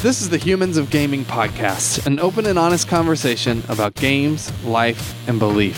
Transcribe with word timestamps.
This 0.00 0.22
is 0.22 0.28
the 0.28 0.38
Humans 0.38 0.76
of 0.76 0.90
Gaming 0.90 1.24
podcast, 1.24 2.06
an 2.06 2.20
open 2.20 2.46
and 2.46 2.56
honest 2.56 2.86
conversation 2.86 3.64
about 3.68 3.96
games, 3.96 4.52
life, 4.62 5.12
and 5.28 5.40
belief. 5.40 5.76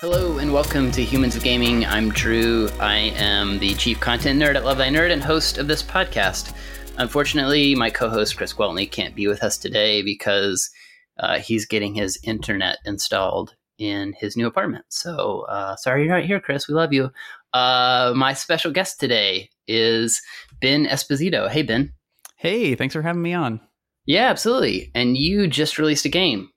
Hello 0.00 0.38
and 0.38 0.52
welcome 0.52 0.92
to 0.92 1.02
Humans 1.02 1.34
of 1.34 1.42
Gaming. 1.42 1.84
I'm 1.84 2.10
Drew. 2.10 2.68
I 2.78 3.12
am 3.16 3.58
the 3.58 3.74
chief 3.74 3.98
content 3.98 4.40
nerd 4.40 4.54
at 4.54 4.64
Love 4.64 4.78
Thy 4.78 4.90
Nerd 4.90 5.10
and 5.10 5.24
host 5.24 5.58
of 5.58 5.66
this 5.66 5.82
podcast. 5.82 6.54
Unfortunately, 6.98 7.74
my 7.74 7.90
co-host 7.90 8.36
Chris 8.36 8.54
Gwaltney 8.54 8.90
can't 8.90 9.14
be 9.14 9.26
with 9.26 9.42
us 9.42 9.58
today 9.58 10.02
because 10.02 10.70
uh, 11.18 11.38
he's 11.38 11.66
getting 11.66 11.94
his 11.94 12.18
internet 12.22 12.78
installed 12.86 13.54
in 13.78 14.14
his 14.18 14.36
new 14.36 14.46
apartment. 14.46 14.86
So 14.88 15.42
uh, 15.48 15.76
sorry 15.76 16.04
you're 16.04 16.14
not 16.14 16.24
here, 16.24 16.40
Chris. 16.40 16.68
We 16.68 16.74
love 16.74 16.94
you. 16.94 17.10
Uh, 17.52 18.14
my 18.16 18.32
special 18.32 18.72
guest 18.72 18.98
today 18.98 19.50
is 19.68 20.22
Ben 20.60 20.86
Esposito. 20.86 21.50
Hey, 21.50 21.62
Ben. 21.62 21.92
Hey, 22.36 22.74
thanks 22.74 22.94
for 22.94 23.02
having 23.02 23.22
me 23.22 23.34
on. 23.34 23.60
Yeah, 24.06 24.28
absolutely. 24.30 24.90
And 24.94 25.16
you 25.16 25.46
just 25.48 25.78
released 25.78 26.06
a 26.06 26.10
game. 26.10 26.50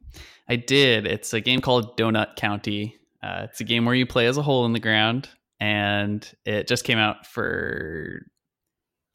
I 0.47 0.55
did. 0.55 1.05
It's 1.05 1.33
a 1.33 1.41
game 1.41 1.61
called 1.61 1.97
Donut 1.97 2.35
County. 2.37 2.95
Uh, 3.21 3.47
it's 3.49 3.59
a 3.59 3.65
game 3.65 3.85
where 3.85 3.95
you 3.95 4.05
play 4.05 4.27
as 4.27 4.37
a 4.37 4.41
hole 4.41 4.65
in 4.65 4.73
the 4.73 4.79
ground, 4.79 5.27
and 5.59 6.29
it 6.45 6.67
just 6.67 6.85
came 6.85 6.97
out 6.97 7.27
for 7.27 8.25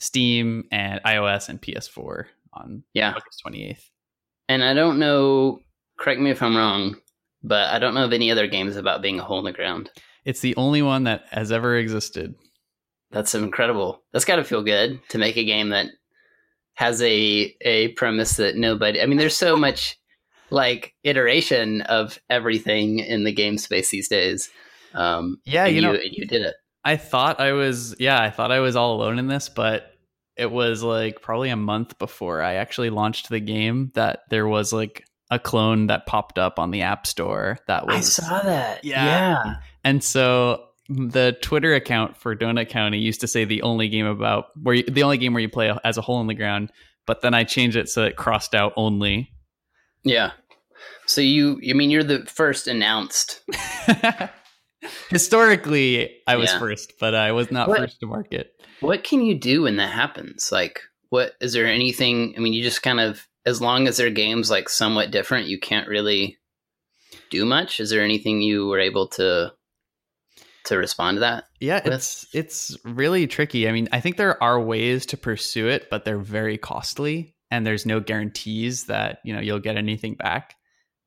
Steam 0.04 0.64
and 0.70 1.00
iOS 1.04 1.48
and 1.48 1.60
PS4 1.60 2.26
on 2.52 2.82
Yeah. 2.92 3.10
August 3.16 3.42
28th. 3.46 3.90
And 4.48 4.62
I 4.62 4.74
don't 4.74 4.98
know, 4.98 5.60
correct 5.98 6.20
me 6.20 6.30
if 6.30 6.42
I'm 6.42 6.56
wrong, 6.56 6.96
but 7.42 7.70
I 7.70 7.78
don't 7.78 7.94
know 7.94 8.04
of 8.04 8.12
any 8.12 8.30
other 8.30 8.46
games 8.46 8.76
about 8.76 9.02
being 9.02 9.18
a 9.18 9.24
hole 9.24 9.38
in 9.38 9.44
the 9.44 9.52
ground. 9.52 9.90
It's 10.24 10.40
the 10.40 10.54
only 10.56 10.82
one 10.82 11.04
that 11.04 11.24
has 11.30 11.50
ever 11.50 11.76
existed. 11.76 12.34
That's 13.10 13.34
incredible. 13.34 14.02
That's 14.12 14.24
got 14.24 14.36
to 14.36 14.44
feel 14.44 14.62
good 14.62 15.00
to 15.10 15.18
make 15.18 15.36
a 15.36 15.44
game 15.44 15.70
that 15.70 15.86
has 16.74 17.00
a 17.02 17.54
a 17.60 17.88
premise 17.92 18.36
that 18.38 18.56
nobody. 18.56 19.00
I 19.00 19.06
mean, 19.06 19.18
there's 19.18 19.36
so 19.36 19.56
much 19.56 19.96
like 20.50 20.94
iteration 21.04 21.82
of 21.82 22.18
everything 22.28 22.98
in 22.98 23.24
the 23.24 23.32
game 23.32 23.56
space 23.58 23.90
these 23.90 24.08
days. 24.08 24.50
Um, 24.94 25.38
Yeah, 25.44 25.66
and 25.66 25.74
you 25.76 25.82
know- 25.82 25.98
you 26.02 26.26
did 26.26 26.42
it. 26.42 26.54
I 26.84 26.96
thought 26.96 27.40
I 27.40 27.52
was, 27.52 27.94
yeah, 27.98 28.20
I 28.20 28.28
thought 28.30 28.52
I 28.52 28.60
was 28.60 28.76
all 28.76 28.94
alone 28.96 29.18
in 29.18 29.26
this, 29.26 29.48
but 29.48 29.93
it 30.36 30.50
was 30.50 30.82
like 30.82 31.22
probably 31.22 31.50
a 31.50 31.56
month 31.56 31.98
before 31.98 32.42
I 32.42 32.54
actually 32.54 32.90
launched 32.90 33.28
the 33.28 33.40
game 33.40 33.92
that 33.94 34.20
there 34.30 34.46
was 34.48 34.72
like 34.72 35.04
a 35.30 35.38
clone 35.38 35.86
that 35.86 36.06
popped 36.06 36.38
up 36.38 36.58
on 36.58 36.70
the 36.70 36.82
App 36.82 37.06
Store 37.06 37.58
that 37.66 37.86
was 37.86 37.96
I 37.96 38.00
saw 38.00 38.42
that. 38.42 38.84
Yeah. 38.84 39.04
Yeah. 39.04 39.54
And 39.84 40.02
so 40.02 40.64
mm, 40.90 41.10
the 41.12 41.36
Twitter 41.40 41.74
account 41.74 42.16
for 42.16 42.34
Donut 42.34 42.68
County 42.68 42.98
used 42.98 43.20
to 43.20 43.28
say 43.28 43.44
the 43.44 43.62
only 43.62 43.88
game 43.88 44.06
about 44.06 44.46
where 44.60 44.76
you, 44.76 44.84
the 44.84 45.02
only 45.02 45.18
game 45.18 45.32
where 45.34 45.42
you 45.42 45.48
play 45.48 45.72
as 45.84 45.98
a 45.98 46.02
hole 46.02 46.20
in 46.20 46.26
the 46.26 46.34
ground, 46.34 46.70
but 47.06 47.22
then 47.22 47.34
I 47.34 47.44
changed 47.44 47.76
it 47.76 47.88
so 47.88 48.04
it 48.04 48.16
crossed 48.16 48.54
out 48.54 48.72
only. 48.76 49.30
Yeah. 50.04 50.32
So 51.06 51.20
you, 51.20 51.60
I 51.68 51.72
mean, 51.74 51.90
you're 51.90 52.04
the 52.04 52.24
first 52.26 52.66
announced. 52.66 53.40
Historically, 55.10 56.16
I 56.26 56.36
was 56.36 56.50
Yeah. 56.52 56.58
first, 56.58 56.94
but 57.00 57.14
I 57.14 57.32
was 57.32 57.50
not 57.50 57.68
What- 57.68 57.78
first 57.80 58.00
to 58.00 58.06
market. 58.06 58.50
What 58.80 59.04
can 59.04 59.22
you 59.22 59.38
do 59.38 59.62
when 59.62 59.76
that 59.76 59.92
happens? 59.92 60.50
Like, 60.52 60.80
what 61.10 61.34
is 61.40 61.52
there 61.52 61.66
anything? 61.66 62.34
I 62.36 62.40
mean, 62.40 62.52
you 62.52 62.62
just 62.62 62.82
kind 62.82 63.00
of, 63.00 63.26
as 63.46 63.60
long 63.60 63.86
as 63.86 63.96
their 63.96 64.10
games 64.10 64.50
like 64.50 64.68
somewhat 64.68 65.10
different, 65.10 65.46
you 65.48 65.58
can't 65.58 65.88
really 65.88 66.38
do 67.30 67.44
much. 67.46 67.80
Is 67.80 67.90
there 67.90 68.02
anything 68.02 68.42
you 68.42 68.66
were 68.66 68.80
able 68.80 69.08
to 69.10 69.52
to 70.64 70.76
respond 70.78 71.16
to 71.16 71.20
that? 71.20 71.44
Yeah, 71.60 71.80
with? 71.84 71.92
it's 71.94 72.26
it's 72.34 72.76
really 72.84 73.26
tricky. 73.26 73.68
I 73.68 73.72
mean, 73.72 73.88
I 73.92 74.00
think 74.00 74.16
there 74.16 74.42
are 74.42 74.60
ways 74.60 75.06
to 75.06 75.16
pursue 75.16 75.68
it, 75.68 75.88
but 75.90 76.04
they're 76.04 76.18
very 76.18 76.58
costly, 76.58 77.36
and 77.50 77.66
there's 77.66 77.86
no 77.86 78.00
guarantees 78.00 78.84
that 78.86 79.18
you 79.24 79.34
know 79.34 79.40
you'll 79.40 79.60
get 79.60 79.76
anything 79.76 80.14
back. 80.14 80.54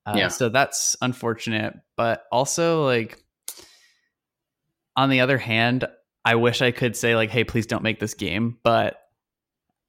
Uh, 0.05 0.13
Yeah. 0.15 0.27
So 0.29 0.49
that's 0.49 0.95
unfortunate, 1.01 1.73
but 1.97 2.23
also 2.31 2.85
like 2.85 3.19
on 4.97 5.09
the 5.09 5.21
other 5.21 5.37
hand, 5.37 5.87
I 6.25 6.35
wish 6.35 6.61
I 6.61 6.71
could 6.71 6.97
say 6.97 7.15
like, 7.15 7.29
"Hey, 7.29 7.45
please 7.45 7.65
don't 7.67 7.83
make 7.83 7.99
this 8.01 8.13
game," 8.15 8.57
but 8.63 8.99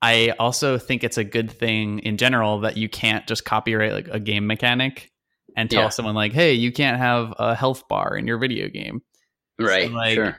I 0.00 0.30
also 0.38 0.78
think 0.78 1.02
it's 1.02 1.19
a 1.19 1.24
good 1.24 1.50
thing 1.50 1.98
in 2.00 2.16
general 2.19 2.60
that 2.60 2.76
you 2.76 2.88
can't 2.88 3.26
just 3.26 3.44
copyright 3.44 3.92
like 3.92 4.06
a 4.08 4.20
game 4.20 4.47
mechanic 4.47 5.10
and 5.56 5.68
tell 5.68 5.84
Yeah. 5.84 5.88
someone 5.88 6.14
like, 6.14 6.32
"Hey, 6.32 6.52
you 6.52 6.70
can't 6.70 6.98
have 6.98 7.34
a 7.38 7.56
health 7.56 7.88
bar 7.88 8.16
in 8.16 8.28
your 8.28 8.38
video 8.38 8.68
game." 8.68 9.02
Right. 9.58 9.91
like, 9.91 10.14
sure. 10.14 10.38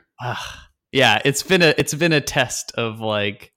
Yeah, 0.92 1.20
it's 1.26 1.42
been 1.42 1.60
a 1.60 1.74
it's 1.76 1.92
been 1.92 2.12
a 2.14 2.22
test 2.22 2.72
of 2.76 3.00
like, 3.00 3.52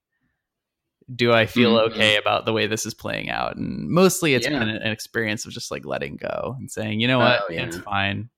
do 1.16 1.32
I 1.32 1.46
feel 1.46 1.76
Mhm. 1.76 1.92
okay 1.92 2.18
about 2.18 2.46
the 2.46 2.52
way 2.54 2.68
this 2.68 2.86
is 2.86 2.94
playing 2.94 3.30
out? 3.30 3.56
And 3.56 3.90
mostly, 3.90 4.34
it's 4.34 4.46
Yeah. 4.48 4.60
been 4.60 4.70
an 4.70 4.92
experience 4.92 5.46
of 5.46 5.52
just 5.54 5.72
like 5.72 5.86
letting 5.86 6.18
go 6.18 6.56
and 6.60 6.70
saying, 6.70 7.00
you 7.00 7.08
know 7.08 7.20
what, 7.20 7.44
Oh, 7.48 7.52
yeah. 7.54 7.64
it's 7.66 7.78
fine, 7.78 8.30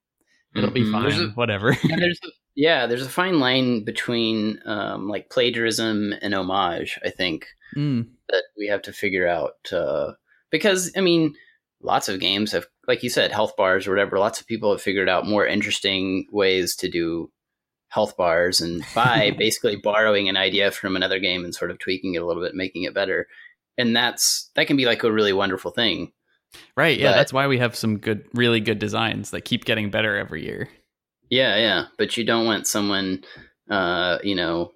it'll 0.56 0.70
be 0.72 0.84
Mhm. 0.84 0.92
fine, 0.92 1.22
a- 1.30 1.32
whatever. 1.34 1.76
there's 1.84 2.20
a, 2.24 2.28
yeah, 2.56 2.88
there's 2.88 3.06
a 3.06 3.10
fine 3.10 3.40
line 3.40 3.84
between 3.84 4.60
um, 4.66 5.08
like 5.08 5.30
plagiarism 5.30 6.14
and 6.22 6.34
homage. 6.34 7.00
I 7.06 7.10
think 7.10 7.48
Mm, 7.76 8.08
that 8.30 8.44
we 8.58 8.68
have 8.68 8.84
to 8.84 8.94
figure 8.94 9.28
out 9.28 9.56
uh, 9.74 10.14
because 10.50 10.92
I 10.96 11.02
mean, 11.02 11.34
lots 11.82 12.08
of 12.08 12.20
games 12.22 12.54
have, 12.54 12.66
like 12.88 13.04
you 13.04 13.10
said, 13.10 13.32
health 13.34 13.58
bars 13.58 13.86
or 13.86 13.92
whatever. 13.92 14.18
Lots 14.18 14.40
of 14.40 14.48
people 14.48 14.72
have 14.72 14.82
figured 14.82 15.10
out 15.10 15.28
more 15.28 15.46
interesting 15.46 16.26
ways 16.32 16.76
to 16.78 16.90
do 16.90 17.32
health 17.90 18.16
bars, 18.16 18.62
and 18.62 18.82
by 18.96 19.32
basically 19.38 19.76
borrowing 19.76 20.30
an 20.30 20.38
idea 20.38 20.72
from 20.72 20.96
another 20.96 21.20
game 21.20 21.44
and 21.44 21.54
sort 21.54 21.72
of 21.72 21.80
tweaking 21.80 22.14
it 22.14 22.22
a 22.22 22.26
little 22.26 22.42
bit, 22.44 22.56
making 22.56 22.84
it 22.84 22.94
better. 22.94 23.28
And 23.78 23.94
that's 23.96 24.50
that 24.56 24.68
can 24.68 24.78
be 24.78 24.86
like 24.86 25.04
a 25.04 25.12
really 25.12 25.34
wonderful 25.34 25.72
thing. 25.72 26.14
right? 26.78 26.98
Yeah, 26.98 27.12
But- 27.12 27.16
that's 27.18 27.34
why 27.34 27.48
we 27.48 27.58
have 27.58 27.76
some 27.76 27.98
good, 27.98 28.26
really 28.34 28.62
good 28.62 28.80
designs 28.80 29.32
that 29.32 29.42
keep 29.42 29.66
getting 29.66 29.90
better 29.90 30.16
every 30.16 30.46
year. 30.46 30.70
Yeah, 31.30 31.56
yeah, 31.58 31.86
but 31.98 32.18
you 32.18 32.24
don't 32.24 32.46
want 32.46 32.68
someone, 32.68 33.24
uh, 33.70 34.20
you 34.24 34.36
know, 34.36 34.72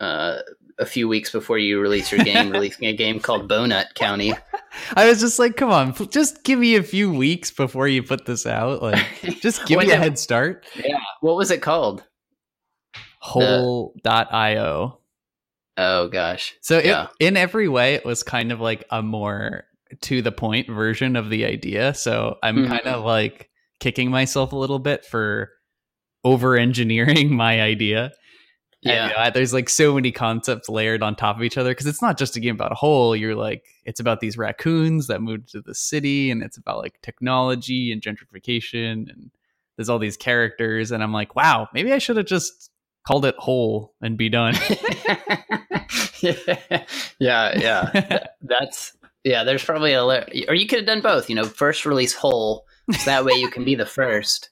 uh, 0.00 0.38
a 0.78 0.86
few 0.86 1.06
weeks 1.08 1.30
before 1.30 1.58
you 1.58 1.80
release 1.80 2.10
your 2.12 2.24
game, 2.24 2.50
releasing 2.52 2.86
a 2.88 2.92
game 2.92 3.20
called 3.20 3.48
Bonut 3.50 3.94
County. 3.94 4.34
I 4.96 5.08
was 5.08 5.20
just 5.20 5.38
like, 5.38 5.56
come 5.56 5.70
on, 5.70 5.94
just 6.10 6.44
give 6.44 6.58
me 6.58 6.76
a 6.76 6.82
few 6.82 7.12
weeks 7.12 7.50
before 7.50 7.88
you 7.88 8.02
put 8.02 8.26
this 8.26 8.46
out. 8.46 8.82
Like, 8.82 9.04
just 9.40 9.66
give 9.66 9.78
me 9.78 9.90
a 9.90 9.96
head 9.96 10.18
start. 10.18 10.64
Yeah, 10.76 10.98
what 11.20 11.36
was 11.36 11.50
it 11.50 11.62
called? 11.62 12.02
Hole.io. 13.20 14.98
Oh 15.78 16.08
gosh, 16.08 16.54
So 16.60 16.78
it, 16.78 16.86
Yeah. 16.86 17.06
in 17.18 17.36
every 17.36 17.66
way, 17.68 17.94
it 17.94 18.04
was 18.04 18.22
kind 18.22 18.52
of 18.52 18.60
like 18.60 18.84
a 18.90 19.02
more 19.02 19.64
to 20.02 20.20
the 20.20 20.32
point 20.32 20.68
version 20.68 21.16
of 21.16 21.30
the 21.30 21.46
idea. 21.46 21.94
So 21.94 22.36
I'm 22.42 22.56
Mhm. 22.58 22.68
kind 22.68 22.86
of 22.86 23.04
like 23.04 23.48
kicking 23.80 24.10
myself 24.10 24.52
a 24.52 24.56
little 24.56 24.78
bit 24.78 25.04
for 25.06 25.50
over 26.24 26.56
engineering 26.56 27.34
my 27.36 27.60
idea. 27.60 28.12
And, 28.84 28.94
yeah, 28.94 29.08
you 29.08 29.14
know, 29.14 29.30
there's 29.30 29.52
like 29.52 29.68
so 29.68 29.94
many 29.94 30.10
concepts 30.10 30.68
layered 30.68 31.04
on 31.04 31.14
top 31.14 31.36
of 31.36 31.42
each 31.44 31.56
other 31.56 31.70
because 31.70 31.86
it's 31.86 32.02
not 32.02 32.18
just 32.18 32.36
a 32.36 32.40
game 32.40 32.56
about 32.56 32.72
a 32.72 32.76
hole. 32.76 33.14
You're 33.14 33.36
like, 33.36 33.64
it's 33.84 34.00
about 34.00 34.18
these 34.18 34.36
raccoons 34.36 35.06
that 35.06 35.22
moved 35.22 35.52
to 35.52 35.60
the 35.60 35.74
city, 35.74 36.32
and 36.32 36.42
it's 36.42 36.56
about 36.56 36.78
like 36.78 37.00
technology 37.00 37.92
and 37.92 38.02
gentrification, 38.02 39.08
and 39.08 39.30
there's 39.76 39.88
all 39.88 40.00
these 40.00 40.16
characters. 40.16 40.90
And 40.90 41.00
I'm 41.00 41.12
like, 41.12 41.36
wow, 41.36 41.68
maybe 41.72 41.92
I 41.92 41.98
should 41.98 42.16
have 42.16 42.26
just 42.26 42.72
called 43.06 43.24
it 43.24 43.36
Hole 43.36 43.94
and 44.00 44.16
be 44.16 44.28
done. 44.28 44.54
yeah, 46.20 46.34
yeah, 47.18 47.58
yeah. 47.58 48.26
That's 48.42 48.96
yeah. 49.24 49.44
There's 49.44 49.64
probably 49.64 49.92
a 49.92 50.04
or 50.04 50.54
you 50.54 50.66
could 50.66 50.80
have 50.80 50.86
done 50.86 51.00
both. 51.00 51.28
You 51.28 51.36
know, 51.36 51.44
first 51.44 51.86
release 51.86 52.14
Hole, 52.14 52.66
so 52.90 53.04
that 53.04 53.24
way 53.24 53.34
you 53.34 53.48
can 53.48 53.64
be 53.64 53.74
the 53.74 53.86
first, 53.86 54.50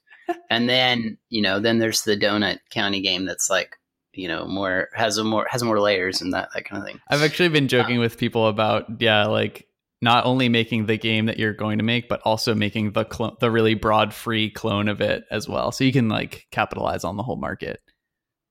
and 0.50 0.68
then 0.68 1.18
you 1.28 1.42
know, 1.42 1.60
then 1.60 1.78
there's 1.78 2.02
the 2.02 2.16
Donut 2.16 2.58
County 2.70 3.00
game 3.00 3.24
that's 3.24 3.50
like 3.50 3.76
you 4.12 4.28
know 4.28 4.46
more 4.46 4.88
has 4.94 5.18
a 5.18 5.24
more 5.24 5.46
has 5.50 5.62
more 5.62 5.80
layers 5.80 6.20
and 6.20 6.32
that 6.32 6.48
that 6.54 6.64
kind 6.64 6.82
of 6.82 6.88
thing. 6.88 7.00
I've 7.08 7.22
actually 7.22 7.48
been 7.48 7.68
joking 7.68 7.96
um, 7.96 8.02
with 8.02 8.18
people 8.18 8.46
about 8.46 9.00
yeah, 9.00 9.26
like 9.26 9.66
not 10.02 10.24
only 10.24 10.48
making 10.48 10.86
the 10.86 10.96
game 10.96 11.26
that 11.26 11.38
you're 11.38 11.52
going 11.52 11.78
to 11.78 11.84
make, 11.84 12.08
but 12.08 12.20
also 12.24 12.54
making 12.54 12.92
the 12.92 13.04
clone, 13.04 13.36
the 13.40 13.50
really 13.50 13.74
broad 13.74 14.14
free 14.14 14.50
clone 14.50 14.88
of 14.88 15.00
it 15.00 15.24
as 15.30 15.48
well, 15.48 15.72
so 15.72 15.84
you 15.84 15.92
can 15.92 16.08
like 16.08 16.46
capitalize 16.50 17.04
on 17.04 17.16
the 17.16 17.22
whole 17.22 17.36
market. 17.36 17.80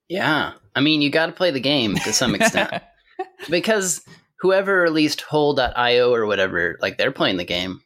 Yeah, 0.07 0.53
I 0.75 0.81
mean, 0.81 1.01
you 1.01 1.09
got 1.09 1.27
to 1.27 1.31
play 1.31 1.51
the 1.51 1.59
game 1.59 1.95
to 1.97 2.13
some 2.13 2.33
extent 2.33 2.81
because 3.49 4.03
whoever 4.39 4.81
released 4.81 5.21
Hole.io 5.21 6.13
or 6.13 6.25
whatever, 6.25 6.77
like 6.81 6.97
they're 6.97 7.11
playing 7.11 7.37
the 7.37 7.45
game. 7.45 7.81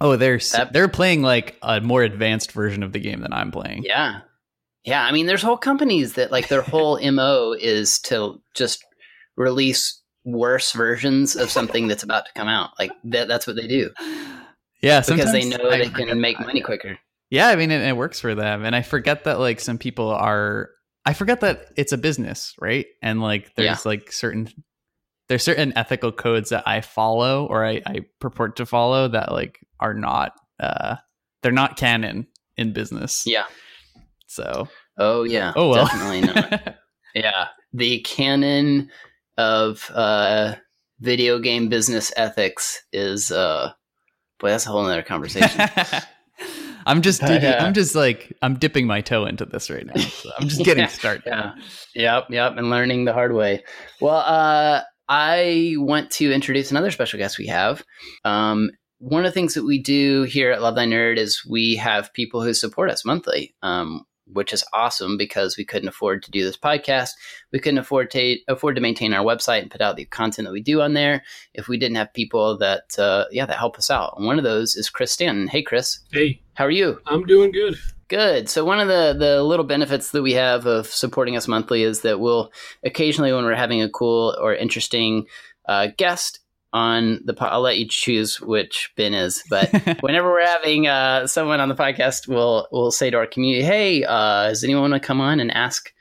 Oh, 0.00 0.16
they're 0.16 0.38
That- 0.38 0.72
they're 0.72 0.88
playing 0.88 1.22
like 1.22 1.56
a 1.62 1.80
more 1.80 2.02
advanced 2.02 2.52
version 2.52 2.82
of 2.82 2.92
the 2.92 3.00
game 3.00 3.20
than 3.20 3.32
I'm 3.32 3.50
playing. 3.50 3.82
Yeah. 3.84 4.20
Yeah. 4.84 5.04
I 5.04 5.12
mean, 5.12 5.26
there's 5.26 5.42
whole 5.42 5.56
companies 5.58 6.14
that 6.14 6.30
like 6.32 6.48
their 6.48 6.62
whole 6.62 6.98
MO 7.12 7.52
is 7.58 7.98
to 8.00 8.40
just 8.54 8.84
release 9.36 10.00
worse 10.24 10.72
versions 10.72 11.36
of 11.36 11.50
something 11.50 11.88
that's 11.88 12.02
about 12.02 12.26
to 12.26 12.32
come 12.34 12.48
out. 12.48 12.70
Like 12.78 12.92
that, 13.04 13.28
that's 13.28 13.46
what 13.46 13.56
they 13.56 13.66
do 13.66 13.90
Yeah, 14.82 15.00
because 15.00 15.32
they 15.32 15.44
know 15.48 15.68
I 15.70 15.78
they 15.78 15.88
can 15.88 16.20
make 16.20 16.38
that, 16.38 16.46
money 16.46 16.60
quicker. 16.60 16.98
Yeah, 17.30 17.48
I 17.48 17.56
mean, 17.56 17.70
it, 17.70 17.80
it 17.82 17.96
works 17.96 18.18
for 18.20 18.34
them, 18.34 18.64
and 18.64 18.74
I 18.74 18.82
forget 18.82 19.24
that 19.24 19.38
like 19.38 19.60
some 19.60 19.78
people 19.78 20.08
are. 20.10 20.70
I 21.06 21.14
forget 21.14 21.40
that 21.40 21.66
it's 21.76 21.92
a 21.92 21.98
business, 21.98 22.54
right? 22.60 22.86
And 23.02 23.22
like, 23.22 23.54
there's 23.54 23.66
Yeah. 23.66 23.76
like 23.84 24.12
certain 24.12 24.48
there's 25.28 25.42
certain 25.44 25.72
ethical 25.76 26.10
codes 26.12 26.50
that 26.50 26.64
I 26.66 26.80
follow 26.80 27.46
or 27.46 27.64
I, 27.64 27.80
I 27.86 28.00
purport 28.20 28.56
to 28.56 28.66
follow 28.66 29.06
that 29.08 29.30
like 29.32 29.60
are 29.80 29.94
not 29.94 30.32
uh 30.58 30.96
they're 31.42 31.52
not 31.52 31.76
canon 31.76 32.26
in 32.56 32.72
business. 32.72 33.24
Yeah. 33.26 33.46
So 34.26 34.68
Oh 34.98 35.24
yeah. 35.24 35.52
oh 35.56 35.70
well. 35.70 35.86
Definitely 35.86 36.20
not. 36.20 36.76
yeah. 37.14 37.48
The 37.72 38.00
canon 38.00 38.90
of 39.38 39.90
uh, 39.94 40.54
video 41.00 41.38
game 41.38 41.68
business 41.68 42.12
ethics 42.16 42.82
is 42.92 43.32
uh, 43.32 43.72
boy, 44.38 44.50
that's 44.50 44.66
a 44.66 44.68
whole 44.68 44.82
nother 44.82 45.02
conversation. 45.02 45.68
I'm 46.86 47.02
just 47.02 47.20
digging. 47.20 47.52
I'm 47.52 47.74
just 47.74 47.94
like 47.94 48.36
I'm 48.42 48.54
dipping 48.58 48.86
my 48.86 49.00
toe 49.00 49.24
into 49.24 49.44
this 49.44 49.70
right 49.70 49.86
now. 49.86 50.00
So 50.00 50.30
I'm 50.38 50.48
just 50.48 50.64
getting 50.64 50.82
Yeah, 50.84 50.88
started. 50.88 51.22
Yeah. 51.26 51.52
Yep. 51.94 52.26
Yep. 52.30 52.56
And 52.56 52.70
learning 52.70 53.04
the 53.04 53.12
hard 53.12 53.32
way. 53.32 53.62
Well, 54.00 54.16
uh, 54.16 54.82
I 55.08 55.74
want 55.76 56.10
to 56.12 56.32
introduce 56.32 56.70
another 56.70 56.90
special 56.90 57.18
guest 57.18 57.38
we 57.38 57.46
have. 57.46 57.82
Um, 58.24 58.70
one 59.00 59.24
of 59.24 59.30
the 59.30 59.34
things 59.34 59.54
that 59.54 59.64
we 59.64 59.78
do 59.78 60.24
here 60.24 60.52
at 60.52 60.60
Love 60.60 60.74
Thy 60.74 60.86
Nerd 60.86 61.16
is 61.16 61.44
we 61.44 61.76
have 61.76 62.12
people 62.12 62.42
who 62.42 62.52
support 62.52 62.90
us 62.90 63.04
monthly, 63.04 63.54
um, 63.62 64.04
which 64.26 64.52
is 64.52 64.62
awesome 64.74 65.16
because 65.16 65.56
we 65.56 65.64
couldn't 65.64 65.88
afford 65.88 66.22
to 66.22 66.30
do 66.30 66.44
this 66.44 66.56
podcast. 66.56 67.12
We 67.50 67.60
couldn't 67.60 67.78
afford 67.78 68.10
to 68.10 68.36
afford 68.46 68.76
to 68.76 68.82
maintain 68.82 69.14
our 69.14 69.24
website 69.24 69.62
and 69.62 69.70
put 69.70 69.80
out 69.80 69.96
the 69.96 70.04
content 70.04 70.46
that 70.46 70.52
we 70.52 70.60
do 70.60 70.82
on 70.82 70.92
there 70.92 71.24
if 71.54 71.66
we 71.66 71.78
didn't 71.78 71.96
have 71.96 72.12
people 72.12 72.58
that, 72.58 72.98
uh, 72.98 73.24
yeah, 73.30 73.46
that 73.46 73.58
help 73.58 73.78
us 73.78 73.90
out. 73.90 74.14
And 74.18 74.26
one 74.26 74.36
of 74.36 74.44
those 74.44 74.76
is 74.76 74.90
Chris 74.90 75.12
Stanton. 75.12 75.48
Hey, 75.48 75.62
Chris, 75.62 76.00
Hey, 76.12 76.42
how 76.52 76.66
are 76.66 76.70
you? 76.70 77.00
I'm 77.06 77.24
doing 77.24 77.52
good. 77.52 77.78
Good. 78.08 78.50
So 78.50 78.64
one 78.64 78.80
of 78.80 78.88
the 78.88 79.14
the 79.16 79.42
little 79.42 79.64
benefits 79.64 80.10
that 80.10 80.22
we 80.22 80.32
have 80.32 80.66
of 80.66 80.88
supporting 80.88 81.36
us 81.36 81.48
monthly 81.48 81.84
is 81.84 82.00
that 82.00 82.20
we'll 82.20 82.52
occasionally, 82.84 83.32
when 83.32 83.44
we're 83.44 83.54
having 83.54 83.80
a 83.80 83.88
cool 83.88 84.36
or 84.38 84.52
interesting 84.52 85.26
uh, 85.68 85.88
guest 85.96 86.39
on 86.72 87.20
the, 87.24 87.34
po- 87.34 87.46
I'll 87.46 87.60
let 87.60 87.78
you 87.78 87.86
choose 87.88 88.40
which 88.40 88.92
bin 88.96 89.14
is, 89.14 89.42
but 89.50 89.70
whenever 90.00 90.30
we're 90.30 90.46
having 90.46 90.86
uh, 90.86 91.26
someone 91.26 91.60
on 91.60 91.68
the 91.68 91.74
podcast, 91.74 92.28
we'll 92.28 92.68
we'll 92.70 92.92
say 92.92 93.10
to 93.10 93.16
our 93.16 93.26
community, 93.26 93.64
"Hey, 93.64 94.04
uh, 94.04 94.48
does 94.48 94.62
anyone 94.62 94.90
want 94.90 95.02
to 95.02 95.06
come 95.06 95.20
on 95.20 95.40
and 95.40 95.50
ask 95.50 95.92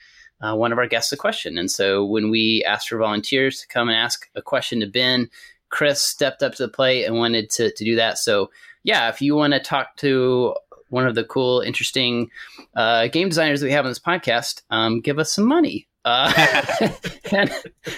uh, 0.42 0.56
one 0.56 0.72
of 0.72 0.78
our 0.78 0.88
guests 0.88 1.12
a 1.12 1.18
question?" 1.18 1.58
And 1.58 1.72
so 1.72 2.06
when 2.06 2.30
we 2.30 2.64
asked 2.68 2.90
for 2.90 2.98
volunteers 2.98 3.62
to 3.62 3.68
come 3.68 3.90
and 3.90 3.98
ask 3.98 4.30
a 4.36 4.42
question 4.42 4.80
to 4.82 4.88
Ben, 4.88 5.30
Chris 5.70 6.04
stepped 6.04 6.44
up 6.44 6.54
to 6.56 6.64
the 6.64 6.72
plate 6.72 7.06
and 7.06 7.18
wanted 7.18 7.50
to 7.52 7.72
to 7.72 7.84
do 7.84 7.96
that. 7.96 8.20
So 8.20 8.52
yeah, 8.84 9.10
if 9.10 9.22
you 9.22 9.36
want 9.36 9.54
to 9.54 9.60
talk 9.60 9.98
to 9.98 10.56
one 10.90 11.08
of 11.08 11.16
the 11.16 11.24
cool, 11.24 11.62
interesting 11.62 12.30
uh, 12.76 13.08
game 13.08 13.30
designers 13.30 13.62
that 13.62 13.68
we 13.68 13.74
have 13.74 13.86
on 13.86 13.92
this 13.92 14.00
podcast, 14.00 14.62
um, 14.70 15.02
give 15.02 15.20
us 15.20 15.34
some 15.34 15.46
money. 15.46 15.89
Uh, 16.10 16.90
and 17.32 17.52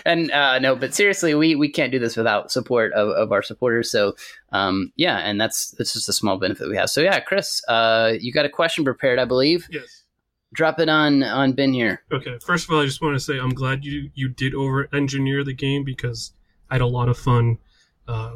and 0.06 0.32
uh, 0.32 0.60
no, 0.60 0.76
but 0.76 0.94
seriously, 0.94 1.34
we, 1.34 1.56
we 1.56 1.70
can't 1.70 1.92
do 1.92 2.00
this 2.00 2.18
without 2.18 2.52
support 2.52 2.92
of, 2.92 3.10
of 3.10 3.32
our 3.32 3.42
supporters. 3.42 3.90
So 3.90 4.16
um, 4.52 4.92
yeah, 4.98 5.20
and 5.20 5.40
that's 5.40 5.72
that's 5.72 5.94
just 5.94 6.10
a 6.10 6.14
small 6.14 6.38
benefit 6.38 6.68
we 6.68 6.76
have. 6.76 6.90
So 6.90 7.02
yeah, 7.02 7.20
Chris, 7.22 7.64
uh, 7.70 8.14
you 8.20 8.34
got 8.34 8.46
a 8.46 8.50
question 8.50 8.84
prepared, 8.84 9.18
I 9.18 9.26
believe. 9.26 9.68
Yes. 9.72 10.04
Drop 10.54 10.80
it 10.80 10.90
on 10.90 11.24
on 11.24 11.54
Ben 11.54 11.74
here. 11.74 12.04
Okay. 12.12 12.38
First 12.40 12.66
of 12.66 12.76
all, 12.76 12.82
I 12.82 12.86
just 12.86 13.02
want 13.02 13.16
to 13.16 13.20
say 13.20 13.40
I'm 13.40 13.54
glad 13.54 13.86
you 13.86 14.12
you 14.14 14.28
did 14.28 14.54
over 14.54 14.90
engineer 14.94 15.46
the 15.46 15.54
game 15.54 15.86
because 15.86 16.34
I 16.70 16.76
had 16.76 16.82
a 16.82 16.88
lot 16.88 17.08
of 17.08 17.18
fun 17.18 17.60
uh, 18.08 18.36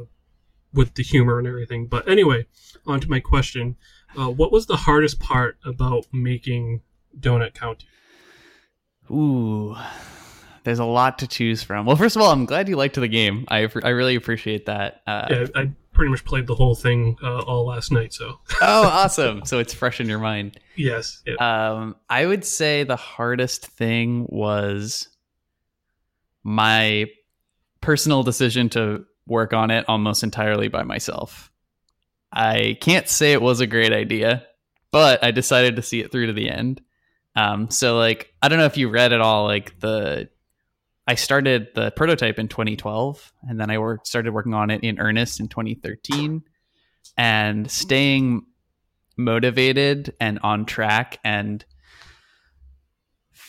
with 0.73 0.93
the 0.93 1.03
humor 1.03 1.37
and 1.37 1.47
everything. 1.47 1.87
But 1.87 2.07
anyway, 2.07 2.45
on 2.87 3.01
to 3.01 3.09
my 3.09 3.19
question. 3.19 3.75
Uh, 4.17 4.29
what 4.29 4.53
was 4.53 4.67
the 4.67 4.77
hardest 4.77 5.19
part 5.19 5.57
about 5.65 6.05
making 6.13 6.81
Donut 7.19 7.53
County? 7.53 7.85
Ooh, 9.11 9.75
there's 10.63 10.79
a 10.79 10.85
lot 10.85 11.19
to 11.19 11.27
choose 11.27 11.63
from. 11.63 11.85
Well, 11.85 11.95
first 11.95 12.15
of 12.15 12.21
all, 12.21 12.31
I'm 12.31 12.45
glad 12.45 12.67
you 12.67 12.75
liked 12.75 12.95
the 12.95 13.07
game. 13.07 13.45
I 13.49 13.69
I 13.83 13.89
really 13.89 14.15
appreciate 14.15 14.65
that. 14.65 15.01
Uh, 15.05 15.27
Yeah, 15.29 15.45
I 15.55 15.71
pretty 15.93 16.09
much 16.11 16.25
played 16.25 16.47
the 16.47 16.55
whole 16.55 16.75
thing 16.75 17.17
uh, 17.23 17.39
all 17.39 17.65
last 17.65 17.91
night. 17.91 18.13
So 18.13 18.39
oh, 18.61 18.83
awesome! 18.87 19.45
So 19.45 19.59
it's 19.59 19.73
fresh 19.73 19.99
in 19.99 20.07
your 20.07 20.19
mind. 20.19 20.59
yes, 20.75 21.21
yeah. 21.25 21.35
Um, 21.35 21.95
I 22.09 22.25
would 22.25 22.43
say 22.45 22.83
the 22.83 22.95
hardest 22.95 23.67
thing 23.67 24.25
was 24.29 25.07
my 26.43 27.07
personal 27.81 28.23
decision 28.23 28.69
to 28.69 29.05
work 29.27 29.53
on 29.53 29.71
it 29.71 29.85
almost 29.87 30.23
entirely 30.23 30.67
by 30.67 30.83
myself. 30.83 31.51
I 32.31 32.77
can't 32.81 33.07
say 33.07 33.31
it 33.33 33.41
was 33.41 33.59
a 33.59 33.67
great 33.67 33.93
idea, 33.93 34.45
but 34.91 35.23
I 35.23 35.31
decided 35.31 35.75
to 35.77 35.81
see 35.81 36.01
it 36.01 36.11
through 36.11 36.27
to 36.27 36.33
the 36.33 36.49
end. 36.49 36.81
Um, 37.35 37.69
so 37.69 37.97
like 37.97 38.33
I 38.41 38.47
don't 38.47 38.59
know 38.59 38.65
if 38.65 38.77
you 38.77 38.89
read 38.89 39.13
at 39.13 39.21
all 39.21 39.45
like 39.45 39.79
the 39.79 40.29
I 41.07 41.15
started 41.15 41.67
the 41.75 41.91
prototype 41.91 42.39
in 42.39 42.47
2012 42.47 43.33
and 43.47 43.59
then 43.59 43.69
I 43.69 43.77
worked 43.77 44.07
started 44.07 44.33
working 44.33 44.53
on 44.53 44.71
it 44.71 44.83
in 44.83 44.99
earnest 44.99 45.39
in 45.39 45.47
2013 45.47 46.43
and 47.17 47.69
staying 47.69 48.45
motivated 49.17 50.13
and 50.19 50.39
on 50.43 50.65
track 50.65 51.19
and 51.23 51.63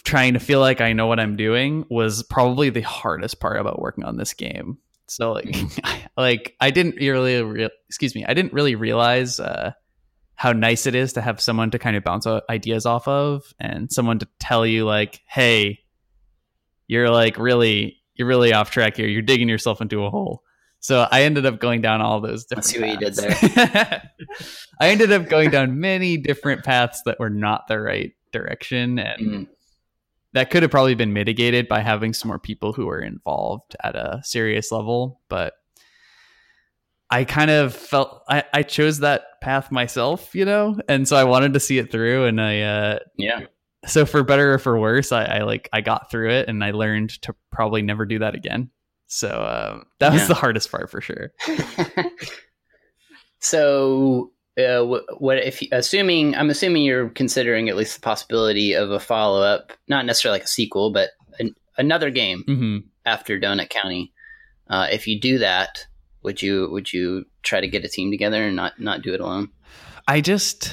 trying 0.04 0.34
to 0.34 0.40
feel 0.40 0.60
like 0.60 0.80
I 0.80 0.92
know 0.92 1.06
what 1.06 1.18
I'm 1.18 1.36
doing 1.36 1.84
was 1.90 2.22
probably 2.22 2.70
the 2.70 2.82
hardest 2.82 3.40
part 3.40 3.58
about 3.58 3.80
working 3.80 4.04
on 4.04 4.16
this 4.16 4.34
game. 4.34 4.78
So 5.08 5.32
like, 5.32 5.54
like 6.16 6.54
I 6.60 6.70
didn't 6.70 6.96
really, 6.96 7.42
re- 7.42 7.70
excuse 7.88 8.14
me, 8.14 8.24
I 8.24 8.34
didn't 8.34 8.52
really 8.52 8.76
realize 8.76 9.40
uh, 9.40 9.72
how 10.36 10.52
nice 10.52 10.86
it 10.86 10.94
is 10.94 11.14
to 11.14 11.20
have 11.20 11.40
someone 11.40 11.70
to 11.70 11.78
kind 11.78 11.96
of 11.96 12.04
bounce 12.04 12.26
ideas 12.48 12.86
off 12.86 13.08
of, 13.08 13.54
and 13.58 13.90
someone 13.90 14.18
to 14.20 14.28
tell 14.38 14.66
you 14.66 14.84
like, 14.84 15.22
hey, 15.26 15.80
you're 16.86 17.10
like 17.10 17.38
really, 17.38 17.98
you're 18.14 18.28
really 18.28 18.52
off 18.52 18.70
track 18.70 18.96
here. 18.96 19.08
You're 19.08 19.22
digging 19.22 19.48
yourself 19.48 19.80
into 19.80 20.04
a 20.04 20.10
hole. 20.10 20.42
So 20.80 21.08
I 21.10 21.22
ended 21.22 21.46
up 21.46 21.58
going 21.58 21.80
down 21.80 22.00
all 22.00 22.20
those 22.20 22.44
different. 22.44 22.66
Let's 22.66 22.70
see 22.70 22.80
what 22.80 22.90
you 22.90 22.98
did 22.98 23.14
there. 23.14 24.12
I 24.80 24.90
ended 24.90 25.10
up 25.10 25.28
going 25.28 25.50
down 25.50 25.80
many 25.80 26.16
different 26.16 26.64
paths 26.64 27.02
that 27.06 27.18
were 27.18 27.30
not 27.30 27.66
the 27.66 27.80
right 27.80 28.12
direction, 28.30 28.98
and 28.98 29.20
Mm, 29.20 29.46
that 30.34 30.50
could 30.50 30.62
have 30.62 30.70
probably 30.70 30.94
been 30.94 31.14
mitigated 31.14 31.66
by 31.66 31.80
having 31.80 32.12
some 32.12 32.28
more 32.28 32.38
people 32.38 32.74
who 32.74 32.84
were 32.84 33.00
involved 33.00 33.74
at 33.82 33.96
a 33.96 34.20
serious 34.22 34.70
level 34.70 35.22
but 35.30 35.54
i 37.10 37.24
kind 37.24 37.50
of 37.50 37.74
felt 37.74 38.22
i, 38.28 38.42
I 38.52 38.62
chose 38.62 38.98
that 39.00 39.40
path 39.40 39.70
myself 39.70 40.34
you 40.34 40.44
know 40.44 40.78
and 40.88 41.06
so 41.06 41.16
i 41.16 41.24
wanted 41.24 41.54
to 41.54 41.60
see 41.60 41.78
it 41.78 41.90
through 41.92 42.24
and 42.26 42.40
i 42.40 42.60
uh 42.60 42.98
yeah. 43.16 43.40
so 43.86 44.04
for 44.06 44.22
better 44.24 44.54
or 44.54 44.58
for 44.58 44.78
worse 44.78 45.12
i, 45.12 45.24
I 45.24 45.38
like 45.42 45.68
i 45.72 45.80
got 45.80 46.10
through 46.10 46.30
it 46.30 46.48
and 46.48 46.62
i 46.64 46.70
learned 46.72 47.10
to 47.22 47.34
probably 47.52 47.82
never 47.82 48.06
do 48.06 48.18
that 48.20 48.34
again 48.34 48.70
so 49.06 49.28
uh, 49.28 49.82
that 50.00 50.12
was 50.12 50.22
Yeah. 50.22 50.28
the 50.28 50.34
hardest 50.34 50.70
part 50.72 50.90
for 50.90 51.00
sure 51.00 51.32
so 53.40 54.32
uh, 54.58 54.82
what 55.18 55.38
if 55.38 55.62
assuming 55.72 56.34
I'm 56.34 56.50
assuming 56.50 56.82
you're 56.84 57.10
considering 57.10 57.68
at 57.68 57.76
least 57.76 57.94
the 57.96 58.00
possibility 58.00 58.72
of 58.72 58.90
a 58.90 58.98
follow 58.98 59.42
up, 59.42 59.72
not 59.86 60.06
necessarily 60.06 60.36
like 60.36 60.44
a 60.44 60.48
sequel, 60.48 60.90
but 60.92 61.10
an, 61.38 61.54
another 61.76 62.10
game 62.10 62.42
hmm 62.46 62.78
after 63.04 63.38
Donut 63.38 63.68
County. 63.68 64.12
Uh, 64.68 64.88
if 64.90 65.06
you 65.06 65.20
do 65.20 65.38
that, 65.38 65.86
would 66.26 66.42
you 66.42 66.68
would 66.70 66.92
you 66.92 67.24
try 67.42 67.60
to 67.62 67.68
get 67.68 67.84
a 67.84 67.88
team 67.88 68.10
together 68.10 68.42
and 68.42 68.54
not 68.56 68.78
not 68.78 69.00
do 69.00 69.14
it 69.14 69.20
alone? 69.20 69.48
I 70.06 70.20
just 70.20 70.72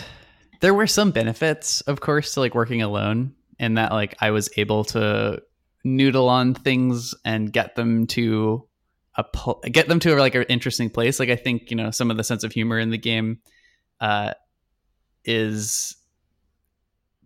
there 0.59 0.73
were 0.73 0.87
some 0.87 1.11
benefits, 1.11 1.79
of 1.81 2.01
course, 2.01 2.33
to 2.33 2.39
like 2.41 2.55
working 2.55 2.81
alone, 2.81 3.33
in 3.59 3.75
that 3.75 3.91
like 3.93 4.15
I 4.19 4.31
was 4.31 4.49
able 4.57 4.83
to 4.85 5.41
noodle 5.85 6.27
on 6.29 6.53
things 6.53 7.13
and 7.23 7.51
get 7.53 7.75
them 7.75 8.07
to 8.07 8.67
a 9.15 9.25
get 9.69 9.87
them 9.87 9.99
to 9.99 10.15
like 10.15 10.35
an 10.35 10.43
interesting 10.49 10.89
place. 10.89 11.19
Like 11.19 11.29
I 11.29 11.35
think 11.35 11.69
you 11.69 11.77
know 11.77 11.91
some 11.91 12.09
of 12.11 12.17
the 12.17 12.23
sense 12.23 12.43
of 12.43 12.51
humor 12.51 12.79
in 12.79 12.89
the 12.89 12.97
game 12.97 13.39
uh, 14.01 14.33
is 15.23 15.95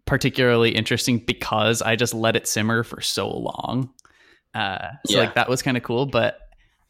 particularly 0.05 0.71
interesting 0.71 1.17
because 1.19 1.81
I 1.81 1.95
just 1.95 2.13
let 2.13 2.35
it 2.35 2.47
simmer 2.47 2.83
for 2.83 3.01
so 3.01 3.29
long. 3.29 3.93
Uh, 4.53 4.89
so 5.05 5.13
Yeah. 5.13 5.19
like 5.25 5.35
that 5.35 5.49
was 5.49 5.61
kind 5.61 5.77
of 5.77 5.83
cool, 5.83 6.05
but 6.05 6.39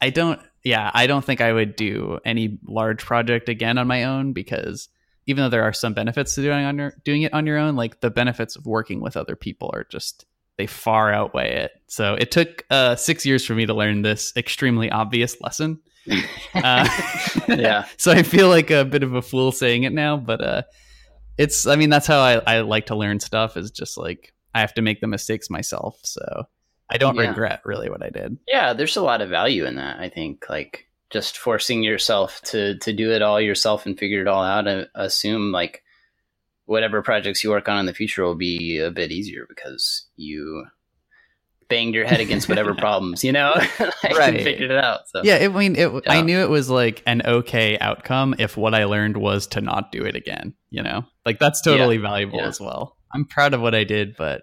I 0.00 0.10
don't. 0.10 0.40
Yeah, 0.64 0.90
I 0.92 1.06
don't 1.06 1.24
think 1.24 1.40
I 1.40 1.52
would 1.52 1.76
do 1.76 2.18
any 2.24 2.58
large 2.66 3.04
project 3.04 3.48
again 3.48 3.78
on 3.78 3.86
my 3.86 4.04
own 4.04 4.32
because 4.32 4.88
even 5.26 5.44
though 5.44 5.50
there 5.50 5.62
are 5.62 5.72
some 5.72 5.94
benefits 5.94 6.34
to 6.34 6.42
doing 6.42 6.64
on 6.64 6.78
your 6.78 6.94
doing 7.04 7.22
it 7.22 7.32
on 7.32 7.46
your 7.46 7.58
own, 7.58 7.76
like 7.76 8.00
the 8.00 8.10
benefits 8.10 8.56
of 8.56 8.66
working 8.66 9.00
with 9.00 9.16
other 9.16 9.36
people 9.36 9.70
are 9.72 9.84
just 9.84 10.24
they 10.56 10.66
far 10.66 11.12
outweigh 11.12 11.52
it. 11.54 11.72
So 11.86 12.14
it 12.14 12.30
took 12.30 12.64
uh, 12.70 12.96
six 12.96 13.24
years 13.24 13.46
for 13.46 13.54
me 13.54 13.66
to 13.66 13.74
learn 13.74 14.02
this 14.02 14.32
extremely 14.36 14.90
obvious 14.90 15.40
lesson. 15.40 15.80
Uh, 16.54 16.88
Yeah. 17.48 17.86
so 17.98 18.10
I 18.10 18.22
feel 18.22 18.48
like 18.48 18.70
a 18.70 18.84
bit 18.84 19.02
of 19.02 19.14
a 19.14 19.20
fool 19.22 19.52
saying 19.52 19.82
it 19.84 19.92
now, 19.92 20.16
but 20.16 20.40
uh, 20.42 20.62
it's. 21.36 21.66
I 21.66 21.76
mean, 21.76 21.90
that's 21.90 22.06
how 22.06 22.18
I, 22.20 22.40
I 22.46 22.60
like 22.62 22.86
to 22.86 22.96
learn 22.96 23.20
stuff. 23.20 23.56
Is 23.58 23.70
just 23.70 23.98
like 23.98 24.32
I 24.54 24.60
have 24.60 24.72
to 24.74 24.82
make 24.82 25.00
the 25.02 25.06
mistakes 25.06 25.50
myself. 25.50 26.00
So 26.04 26.46
I 26.90 26.96
don't 26.98 27.16
Yeah. 27.16 27.28
regret 27.28 27.60
really 27.64 27.90
what 27.90 28.02
I 28.02 28.10
did. 28.10 28.38
Yeah, 28.46 28.72
there's 28.72 28.96
a 28.96 29.02
lot 29.02 29.20
of 29.20 29.28
value 29.28 29.64
in 29.66 29.76
that. 29.76 29.98
I 30.00 30.08
think 30.08 30.46
like 30.48 30.86
just 31.10 31.38
forcing 31.38 31.82
yourself 31.82 32.40
to 32.46 32.78
to 32.78 32.92
do 32.92 33.12
it 33.12 33.22
all 33.22 33.40
yourself 33.40 33.86
and 33.86 33.98
figure 33.98 34.20
it 34.20 34.28
all 34.28 34.42
out. 34.42 34.66
And 34.66 34.88
assume 34.94 35.52
like 35.52 35.82
whatever 36.66 37.00
projects 37.02 37.42
you 37.42 37.50
work 37.50 37.68
on 37.68 37.78
in 37.78 37.86
the 37.86 37.94
future 37.94 38.22
will 38.24 38.34
be 38.34 38.78
a 38.78 38.90
bit 38.90 39.10
easier 39.10 39.46
because 39.48 40.06
you 40.16 40.66
banged 41.68 41.94
your 41.94 42.06
head 42.06 42.20
against 42.20 42.48
whatever 42.48 42.74
problems 42.84 43.22
you 43.22 43.32
know, 43.32 43.52
like, 43.78 44.16
Right. 44.16 44.34
and 44.34 44.42
figured 44.42 44.70
it 44.70 44.82
out. 44.82 45.00
So 45.08 45.22
Yeah, 45.22 45.36
it, 45.36 45.50
I 45.50 45.58
mean, 45.58 45.76
it, 45.76 45.90
I 46.06 46.22
knew 46.22 46.38
it 46.40 46.48
was 46.48 46.70
like 46.70 47.02
an 47.06 47.22
okay 47.24 47.78
outcome 47.78 48.34
if 48.38 48.56
what 48.56 48.74
I 48.74 48.84
learned 48.84 49.16
was 49.18 49.46
to 49.48 49.60
not 49.60 49.92
do 49.92 50.02
it 50.04 50.14
again. 50.16 50.54
You 50.70 50.82
know, 50.82 51.04
like 51.26 51.38
that's 51.38 51.60
totally 51.62 51.98
valuable 51.98 52.38
yeah. 52.38 52.48
as 52.48 52.60
well. 52.60 52.96
I'm 53.14 53.24
proud 53.26 53.54
of 53.54 53.60
what 53.62 53.74
I 53.74 53.84
did, 53.84 54.16
but 54.16 54.42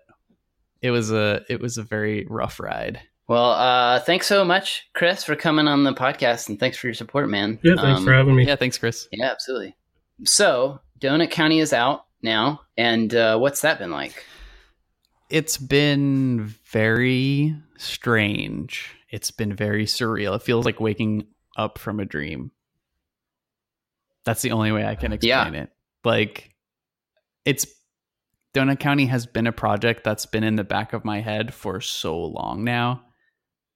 it 0.86 0.92
was 0.92 1.12
a 1.12 1.42
it 1.50 1.60
was 1.60 1.80
a 1.80 1.84
very 1.84 2.28
rough 2.30 2.60
ride. 2.60 3.02
Well, 3.28 3.52
uh, 3.52 4.00
thanks 4.02 4.28
so 4.28 4.46
much, 4.46 4.88
Chris, 4.94 5.24
for 5.24 5.36
coming 5.36 5.68
on 5.68 5.84
the 5.84 5.94
podcast, 5.94 6.48
and 6.48 6.60
thanks 6.60 6.78
for 6.78 6.86
your 6.86 6.94
support, 6.94 7.28
man. 7.28 7.58
Yeah, 7.64 7.74
thanks 7.76 8.00
Um, 8.00 8.06
for 8.06 8.14
having 8.14 8.36
me. 8.36 8.46
Yeah, 8.46 8.56
thanks, 8.56 8.78
Chris. 8.78 9.08
Yeah, 9.12 9.32
absolutely. 9.32 9.76
So, 10.26 10.80
Donut 11.00 11.32
County 11.32 11.60
is 11.60 11.74
out 11.74 12.06
now, 12.22 12.62
and 12.78 13.14
uh, 13.16 13.40
what's 13.40 13.62
that 13.62 13.80
been 13.80 13.90
like? 13.90 14.24
It's 15.32 15.58
been 15.58 16.54
very 16.72 17.56
strange. 17.78 18.96
It's 19.10 19.32
been 19.32 19.56
very 19.56 19.86
surreal. 19.88 20.36
It 20.36 20.44
feels 20.44 20.66
like 20.66 20.80
waking 20.80 21.26
up 21.58 21.80
from 21.80 22.00
a 22.00 22.06
dream. 22.06 22.52
That's 24.24 24.44
the 24.44 24.52
only 24.52 24.72
way 24.72 24.86
I 24.86 24.94
can 24.94 25.14
explain 25.14 25.56
it. 25.56 25.72
Like 26.04 26.52
it's 27.44 27.66
Donut 28.56 28.80
County 28.80 29.06
has 29.08 29.26
been 29.26 29.46
a 29.46 29.52
project 29.52 30.04
that's 30.04 30.26
been 30.26 30.44
in 30.44 30.56
the 30.56 30.64
back 30.64 30.94
of 30.94 31.04
my 31.04 31.20
head 31.20 31.54
for 31.54 31.82
so 31.82 32.18
long 32.18 32.64
now. 32.64 33.04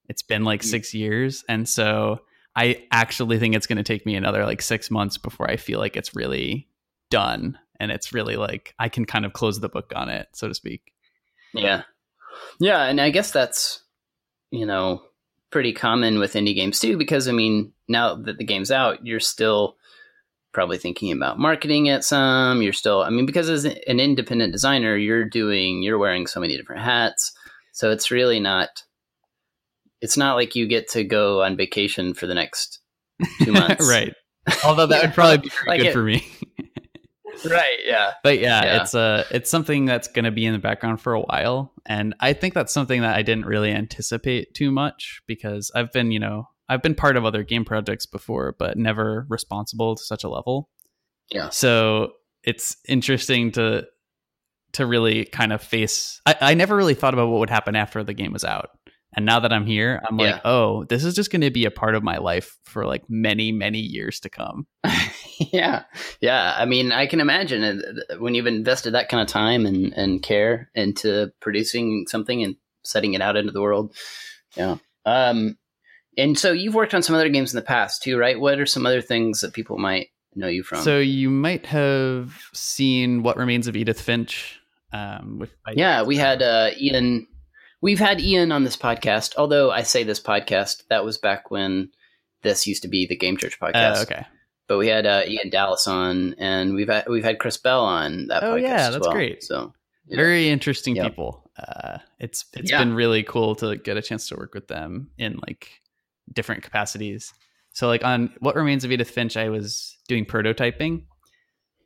It's 0.08 0.24
been 0.24 0.44
like. 0.46 0.64
6 0.64 0.94
years 0.94 1.44
and 1.50 1.68
so 1.68 2.22
I 2.56 2.88
actually 2.92 3.40
think 3.40 3.56
it's 3.56 3.68
going 3.68 3.78
to 3.78 3.84
take 3.84 4.06
me 4.06 4.16
another 4.16 4.46
like 4.46 4.62
6 4.62 4.90
months 4.90 5.18
before 5.18 5.50
I 5.50 5.58
feel 5.58 5.80
like 5.80 5.96
it's 5.96 6.16
really 6.16 6.68
done 7.12 7.60
and 7.80 7.92
it's 7.92 8.14
really 8.14 8.36
like 8.36 8.74
I 8.80 8.90
can 8.90 9.06
kind 9.06 9.26
of 9.26 9.34
close 9.34 9.60
the 9.60 9.70
book 9.70 9.94
on 9.96 10.10
it, 10.10 10.28
so 10.34 10.48
to 10.48 10.54
speak. 10.54 10.94
Yeah. 11.54 11.84
Yeah, 12.60 12.84
and 12.84 13.02
I 13.02 13.10
guess 13.10 13.32
that's, 13.32 13.84
you 14.52 14.66
know, 14.66 15.02
pretty 15.52 15.74
common 15.74 16.20
with 16.20 16.34
indie 16.34 16.56
games 16.56 16.80
too, 16.80 16.98
because 16.98 17.28
I 17.28 17.32
mean, 17.32 17.74
now 17.88 18.16
that 18.16 18.38
the 18.38 18.46
game's 18.46 18.72
out, 18.72 19.06
you're 19.06 19.20
still 19.20 19.78
probably 20.52 20.78
thinking 20.78 21.12
about 21.12 21.38
marketing 21.40 21.86
it 21.88 22.04
some. 22.04 22.62
You're 22.62 22.74
still, 22.74 23.02
I 23.04 23.10
mean, 23.10 23.26
because 23.26 23.50
as 23.50 23.66
an 23.66 24.00
independent 24.00 24.52
designer, 24.52 24.96
you're 24.98 25.26
doing, 25.26 25.84
you're 25.84 25.98
wearing 26.00 26.28
so 26.28 26.40
many 26.40 26.58
different 26.58 26.82
hats. 26.84 27.32
So 27.74 27.92
it's 27.92 28.12
really 28.12 28.40
not, 28.40 28.70
it's 30.02 30.18
not 30.18 30.36
like 30.36 30.56
you 30.56 30.68
get 30.68 30.90
to 30.92 31.04
go 31.04 31.44
on 31.44 31.56
vacation 31.58 32.14
for 32.14 32.26
the 32.28 32.34
next 32.34 32.80
two 33.44 33.52
months. 33.54 33.88
right. 33.90 34.14
Although 34.66 34.88
that 34.88 35.02
Yeah. 35.02 35.08
would 35.08 35.14
probably 35.16 35.38
be 35.38 35.52
Like 35.68 35.80
good 35.80 35.88
it- 35.88 35.94
for 35.94 36.04
me. 36.04 36.26
Right. 37.50 37.80
Yeah. 37.86 38.14
but 38.22 38.40
yeah, 38.40 38.64
Yeah. 38.66 38.82
it's 38.82 38.94
uh 38.94 39.24
it's 39.32 39.50
something 39.50 39.86
that's 39.86 40.10
going 40.10 40.26
to 40.26 40.32
be 40.32 40.46
in 40.46 40.52
the 40.52 40.60
background 40.60 41.00
for 41.00 41.14
a 41.14 41.22
while 41.22 41.72
and 41.86 42.14
I 42.20 42.34
think 42.34 42.54
that's 42.54 42.74
something 42.74 43.00
that 43.02 43.16
I 43.16 43.22
didn't 43.22 43.46
really 43.46 43.72
anticipate 43.72 44.54
too 44.54 44.72
much 44.72 45.22
because 45.26 45.72
I've 45.74 45.92
been, 45.94 46.12
you 46.12 46.20
know, 46.20 46.50
I've 46.70 46.82
been 46.82 46.96
part 46.96 47.18
of 47.18 47.26
other 47.26 47.44
game 47.44 47.66
projects 47.66 48.06
before 48.06 48.56
but 48.58 48.78
never 48.78 49.26
responsible 49.30 49.96
to 49.96 50.04
such 50.04 50.24
a 50.24 50.30
level. 50.30 50.70
Yeah. 51.32 51.50
So 51.50 52.14
it's 52.44 52.78
interesting 52.88 53.52
to 53.54 53.86
to 54.74 54.86
really 54.86 55.26
kind 55.26 55.52
of 55.52 55.64
face 55.64 56.22
I, 56.26 56.36
I 56.42 56.54
never 56.54 56.76
really 56.76 56.94
thought 56.94 57.14
about 57.14 57.30
what 57.30 57.40
would 57.40 57.50
happen 57.50 57.76
after 57.76 58.04
the 58.04 58.14
game 58.14 58.34
was 58.34 58.46
out. 58.46 58.70
And 59.16 59.26
now 59.26 59.40
that 59.40 59.52
I'm 59.52 59.66
here, 59.66 60.00
I'm 60.08 60.18
like, 60.18 60.40
oh, 60.46 60.84
this 60.84 61.04
is 61.04 61.16
just 61.16 61.32
going 61.32 61.42
to 61.42 61.50
be 61.50 61.66
a 61.66 61.72
part 61.72 61.96
of 61.96 62.04
my 62.04 62.18
life 62.18 62.56
for 62.66 62.86
like 62.86 63.04
many, 63.10 63.52
many 63.52 63.80
years 63.80 64.20
to 64.20 64.30
come. 64.30 64.68
yeah 65.40 65.84
yeah 66.22 66.56
i 66.58 66.66
mean 66.66 66.92
i 66.92 67.06
can 67.06 67.20
imagine 67.20 67.64
it, 67.64 68.20
when 68.20 68.36
you've 68.36 68.48
invested 68.48 68.94
that 68.94 69.10
kind 69.10 69.22
of 69.22 69.28
time 69.28 69.66
and, 69.66 69.94
and 69.94 70.22
care 70.22 70.70
into 70.76 71.32
producing 71.40 72.06
something 72.08 72.44
and 72.44 72.56
setting 72.84 73.14
it 73.14 73.22
out 73.22 73.38
into 73.38 73.52
the 73.52 73.62
world 73.62 73.96
yeah 74.56 74.78
um 75.06 75.58
and 76.18 76.38
so 76.38 76.52
you've 76.52 76.76
worked 76.76 76.94
on 76.94 77.02
some 77.04 77.16
other 77.16 77.30
games 77.30 77.54
in 77.54 77.56
the 77.58 77.62
past 77.66 78.02
too 78.04 78.18
right 78.18 78.40
what 78.40 78.60
are 78.60 78.66
some 78.66 78.86
other 78.86 79.02
things 79.02 79.42
that 79.42 79.54
people 79.54 79.78
might 79.78 80.08
know 80.36 80.48
you 80.48 80.64
from 80.64 80.82
So 80.82 81.00
you 81.00 81.30
might 81.30 81.66
have 81.68 82.34
seen 82.54 83.24
What 83.24 83.38
Remains 83.38 83.68
of 83.68 83.76
Edith 83.76 84.00
Finch. 84.02 84.60
Um, 84.92 85.38
with 85.40 85.54
yeah 85.74 86.02
we 86.04 86.18
had 86.18 86.42
uh 86.42 86.72
ian 86.80 87.28
we've 87.82 88.00
had 88.00 88.20
ian 88.20 88.52
on 88.52 88.64
this 88.64 88.76
podcast 88.76 89.36
although 89.38 89.70
i 89.70 89.84
say 89.84 90.02
this 90.04 90.20
podcast 90.20 90.82
that 90.90 91.06
was 91.06 91.20
back 91.20 91.52
when 91.52 91.92
this 92.42 92.66
used 92.66 92.82
to 92.82 92.88
be 92.88 93.06
the 93.06 93.16
game 93.16 93.38
church 93.38 93.60
podcast 93.60 93.98
Uh, 93.98 94.02
okay. 94.02 94.26
but 94.68 94.78
we 94.80 94.88
had 94.88 95.06
uh, 95.06 95.22
Ian 95.28 95.50
Dallas 95.52 95.88
on, 95.88 96.34
and 96.40 96.74
we've 96.74 96.88
had 96.90 97.08
we've 97.08 97.24
had 97.24 97.38
Chris 97.38 97.58
Bell 97.58 97.82
on 97.84 98.28
that. 98.28 98.44
Oh, 98.44 98.54
podcast 98.56 98.62
yeah, 98.62 98.90
that's 98.92 99.06
well. 99.08 99.12
great. 99.12 99.44
So 99.44 99.74
yeah. 100.08 100.16
Very 100.16 100.48
interesting 100.50 100.96
Yep. 100.96 101.06
people. 101.12 101.52
Uh, 101.58 101.98
it's 102.20 102.46
it's 102.54 102.72
Yeah. 102.72 102.80
been 102.80 102.94
really 102.94 103.22
cool 103.24 103.56
to 103.58 103.76
get 103.76 103.98
a 103.98 104.02
chance 104.02 104.28
to 104.30 104.36
work 104.38 104.54
with 104.56 104.68
them 104.70 105.10
in 105.18 105.38
like 105.46 105.70
different 106.34 106.64
capacities. 106.64 107.34
So 107.72 107.88
like 107.88 108.04
on 108.04 108.34
What 108.40 108.56
Remains 108.56 108.84
of 108.84 108.92
Edith 108.92 109.10
Finch, 109.10 109.38
I 109.38 109.50
was 109.50 109.98
doing 110.08 110.26
prototyping, 110.26 111.04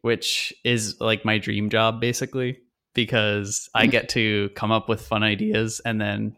which 0.01 0.53
is 0.63 0.95
like 0.99 1.25
my 1.25 1.37
dream 1.37 1.69
job 1.69 1.99
basically 2.01 2.59
because 2.93 3.69
I 3.73 3.87
Mhm. 3.87 3.91
get 3.91 4.09
to 4.09 4.49
come 4.55 4.71
up 4.71 4.87
with 4.89 5.01
fun 5.05 5.23
ideas 5.23 5.81
and 5.85 5.99
then 5.99 6.35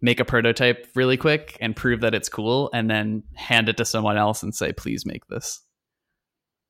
make 0.00 0.20
a 0.20 0.24
prototype 0.24 0.86
really 0.94 1.16
quick 1.16 1.56
and 1.60 1.74
prove 1.74 2.00
that 2.02 2.14
it's 2.14 2.28
cool 2.28 2.70
and 2.74 2.90
then 2.90 3.22
hand 3.34 3.68
it 3.68 3.76
to 3.78 3.84
someone 3.84 4.16
else 4.16 4.42
and 4.42 4.54
say 4.54 4.72
please 4.72 5.06
make 5.06 5.26
this. 5.28 5.60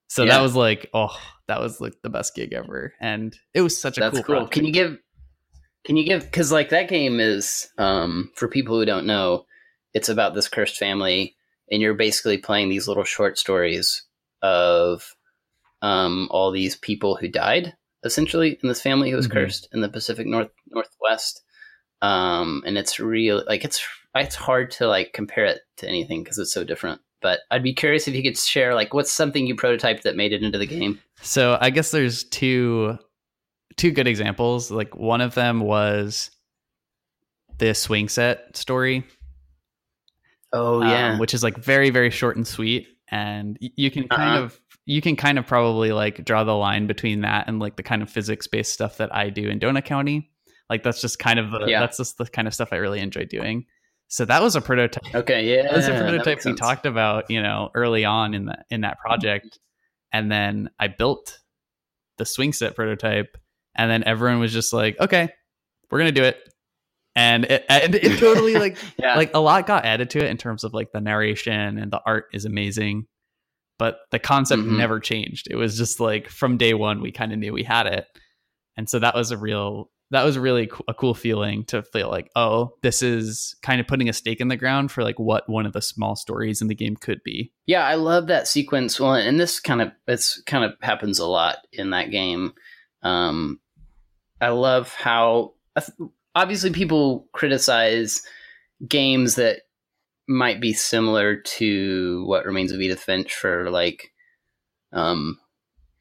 So 0.08 0.22
Yeah. 0.24 0.36
that 0.36 0.42
was 0.42 0.54
like 0.54 0.88
oh 0.94 1.16
that 1.48 1.60
was 1.60 1.80
like 1.80 1.94
the 2.02 2.10
best 2.10 2.34
gig 2.34 2.52
ever 2.52 2.94
and 3.00 3.36
it 3.54 3.60
was 3.62 3.78
such 3.80 3.98
a 3.98 4.00
that's 4.00 4.14
cool, 4.14 4.22
cool. 4.22 4.34
project. 4.36 4.52
Can 4.52 4.64
you 4.64 4.72
give? 4.72 4.98
Can 5.84 5.96
you 5.96 6.04
give? 6.04 6.22
Because 6.24 6.50
like 6.52 6.70
that 6.70 6.88
game 6.88 7.20
is 7.20 7.68
um, 7.76 8.30
for 8.36 8.48
people 8.48 8.78
who 8.78 8.86
don't 8.86 9.04
know, 9.06 9.44
it's 9.94 10.08
about 10.08 10.34
this 10.34 10.48
cursed 10.48 10.76
family, 10.76 11.36
and 11.70 11.80
you're 11.80 11.94
basically 11.94 12.36
playing 12.38 12.68
these 12.68 12.86
little 12.88 13.04
short 13.04 13.38
stories 13.38 14.02
of 14.42 15.14
um, 15.82 16.28
all 16.30 16.50
these 16.50 16.76
people 16.76 17.16
who 17.16 17.28
died 17.28 17.74
essentially 18.04 18.58
in 18.62 18.68
this 18.68 18.82
family 18.82 19.10
who 19.10 19.16
was 19.16 19.28
Mhm. 19.28 19.32
cursed 19.32 19.68
in 19.72 19.80
the 19.80 19.88
Pacific 19.88 20.26
North 20.26 20.50
Northwest. 20.68 21.42
Um, 22.02 22.62
and 22.66 22.76
it's 22.76 23.00
real 23.00 23.42
like 23.46 23.64
it's 23.64 23.82
it's 24.14 24.34
hard 24.34 24.70
to 24.72 24.86
like 24.86 25.12
compare 25.14 25.46
it 25.46 25.60
to 25.78 25.88
anything 25.88 26.22
because 26.22 26.38
it's 26.38 26.52
so 26.52 26.64
different. 26.64 27.00
But 27.22 27.40
I'd 27.50 27.62
be 27.62 27.72
curious 27.72 28.06
if 28.06 28.14
you 28.14 28.22
could 28.22 28.36
share 28.36 28.74
like 28.74 28.92
what's 28.92 29.10
something 29.10 29.46
you 29.46 29.56
prototyped 29.56 30.02
that 30.02 30.16
made 30.16 30.32
it 30.34 30.42
into 30.42 30.58
the 30.58 30.66
game. 30.66 31.00
So 31.22 31.56
I 31.60 31.70
guess 31.70 31.90
there's 31.90 32.24
two 32.24 32.98
two 33.76 33.90
good 33.90 34.06
examples. 34.06 34.70
Like 34.70 34.94
one 34.96 35.22
of 35.22 35.34
them 35.34 35.60
was 35.60 36.30
the 37.58 37.74
swing 37.74 38.08
set 38.10 38.54
story, 38.56 39.04
Oh 40.54 40.82
um, 40.82 41.18
which 41.18 41.34
is 41.34 41.42
like 41.42 41.56
very 41.58 41.90
very 41.90 42.10
short 42.10 42.36
and 42.36 42.46
sweet, 42.46 42.86
and 43.10 43.58
you 43.60 43.90
can 43.90 44.08
kind 44.08 44.34
Uh-huh. 44.36 44.44
of 44.44 44.60
you 44.86 45.00
can 45.02 45.16
kind 45.16 45.38
of 45.38 45.46
probably 45.46 45.92
like 45.92 46.24
draw 46.24 46.44
the 46.44 46.52
line 46.54 46.86
between 46.86 47.22
that 47.22 47.48
and 47.48 47.58
like 47.58 47.76
the 47.76 47.82
kind 47.82 48.02
of 48.02 48.10
physics 48.10 48.46
based 48.46 48.72
stuff 48.72 48.98
that 48.98 49.14
I 49.14 49.30
do 49.30 49.48
in 49.48 49.58
Donut 49.58 49.84
County. 49.84 50.30
Like 50.70 50.82
that's 50.82 51.00
just 51.00 51.18
kind 51.18 51.38
of 51.38 51.50
the 51.50 51.66
Yeah. 51.66 51.80
that's 51.80 51.96
just 51.98 52.16
the 52.18 52.26
kind 52.26 52.46
of 52.48 52.54
stuff 52.54 52.68
I 52.72 52.76
really 52.76 53.00
enjoy 53.00 53.24
doing. 53.24 53.66
So 54.08 54.24
that 54.26 54.42
was 54.42 54.54
a 54.54 54.60
prototype. 54.60 55.14
Okay, 55.14 55.54
yeah, 55.56 55.62
That 55.62 55.72
was 55.76 55.88
a 55.88 55.98
prototype 55.98 56.36
we 56.38 56.42
sense. 56.42 56.60
talked 56.60 56.86
about, 56.86 57.30
you 57.30 57.42
know, 57.42 57.70
early 57.74 58.04
on 58.04 58.34
in 58.34 58.44
that 58.46 58.66
in 58.70 58.82
that 58.82 58.98
project, 59.00 59.58
and 60.12 60.30
then 60.30 60.70
I 60.78 60.88
built 60.88 61.38
the 62.18 62.24
swing 62.26 62.52
set 62.52 62.76
prototype, 62.76 63.36
and 63.74 63.90
then 63.90 64.04
everyone 64.04 64.38
was 64.38 64.52
just 64.52 64.72
like, 64.72 65.00
"Okay, 65.00 65.28
we're 65.90 65.98
gonna 65.98 66.12
do 66.12 66.22
it," 66.24 66.38
and 67.16 67.44
it, 67.44 67.64
and 67.68 67.94
it 67.94 68.18
totally 68.18 68.54
like 68.58 68.76
Yeah, 68.98 69.16
like 69.16 69.30
a 69.34 69.40
lot 69.40 69.66
got 69.66 69.84
added 69.84 70.10
to 70.10 70.18
it 70.24 70.30
in 70.30 70.36
terms 70.36 70.64
of 70.64 70.74
like 70.74 70.92
the 70.92 71.00
narration 71.00 71.78
and 71.78 71.92
the 71.92 72.00
art 72.04 72.26
is 72.32 72.44
amazing, 72.44 73.06
but 73.78 73.98
the 74.10 74.18
concept 74.18 74.62
Mhm. 74.62 74.76
never 74.76 75.00
changed. 75.00 75.48
It 75.50 75.56
was 75.56 75.76
just 75.78 76.00
like 76.00 76.28
from 76.28 76.56
day 76.58 76.74
one 76.74 77.00
we 77.00 77.12
kind 77.12 77.32
of 77.32 77.38
knew 77.38 77.52
we 77.52 77.62
had 77.64 77.86
it, 77.86 78.06
and 78.76 78.88
so 78.88 78.98
that 78.98 79.14
was 79.14 79.30
a 79.30 79.38
real 79.38 79.90
that 80.10 80.22
was 80.24 80.38
really 80.38 80.70
a 80.86 80.94
cool 80.94 81.14
feeling 81.14 81.64
to 81.64 81.82
feel 81.82 82.08
like 82.10 82.30
oh 82.36 82.72
this 82.82 83.02
is 83.02 83.56
kind 83.62 83.80
of 83.80 83.86
putting 83.86 84.08
a 84.08 84.12
stake 84.12 84.38
in 84.40 84.48
the 84.48 84.56
ground 84.56 84.92
for 84.92 85.02
like 85.02 85.18
what 85.18 85.48
one 85.48 85.64
of 85.66 85.72
the 85.72 85.80
small 85.80 86.14
stories 86.14 86.60
in 86.60 86.68
the 86.68 86.74
game 86.74 86.94
could 86.94 87.20
be. 87.24 87.52
yeah, 87.66 87.84
I 87.84 87.94
love 87.94 88.26
that 88.28 88.46
sequence. 88.46 89.00
Well, 89.00 89.14
and 89.14 89.40
this 89.40 89.58
kind 89.60 89.80
of 89.80 89.92
it's 90.06 90.40
kind 90.42 90.62
of 90.64 90.74
happens 90.82 91.18
a 91.18 91.26
lot 91.26 91.56
in 91.72 91.90
that 91.90 92.10
game. 92.10 92.52
Um, 93.02 93.60
I 94.40 94.48
love 94.50 94.92
how 94.94 95.54
obviously 96.34 96.70
people 96.70 97.28
criticize 97.32 98.22
games 98.88 99.36
that 99.36 99.62
might 100.26 100.60
be 100.60 100.72
similar 100.72 101.36
to 101.36 102.24
what 102.26 102.46
remains 102.46 102.72
of 102.72 102.80
Edith 102.80 103.00
Finch 103.00 103.34
for 103.34 103.70
like, 103.70 104.12
um, 104.92 105.38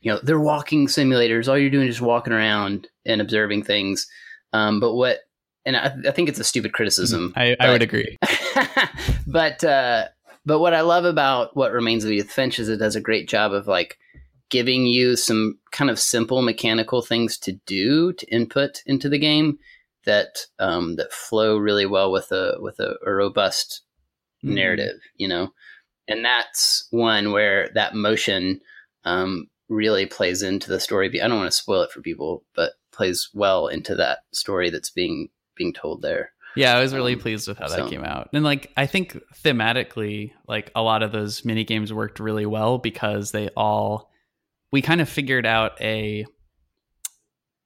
you 0.02 0.12
know, 0.12 0.20
they're 0.24 0.40
walking 0.40 0.88
simulators. 0.88 1.48
All 1.48 1.58
you're 1.58 1.70
doing 1.70 1.88
is 1.88 1.96
just 1.96 2.02
walking 2.02 2.34
around 2.34 2.88
and 3.06 3.22
observing 3.22 3.63
things. 3.63 4.08
Um, 4.52 4.80
but 4.80 4.94
what 4.96 5.20
and 5.66 5.78
I, 5.78 5.94
I 6.08 6.12
think 6.12 6.30
it's 6.30 6.40
a 6.40 6.44
stupid 6.44 6.74
criticism. 6.74 7.34
I, 7.36 7.56
I 7.60 7.72
would 7.72 7.82
agree. 7.82 8.18
but 9.28 9.63
uh, 9.63 10.08
but 10.46 10.60
what 10.60 10.74
I 10.74 10.82
love 10.82 11.06
about 11.06 11.56
what 11.56 11.72
remains 11.72 12.04
of 12.04 12.12
Edith 12.12 12.32
Finch 12.32 12.60
is 12.60 12.70
it 12.70 12.78
does 12.78 12.96
a 12.96 13.02
great 13.02 13.30
job 13.30 13.54
of 13.54 13.68
like 13.68 13.98
giving 14.50 14.86
you 14.86 15.16
some 15.16 15.58
kind 15.72 15.90
of 15.90 16.00
simple 16.00 16.42
mechanical 16.42 17.02
things 17.02 17.38
to 17.40 17.54
do 17.66 18.13
to 18.13 18.25
input 18.28 18.84
into 18.86 19.10
the 19.10 19.18
game 19.18 19.58
that 20.06 20.46
um, 20.60 20.96
that 20.98 21.12
flow 21.14 21.58
really 21.58 21.86
well 21.86 22.12
with 22.12 22.32
a 22.32 22.56
with 22.60 22.80
a, 22.80 22.96
a 23.06 23.12
robust 23.14 23.82
Mhm. 24.44 24.56
narrative, 24.56 25.00
you 25.16 25.28
know. 25.28 25.54
And 26.08 26.26
that's 26.26 26.88
one 26.92 27.32
where 27.32 27.70
that 27.76 27.96
motion 27.96 28.60
um, 29.06 29.48
really 29.70 30.06
plays 30.06 30.44
into 30.44 30.70
the 30.70 30.80
story. 30.82 31.08
I 31.22 31.28
don't 31.30 31.38
want 31.38 31.50
to 31.52 31.58
spoil 31.58 31.82
it 31.84 31.92
for 31.92 32.02
people, 32.02 32.44
but 32.54 32.74
plays 32.92 33.30
well 33.34 33.68
into 33.68 33.96
that 33.96 34.20
story 34.34 34.70
that's 34.70 34.90
being 34.90 35.30
being 35.56 35.72
told 35.74 36.02
there. 36.02 36.32
Yeah, 36.56 36.76
I 36.78 36.82
was 36.82 36.94
really 36.94 37.14
Um, 37.14 37.20
pleased 37.20 37.48
with 37.48 37.58
how 37.58 37.68
so- 37.68 37.78
that 37.78 37.90
came 37.90 38.04
out. 38.04 38.30
And 38.34 38.44
like 38.44 38.72
I 38.76 38.86
think 38.86 39.18
thematically, 39.44 40.34
like 40.48 40.72
a 40.76 40.82
lot 40.82 41.04
of 41.04 41.12
those 41.12 41.46
mini 41.46 41.64
games 41.64 41.94
worked 41.94 42.20
really 42.20 42.46
well 42.46 42.78
because 42.78 43.32
they 43.32 43.48
all 43.56 44.12
we 44.72 44.82
kind 44.82 45.00
of 45.02 45.08
figured 45.08 45.46
out 45.46 45.80
a 45.82 46.26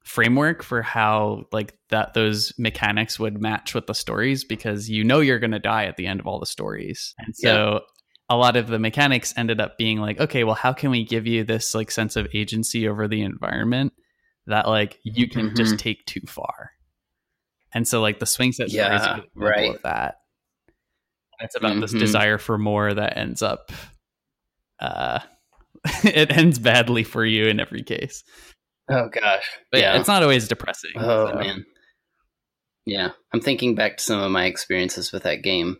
framework 0.07 0.63
for 0.63 0.81
how 0.81 1.43
like 1.51 1.77
that 1.89 2.13
those 2.13 2.53
mechanics 2.57 3.19
would 3.19 3.41
match 3.41 3.73
with 3.73 3.87
the 3.87 3.93
stories 3.93 4.43
because 4.43 4.89
you 4.89 5.03
know 5.03 5.19
you're 5.19 5.39
going 5.39 5.51
to 5.51 5.59
die 5.59 5.85
at 5.85 5.97
the 5.97 6.07
end 6.07 6.19
of 6.19 6.27
all 6.27 6.39
the 6.39 6.45
stories. 6.45 7.13
And 7.19 7.35
so 7.35 7.81
a 8.29 8.35
lot 8.37 8.55
of 8.55 8.67
the 8.67 8.79
mechanics 8.79 9.33
ended 9.37 9.59
up 9.61 9.77
being 9.77 9.99
like, 9.99 10.19
okay, 10.19 10.43
well 10.43 10.55
how 10.55 10.73
can 10.73 10.89
we 10.91 11.03
give 11.03 11.27
you 11.27 11.43
this 11.43 11.75
like 11.75 11.91
sense 11.91 12.15
of 12.15 12.27
agency 12.33 12.87
over 12.87 13.07
the 13.07 13.21
environment 13.21 13.93
that 14.47 14.67
like 14.67 14.99
you 15.03 15.29
can 15.29 15.49
Mhm. 15.49 15.57
just 15.57 15.77
take 15.77 16.05
too 16.05 16.21
far. 16.25 16.71
And 17.73 17.87
so 17.87 18.01
like 18.01 18.19
the 18.19 18.25
swing 18.25 18.53
set 18.53 18.69
story 18.69 18.95
is 18.95 19.01
a 19.01 19.09
Yeah, 19.17 19.21
right. 19.35 19.75
of 19.75 19.81
that. 19.83 20.15
It's 21.41 21.55
about 21.55 21.79
this 21.81 21.93
Mhm. 21.93 21.99
desire 21.99 22.37
for 22.37 22.57
more 22.57 22.93
that 22.93 23.17
ends 23.17 23.41
up 23.41 23.71
uh 24.79 25.19
it 26.03 26.35
ends 26.35 26.59
badly 26.59 27.03
for 27.03 27.25
you 27.25 27.45
in 27.47 27.59
every 27.59 27.83
case. 27.83 28.23
Oh 28.89 29.09
gosh. 29.09 29.43
But 29.71 29.81
yeah, 29.81 29.97
it's 29.99 30.07
not 30.07 30.23
always 30.23 30.47
depressing. 30.47 30.91
Oh 30.95 31.31
so. 31.31 31.37
man. 31.39 31.65
Yeah, 32.85 33.09
I'm 33.33 33.41
thinking 33.41 33.75
back 33.75 33.97
to 33.97 34.03
some 34.03 34.21
of 34.21 34.31
my 34.31 34.45
experiences 34.45 35.11
with 35.11 35.23
that 35.23 35.43
game. 35.43 35.77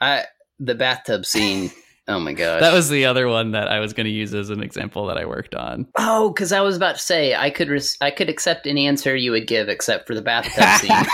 I 0.00 0.24
the 0.60 0.74
bathtub 0.76 1.26
scene. 1.26 1.70
oh 2.08 2.20
my 2.20 2.32
gosh. 2.32 2.60
That 2.60 2.72
was 2.72 2.88
the 2.88 3.06
other 3.06 3.26
one 3.28 3.52
that 3.52 3.68
I 3.68 3.80
was 3.80 3.92
going 3.92 4.06
to 4.06 4.12
use 4.12 4.32
as 4.34 4.50
an 4.50 4.62
example 4.62 5.06
that 5.06 5.18
I 5.18 5.24
worked 5.24 5.54
on. 5.56 5.88
Oh, 5.98 6.30
because 6.32 6.52
I 6.52 6.60
was 6.60 6.76
about 6.76 6.94
to 6.96 7.02
say 7.02 7.34
I 7.34 7.50
could 7.50 7.68
res- 7.68 7.96
I 8.00 8.10
could 8.12 8.28
accept 8.28 8.66
any 8.68 8.86
answer 8.86 9.16
you 9.16 9.32
would 9.32 9.48
give 9.48 9.68
except 9.68 10.06
for 10.06 10.14
the 10.14 10.22
bathtub 10.22 10.64
scene. 10.80 10.90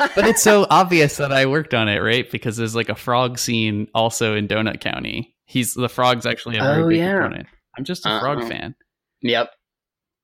but 0.14 0.26
it's 0.26 0.42
so 0.42 0.66
obvious 0.70 1.18
that 1.18 1.32
I 1.32 1.44
worked 1.46 1.74
on 1.74 1.88
it, 1.88 1.98
right? 1.98 2.30
Because 2.30 2.56
there's 2.56 2.74
like 2.74 2.88
a 2.88 2.94
frog 2.94 3.38
scene 3.38 3.88
also 3.94 4.34
in 4.34 4.48
Donut 4.48 4.80
County. 4.80 5.34
He's 5.44 5.74
the 5.74 5.88
frog's 5.88 6.24
actually 6.24 6.56
a 6.56 6.62
very 6.62 6.82
Oh, 6.82 6.88
big 6.88 6.98
yeah. 6.98 7.20
component. 7.20 7.48
I'm 7.76 7.84
just 7.84 8.06
a 8.06 8.18
frog 8.20 8.38
Uh-uh. 8.38 8.48
fan. 8.48 8.74
yep. 9.22 9.50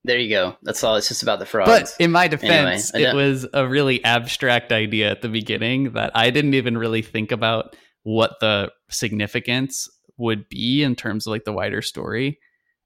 There 0.04 0.18
you 0.18 0.28
go. 0.28 0.56
That's 0.62 0.84
all. 0.84 0.96
It's 0.96 1.08
just 1.08 1.22
about 1.22 1.38
the 1.38 1.46
frogs. 1.46 1.70
But 1.70 1.94
in 1.98 2.10
my 2.12 2.28
defense, 2.28 2.94
Anyway, 2.94 3.10
it 3.10 3.14
was 3.14 3.46
a 3.54 3.66
really 3.66 4.04
abstract 4.04 4.70
idea 4.72 5.10
at 5.10 5.22
the 5.22 5.28
beginning 5.30 5.92
that 5.92 6.12
I 6.14 6.30
didn't 6.30 6.54
even 6.54 6.76
really 6.76 7.00
think 7.02 7.32
about 7.32 7.74
what 8.02 8.38
the 8.40 8.70
significance 8.90 9.88
would 10.18 10.48
be 10.48 10.82
in 10.82 10.94
terms 10.94 11.26
of 11.26 11.30
like 11.30 11.44
the 11.44 11.52
wider 11.52 11.80
story. 11.82 12.38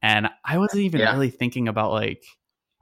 And 0.02 0.28
I 0.44 0.58
wasn't 0.58 0.82
even 0.84 1.00
Yeah. 1.00 1.12
really 1.12 1.30
thinking 1.30 1.66
about 1.68 1.90
like, 1.92 2.22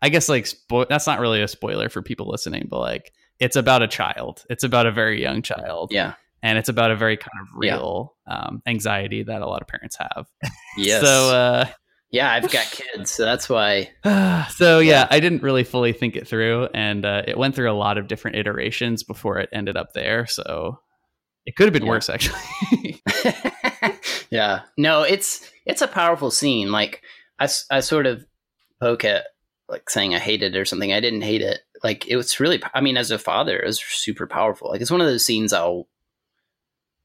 I 0.02 0.08
guess 0.10 0.28
like 0.28 0.44
spo- 0.44 0.86
that's 0.88 1.06
not 1.06 1.20
really 1.20 1.40
a 1.40 1.48
spoiler 1.48 1.88
for 1.88 2.02
people 2.02 2.28
listening, 2.28 2.66
but 2.68 2.80
like 2.80 3.12
it's 3.40 3.56
about 3.56 3.82
a 3.82 3.88
child. 3.88 4.44
It's 4.50 4.64
about 4.64 4.86
a 4.86 4.92
very 4.92 5.20
young 5.22 5.40
child, 5.42 5.90
yeah. 5.92 6.14
and 6.42 6.58
it's 6.58 6.68
about 6.68 6.90
a 6.90 6.96
very 6.96 7.16
kind 7.16 7.32
of 7.40 7.48
Yeah. 7.64 7.74
real 7.76 8.14
um, 8.26 8.62
anxiety 8.66 9.22
that 9.22 9.40
a 9.42 9.46
lot 9.46 9.62
of 9.62 9.68
parents 9.68 9.96
have. 9.98 10.26
Yes. 10.78 11.00
So 11.00 11.34
uh, 11.34 11.66
yeah, 12.10 12.30
I've 12.32 12.50
got 12.50 12.66
kids, 12.70 13.10
so 13.10 13.24
that's 13.24 13.48
why. 13.48 13.90
so 14.56 14.78
yeah. 14.80 15.06
I 15.10 15.20
didn't 15.20 15.42
really 15.42 15.64
fully 15.64 15.92
think 15.92 16.16
it 16.16 16.26
through, 16.28 16.68
and 16.74 17.04
uh, 17.04 17.22
it 17.26 17.36
went 17.38 17.54
through 17.54 17.70
a 17.70 17.74
lot 17.74 17.98
of 17.98 18.08
different 18.08 18.36
iterations 18.36 19.02
before 19.02 19.38
it 19.38 19.48
ended 19.52 19.76
up 19.76 19.92
there. 19.94 20.26
So 20.26 20.78
it 21.44 21.56
could 21.56 21.66
have 21.66 21.72
been 21.72 21.84
Yeah. 21.84 21.88
worse, 21.90 22.08
actually. 22.08 23.02
yeah. 24.30 24.62
No, 24.76 25.02
it's 25.02 25.50
it's 25.64 25.82
a 25.82 25.88
powerful 25.88 26.30
scene. 26.30 26.70
Like 26.72 27.02
I, 27.38 27.48
I 27.70 27.80
sort 27.80 28.06
of 28.06 28.24
poke 28.80 29.04
at 29.04 29.24
like 29.68 29.90
saying 29.90 30.14
I 30.14 30.18
hate 30.18 30.42
it 30.42 30.56
or 30.56 30.64
something. 30.64 30.92
I 30.92 31.00
didn't 31.00 31.22
hate 31.22 31.42
it. 31.42 31.60
Like 31.82 32.06
it 32.08 32.16
was 32.16 32.38
really. 32.40 32.62
I 32.74 32.80
mean, 32.80 32.96
as 32.96 33.10
a 33.10 33.18
father, 33.18 33.58
it 33.58 33.66
was 33.66 33.80
super 33.80 34.26
powerful. 34.26 34.70
Like 34.70 34.80
it's 34.80 34.90
one 34.90 35.00
of 35.00 35.06
those 35.06 35.24
scenes 35.24 35.52
I'll 35.52 35.88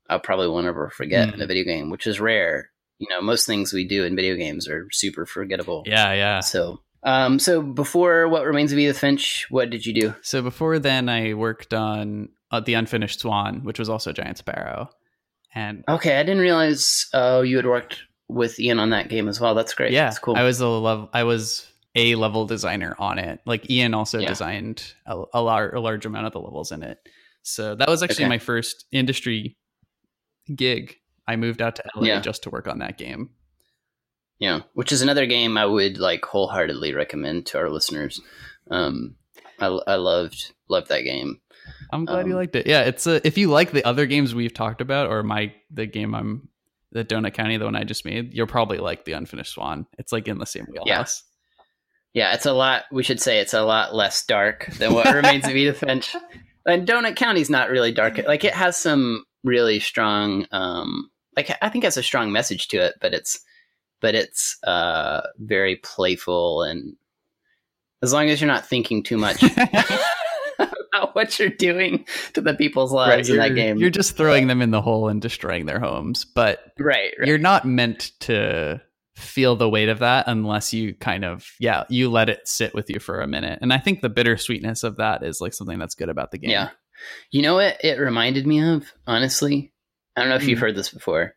I'll 0.10 0.20
probably 0.20 0.48
won't 0.48 0.68
ever 0.68 0.90
forget 0.90 1.30
Mm. 1.30 1.34
in 1.36 1.42
a 1.42 1.48
video 1.48 1.64
game, 1.64 1.90
which 1.90 2.08
is 2.08 2.20
rare. 2.20 2.70
You 3.02 3.08
know, 3.10 3.20
most 3.22 3.48
things 3.48 3.74
we 3.74 3.86
do 3.88 4.04
in 4.06 4.16
video 4.16 4.36
games 4.36 4.68
are 4.68 4.88
super 4.92 5.26
forgettable. 5.26 5.82
yeah, 5.88 6.14
yeah. 6.14 6.40
So, 6.42 6.82
um, 7.04 7.40
so 7.40 7.62
before 7.64 8.28
what 8.28 8.46
remains 8.46 8.72
of 8.72 8.78
Edith 8.78 9.00
Finch, 9.00 9.48
what 9.50 9.72
did 9.72 9.86
you 9.88 9.94
do? 9.94 10.14
So 10.22 10.44
before 10.44 10.78
then, 10.78 11.10
I 11.10 11.34
worked 11.34 11.74
on 11.74 12.30
uh, 12.52 12.60
the 12.60 12.76
Unfinished 12.76 13.20
Swan, 13.22 13.64
which 13.64 13.80
was 13.80 13.90
also 13.90 14.12
Giant 14.14 14.38
Sparrow, 14.38 14.90
and 15.56 15.84
Okay, 15.90 16.16
I 16.20 16.22
didn't 16.24 16.42
realize. 16.44 17.08
Oh, 17.12 17.42
you 17.42 17.58
had 17.58 17.66
worked 17.66 18.04
with 18.30 18.60
Ian 18.60 18.78
on 18.80 18.92
that 18.92 19.10
game 19.10 19.28
as 19.28 19.42
well. 19.42 19.56
That's 19.56 19.74
great. 19.74 19.92
yeah, 19.94 20.06
That's 20.06 20.20
cool. 20.20 20.36
I 20.36 20.44
was 20.44 20.60
a 20.62 20.68
level. 20.68 21.10
I 21.12 21.24
was 21.24 21.68
a 21.96 22.14
level 22.16 22.46
designer 22.46 22.96
on 23.00 23.18
it. 23.18 23.40
Like 23.48 23.70
Ian 23.70 23.94
also 23.96 24.20
Yeah. 24.20 24.28
designed 24.30 24.94
a, 25.08 25.24
a, 25.34 25.42
lar- 25.42 25.74
a 25.76 25.82
large 25.82 26.06
amount 26.06 26.28
of 26.28 26.34
the 26.34 26.40
levels 26.40 26.72
in 26.72 26.84
it. 26.84 27.00
So 27.42 27.74
that 27.76 27.90
was 27.90 28.04
actually 28.04 28.26
Okay. 28.26 28.30
my 28.30 28.38
first 28.38 28.86
industry 28.92 29.58
gig. 30.56 30.96
I 31.28 31.36
moved 31.36 31.62
out 31.62 31.76
to 31.78 31.84
LA 31.96 32.08
Yeah. 32.08 32.22
just 32.22 32.44
to 32.44 32.50
work 32.50 32.68
on 32.68 32.80
that 32.80 32.98
game. 32.98 33.30
Yeah, 34.40 34.62
which 34.74 34.92
is 34.92 35.02
another 35.04 35.26
game 35.28 35.56
I 35.58 35.66
would 35.66 36.00
like 36.00 36.26
wholeheartedly 36.26 36.94
recommend 36.94 37.46
to 37.48 37.60
our 37.60 37.70
listeners. 37.70 38.20
Um, 38.72 39.16
I, 39.60 39.68
I 39.68 39.96
loved 39.96 40.54
loved 40.68 40.90
that 40.90 41.02
game. 41.04 41.40
I'm 41.94 42.06
glad 42.06 42.26
you 42.26 42.34
Um, 42.34 42.40
liked 42.40 42.56
it. 42.56 42.66
Yeah, 42.66 42.82
it's 42.82 43.06
a, 43.06 43.26
if 43.26 43.38
you 43.38 43.50
like 43.50 43.72
the 43.72 43.84
other 43.86 44.08
games 44.08 44.34
we've 44.34 44.54
talked 44.54 44.82
about, 44.82 45.10
or 45.12 45.22
my 45.22 45.54
the 45.70 45.86
game 45.86 46.16
I'm 46.16 46.50
the 46.92 47.06
Donut 47.06 47.34
County, 47.36 47.58
the 47.58 47.66
one 47.66 47.76
I 47.76 47.84
just 47.84 48.04
made, 48.04 48.34
you'll 48.34 48.48
probably 48.48 48.80
like 48.80 49.06
the 49.06 49.12
Unfinished 49.14 49.54
Swan. 49.54 49.86
It's 50.00 50.12
like 50.12 50.28
in 50.28 50.40
the 50.40 50.46
same 50.46 50.66
wheelhouse. 50.72 51.24
Yeah, 52.14 52.34
it's 52.34 52.46
a 52.48 52.52
lot. 52.54 52.84
We 52.92 53.04
should 53.04 53.22
say 53.22 53.40
it's 53.40 53.54
a 53.54 53.62
lot 53.62 53.94
less 53.96 54.26
dark 54.26 54.66
than 54.78 54.94
what 54.94 55.06
remains 55.14 55.46
of 55.46 55.56
Edith 55.56 55.78
Finch. 55.80 56.14
And 56.66 56.88
Donut 56.88 57.16
County's 57.16 57.50
not 57.50 57.70
really 57.70 57.92
dark. 57.92 58.18
Like 58.26 58.44
it 58.44 58.54
has 58.56 58.76
some 58.76 59.24
really 59.44 59.80
strong. 59.80 60.46
Um, 60.52 61.10
like 61.36 61.52
I 61.62 61.70
think 61.70 61.84
it 61.84 61.88
has 61.88 61.98
a 61.98 62.04
strong 62.04 62.32
message 62.32 62.68
to 62.70 62.78
it, 62.78 62.96
but 63.02 63.14
it's 63.14 63.40
but 64.02 64.16
it's 64.16 64.58
uh 64.64 65.22
very 65.38 65.78
playful 65.78 66.64
and 66.64 66.96
as 68.02 68.12
long 68.12 68.30
as 68.30 68.42
you're 68.42 68.48
not 68.48 68.66
thinking 68.66 69.04
too 69.04 69.18
much 69.18 69.44
about 70.58 71.16
what 71.16 71.38
you're 71.40 71.50
doing 71.50 72.06
to 72.34 72.42
the 72.42 72.54
people's 72.54 72.92
lives 72.92 73.30
in 73.30 73.36
you're, 73.36 73.48
that 73.48 73.56
game. 73.56 73.78
you're 73.78 73.90
just 73.90 74.18
throwing 74.18 74.48
them 74.48 74.62
in 74.62 74.72
the 74.72 74.82
hole 74.82 75.08
and 75.08 75.22
destroying 75.22 75.66
their 75.66 75.80
homes, 75.80 76.26
but 76.26 76.72
right, 76.80 77.14
right. 77.20 77.28
you're 77.28 77.38
not 77.38 77.66
meant 77.66 78.12
to 78.22 78.82
feel 79.16 79.56
the 79.56 79.70
weight 79.70 79.90
of 79.90 80.00
that 80.00 80.26
unless 80.28 80.74
you 80.74 80.96
kind 80.96 81.24
of 81.24 81.46
yeah 81.60 81.84
you 81.90 82.10
let 82.10 82.30
it 82.30 82.48
sit 82.48 82.74
with 82.74 82.90
you 82.90 83.00
for 83.00 83.22
a 83.22 83.28
minute. 83.28 83.60
And 83.62 83.72
I 83.72 83.78
think 83.78 84.02
the 84.02 84.10
bittersweetness 84.10 84.84
of 84.84 84.98
that 84.98 85.24
is 85.24 85.40
like 85.40 85.54
something 85.54 85.78
that's 85.78 85.96
good 85.96 86.10
about 86.10 86.32
the 86.32 86.38
game. 86.38 86.52
Yeah. 86.52 86.70
You 87.32 87.42
know 87.42 87.56
what 87.56 87.78
it 87.84 88.00
reminded 88.00 88.46
me 88.48 88.62
of, 88.62 88.92
honestly? 89.08 89.72
I 90.16 90.22
don't 90.22 90.30
know 90.30 90.36
if 90.36 90.48
you've 90.48 90.60
Hmm. 90.60 90.64
heard 90.64 90.76
this 90.76 90.90
before, 90.90 91.36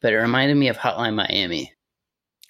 but 0.00 0.12
it 0.12 0.16
reminded 0.18 0.56
me 0.56 0.68
of 0.68 0.76
Hotline 0.78 1.14
Miami. 1.14 1.72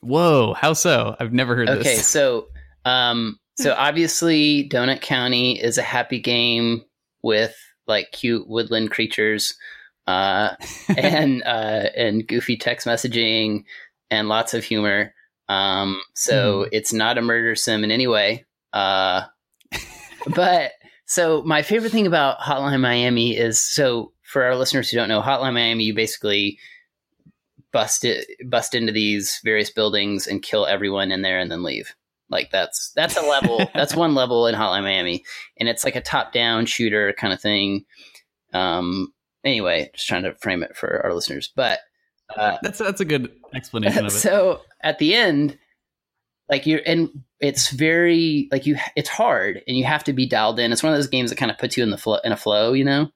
Whoa, 0.02 0.54
how 0.54 0.72
so? 0.72 1.16
I've 1.20 1.32
never 1.32 1.54
heard 1.54 1.68
Okay, 1.68 1.96
this. 1.96 2.08
so 2.08 2.48
um 2.84 3.38
so 3.56 3.74
obviously 3.76 4.68
Donut 4.68 5.00
County 5.00 5.60
is 5.60 5.78
a 5.78 5.82
happy 5.82 6.18
game 6.18 6.82
with 7.22 7.54
like 7.86 8.10
cute 8.12 8.48
woodland 8.48 8.90
creatures 8.90 9.54
uh 10.08 10.56
and 10.96 11.42
uh 11.44 11.88
and 11.96 12.26
goofy 12.26 12.56
text 12.56 12.86
messaging 12.86 13.64
and 14.10 14.28
lots 14.28 14.54
of 14.54 14.64
humor. 14.64 15.14
Um 15.48 16.00
so 16.14 16.62
Hmm. 16.62 16.68
it's 16.72 16.92
not 16.92 17.18
a 17.18 17.22
murder 17.22 17.54
sim 17.54 17.84
in 17.84 17.90
any 17.92 18.06
way. 18.08 18.44
Uh 18.72 19.22
but 20.34 20.72
so 21.12 21.42
my 21.42 21.60
favorite 21.60 21.92
thing 21.92 22.06
about 22.06 22.38
Hotline 22.38 22.80
Miami 22.80 23.36
is 23.36 23.60
so 23.60 24.12
for 24.22 24.44
our 24.44 24.56
listeners 24.56 24.88
who 24.88 24.96
don't 24.96 25.10
know, 25.10 25.20
Hotline 25.20 25.52
Miami, 25.52 25.84
you 25.84 25.92
basically 25.92 26.58
bust 27.70 28.02
it, 28.06 28.26
bust 28.48 28.74
into 28.74 28.94
these 28.94 29.38
various 29.44 29.68
buildings 29.68 30.26
and 30.26 30.42
kill 30.42 30.64
everyone 30.64 31.12
in 31.12 31.20
there 31.20 31.38
and 31.38 31.52
then 31.52 31.62
leave. 31.62 31.94
Like 32.30 32.50
that's 32.50 32.92
that's 32.96 33.18
a 33.18 33.20
level. 33.20 33.60
that's 33.74 33.94
one 33.94 34.14
level 34.14 34.46
in 34.46 34.54
Hotline 34.54 34.84
Miami, 34.84 35.22
and 35.58 35.68
it's 35.68 35.84
like 35.84 35.96
a 35.96 36.00
top-down 36.00 36.64
shooter 36.64 37.12
kind 37.12 37.34
of 37.34 37.40
thing. 37.42 37.84
Um. 38.54 39.12
Anyway, 39.44 39.90
just 39.92 40.08
trying 40.08 40.22
to 40.22 40.34
frame 40.36 40.62
it 40.62 40.74
for 40.74 41.04
our 41.04 41.12
listeners, 41.12 41.52
but 41.54 41.80
uh, 42.34 42.56
that's 42.62 42.78
that's 42.78 43.02
a 43.02 43.04
good 43.04 43.30
explanation 43.54 44.06
of 44.06 44.14
it. 44.14 44.16
so 44.18 44.62
at 44.80 44.98
the 44.98 45.14
end 45.14 45.58
like 46.52 46.66
you're 46.66 46.82
and 46.84 47.08
it's 47.40 47.70
very 47.70 48.46
like 48.52 48.66
you 48.66 48.76
it's 48.94 49.08
hard 49.08 49.62
and 49.66 49.76
you 49.76 49.84
have 49.84 50.04
to 50.04 50.12
be 50.12 50.26
dialed 50.26 50.60
in. 50.60 50.70
It's 50.70 50.82
one 50.82 50.92
of 50.92 50.98
those 50.98 51.08
games 51.08 51.30
that 51.30 51.36
kind 51.36 51.50
of 51.50 51.56
puts 51.56 51.76
you 51.78 51.82
in 51.82 51.88
the 51.90 51.96
flow 51.98 52.18
in 52.22 52.30
a 52.30 52.36
flow 52.36 52.74
you 52.74 52.84
know? 52.84 53.10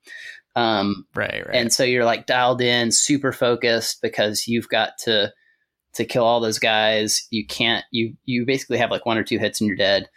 Um 0.56 1.06
Right, 1.14 1.46
right. 1.46 1.54
and 1.54 1.70
so 1.70 1.84
you're 1.84 2.06
like 2.06 2.24
dialed 2.26 2.62
in 2.62 2.90
super 2.90 3.32
focused 3.32 4.00
because 4.00 4.48
you've 4.48 4.70
got 4.70 4.92
to 5.00 5.32
to 5.94 6.04
kill 6.06 6.24
all 6.24 6.40
those 6.40 6.58
guys. 6.58 7.26
You 7.30 7.46
can't 7.46 7.84
you 7.92 8.14
you 8.24 8.46
basically 8.46 8.78
have 8.78 8.90
like 8.90 9.04
one 9.04 9.18
or 9.18 9.22
two 9.22 9.38
hits 9.38 9.60
and 9.60 9.68
you're 9.68 9.76
dead. 9.76 10.08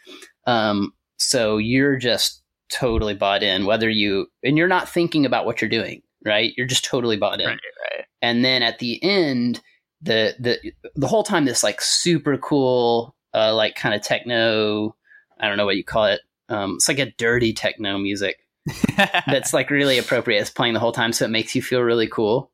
Um 0.48 0.94
so 1.18 1.58
you're 1.58 1.98
just 1.98 2.42
totally 2.72 3.16
bought 3.16 3.44
in 3.44 3.66
whether 3.66 3.90
you 3.90 4.28
and 4.44 4.58
you're 4.58 4.70
not 4.70 4.88
thinking 4.88 5.26
about 5.26 5.46
what 5.46 5.62
you're 5.62 5.70
doing 5.70 6.02
right? 6.26 6.54
You're 6.58 6.68
just 6.68 6.84
totally 6.86 7.16
bought 7.18 7.40
in. 7.40 7.48
Right, 7.48 7.60
right. 7.98 8.06
and 8.22 8.44
then 8.44 8.62
at 8.62 8.80
the 8.80 9.02
end 9.04 9.62
the 10.02 10.36
the 10.40 10.74
the 10.96 11.08
whole 11.08 11.24
time 11.24 11.46
this 11.46 11.64
like 11.64 11.82
super 11.82 12.38
cool 12.38 13.16
uh 13.34 13.54
like 13.54 13.76
kind 13.76 13.94
of 13.94 14.02
techno 14.02 14.96
i 15.40 15.48
don't 15.48 15.58
know 15.58 15.66
what 15.66 15.76
you 15.76 15.84
call 15.84 16.06
it 16.06 16.22
um 16.50 16.76
it's 16.76 16.88
like 16.88 17.00
a 17.00 17.12
dirty 17.18 17.54
techno 17.54 17.98
music 17.98 18.38
that's 19.26 19.52
like 19.54 19.72
really 19.72 19.98
appropriate. 19.98 20.42
It's 20.42 20.50
playing 20.52 20.74
the 20.76 20.80
whole 20.80 20.92
time 20.92 21.12
so 21.12 21.26
it 21.26 21.30
makes 21.32 21.56
you 21.56 21.62
feel 21.62 21.82
really 21.82 22.08
cool. 22.08 22.52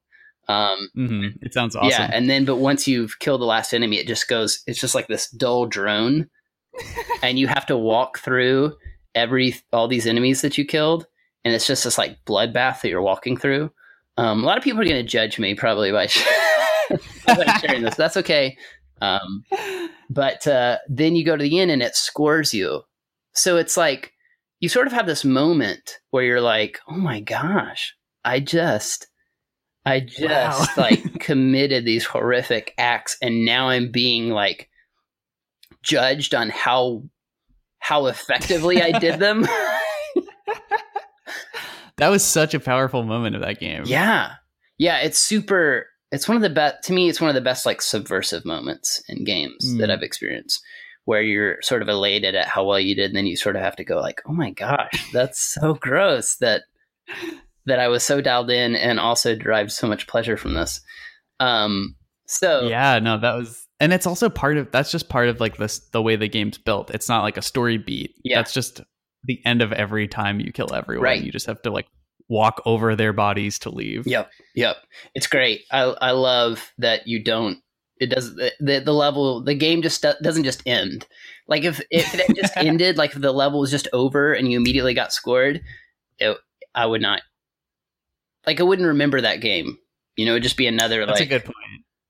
Um 0.48 0.90
hmm 0.94 1.28
It 1.42 1.54
sounds 1.54 1.76
awesome. 1.76 1.90
yeah 1.90 2.10
and 2.14 2.30
then 2.30 2.46
but 2.46 2.58
once 2.58 2.88
you've 2.88 3.20
killed 3.20 3.42
the 3.42 3.46
last 3.46 3.74
enemy 3.74 3.98
it 3.98 4.08
just 4.08 4.28
goes 4.28 4.64
it's 4.68 4.80
just 4.80 4.96
like 4.96 5.08
this 5.08 5.30
dull 5.30 5.66
drone 5.66 6.30
and 7.24 7.38
you 7.40 7.48
have 7.48 7.66
to 7.66 7.78
walk 7.78 8.20
through 8.20 8.76
every 9.14 9.56
all 9.74 9.88
these 9.88 10.08
enemies 10.08 10.42
that 10.42 10.58
you 10.58 10.66
killed 10.66 11.08
and 11.44 11.54
it's 11.54 11.68
just 11.68 11.84
this 11.84 11.98
like 11.98 12.18
bloodbath 12.26 12.82
that 12.82 12.90
you're 12.90 13.02
walking 13.02 13.38
through. 13.38 13.72
Um, 14.18 14.44
a 14.44 14.46
lot 14.46 14.58
of 14.58 14.64
people 14.64 14.82
are 14.82 14.86
going 14.86 14.96
to 14.96 15.04
judge 15.04 15.38
me 15.40 15.54
probably 15.56 15.92
by, 15.92 16.08
sharing 17.62 17.84
this 17.84 17.96
that's 17.96 18.18
okay. 18.18 18.58
Um, 19.02 19.44
but 20.10 20.46
uh, 20.48 20.78
then 20.88 21.16
you 21.16 21.26
go 21.26 21.36
to 21.36 21.44
the 21.44 21.60
end 21.60 21.72
and 21.72 21.82
it 21.82 21.96
scores 21.96 22.54
you. 22.54 22.82
So 23.34 23.58
it's 23.58 23.76
like 23.78 24.14
you 24.62 24.70
sort 24.70 24.88
of 24.88 24.94
have 24.94 25.06
this 25.06 25.26
moment 25.26 26.00
where 26.12 26.24
you're 26.24 26.42
like 26.42 26.80
oh 26.88 26.96
my 26.96 27.20
gosh 27.20 27.94
i 28.24 28.40
just 28.40 29.08
i 29.86 30.00
just 30.00 30.24
Wow. 30.24 30.66
like 30.78 31.20
committed 31.20 31.86
these 31.86 32.06
horrific 32.06 32.74
acts 32.78 33.18
and 33.22 33.46
now 33.46 33.68
i'm 33.70 33.92
being 33.92 34.30
like 34.30 34.70
judged 35.84 36.34
on 36.34 36.50
how 36.50 37.04
how 37.80 38.08
effectively 38.08 38.82
i 38.82 38.98
did 38.98 39.20
them. 39.20 39.46
That 41.98 42.10
was 42.10 42.24
such 42.26 42.54
a 42.54 42.60
powerful 42.60 43.04
moment 43.04 43.36
of 43.36 43.42
that 43.42 43.60
game. 43.60 43.84
yeah. 43.86 44.34
Yeah 44.78 44.98
it's 45.00 45.20
super 45.20 45.86
it's 46.12 46.28
one 46.28 46.36
of 46.36 46.42
the 46.44 46.50
best 46.50 46.84
to 46.84 46.94
me 46.94 47.10
it's 47.10 47.20
one 47.22 47.30
of 47.30 47.36
the 47.36 47.42
best 47.42 47.66
like 47.66 47.82
subversive 47.82 48.46
moments 48.46 49.02
in 49.10 49.24
games 49.24 49.66
Mm. 49.66 49.80
that 49.80 49.90
i've 49.92 50.04
experienced 50.04 50.62
where 51.06 51.22
you're 51.22 51.62
sort 51.62 51.82
of 51.82 51.88
elated 51.90 52.36
at 52.36 52.48
how 52.48 52.64
well 52.66 52.80
you 52.80 52.96
did 52.96 53.06
and 53.12 53.16
then 53.16 53.26
you 53.28 53.36
sort 53.38 53.56
of 53.56 53.62
have 53.62 53.76
to 53.76 53.84
go 53.84 54.00
like 54.00 54.22
oh 54.28 54.34
my 54.34 54.52
gosh 54.52 55.10
that's 55.12 55.40
so 55.62 55.74
gross 55.74 56.36
that 56.38 56.62
that 57.66 57.80
i 57.80 57.88
was 57.88 58.04
so 58.04 58.22
dialed 58.22 58.50
in 58.50 58.76
and 58.76 59.00
also 59.00 59.36
derived 59.36 59.72
so 59.72 59.88
much 59.88 60.08
pleasure 60.08 60.38
from 60.38 60.54
this 60.54 60.82
um 61.40 61.96
so 62.28 62.68
Yeah, 62.68 62.98
no, 62.98 63.20
that 63.20 63.36
was 63.36 63.68
and 63.80 63.94
it's 63.94 64.08
also 64.08 64.30
part 64.30 64.58
of 64.58 64.72
that's 64.72 64.90
just 64.92 65.10
part 65.10 65.28
of 65.30 65.40
like 65.40 65.58
this 65.58 65.78
the 65.92 66.02
way 66.02 66.16
the 66.16 66.28
game's 66.28 66.58
built. 66.58 66.90
It's 66.90 67.08
not 67.08 67.22
like 67.22 67.38
a 67.38 67.42
story 67.44 67.78
beat. 67.78 68.16
Yeah. 68.24 68.38
That's 68.40 68.52
just 68.52 68.82
the 69.26 69.40
end 69.46 69.62
of 69.62 69.72
every 69.72 70.08
time 70.08 70.40
you 70.40 70.52
kill 70.52 70.74
everyone. 70.74 71.04
Right. 71.04 71.22
You 71.24 71.32
just 71.32 71.46
have 71.46 71.62
to 71.62 71.70
like 71.70 71.86
walk 72.28 72.62
over 72.66 72.96
their 72.96 73.14
bodies 73.14 73.60
to 73.60 73.70
leave. 73.70 74.08
Yep, 74.08 74.32
yep. 74.56 74.78
It's 75.14 75.28
great. 75.28 75.62
I 75.72 75.82
I 76.02 76.12
love 76.12 76.72
that 76.78 77.08
you 77.08 77.24
don't. 77.24 77.60
It 77.98 78.08
does 78.08 78.36
the 78.36 78.52
the, 78.60 78.94
level. 78.94 79.42
The 79.42 79.54
game 79.54 79.82
just 79.82 80.06
doesn't 80.22 80.44
just 80.44 80.62
end. 80.66 81.08
Like 81.48 81.64
if 81.64 81.82
if 81.92 82.14
it 82.14 82.36
just 82.36 82.54
ended, 82.58 82.98
like 82.98 83.16
if 83.16 83.22
the 83.22 83.32
level 83.32 83.60
was 83.62 83.72
just 83.72 83.88
over 83.94 84.34
and 84.34 84.52
you 84.52 84.58
immediately 84.58 84.94
got 84.94 85.14
scored, 85.14 85.62
it, 86.20 86.38
I 86.74 86.86
would 86.86 87.02
not. 87.02 87.22
Like 88.46 88.60
I 88.60 88.64
wouldn't 88.64 88.88
remember 88.88 89.22
that 89.22 89.42
game. 89.42 89.78
You 90.18 90.26
know, 90.26 90.34
it'd 90.34 90.44
just 90.44 90.58
be 90.58 90.68
another 90.68 91.06
That's 91.06 91.20
like 91.20 91.28
a 91.28 91.40
good 91.40 91.46
point. 91.46 91.56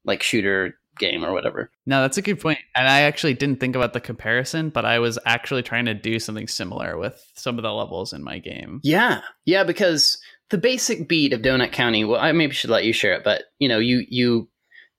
like 0.05 0.23
shooter 0.23 0.75
game 0.97 1.23
or 1.25 1.31
whatever. 1.33 1.69
No, 1.85 2.01
that's 2.01 2.17
a 2.17 2.21
good 2.21 2.39
point. 2.39 2.59
And 2.75 2.87
I 2.87 3.01
actually 3.01 3.33
didn't 3.33 3.59
think 3.59 3.75
about 3.75 3.93
the 3.93 3.99
comparison, 4.01 4.69
but 4.69 4.85
I 4.85 4.99
was 4.99 5.17
actually 5.25 5.63
trying 5.63 5.85
to 5.85 5.93
do 5.93 6.19
something 6.19 6.47
similar 6.47 6.97
with 6.97 7.23
some 7.35 7.57
of 7.57 7.63
the 7.63 7.71
levels 7.73 8.13
in 8.13 8.23
my 8.23 8.39
game. 8.39 8.79
Yeah, 8.83 9.21
yeah, 9.45 9.63
because 9.63 10.17
the 10.49 10.57
basic 10.57 11.07
beat 11.07 11.33
of 11.33 11.41
Donut 11.41 11.71
County. 11.71 12.03
Well, 12.05 12.19
I 12.21 12.31
maybe 12.31 12.53
should 12.53 12.69
let 12.69 12.85
you 12.85 12.93
share 12.93 13.13
it, 13.13 13.23
but 13.23 13.43
you 13.59 13.67
know, 13.67 13.79
you 13.79 14.05
you 14.09 14.49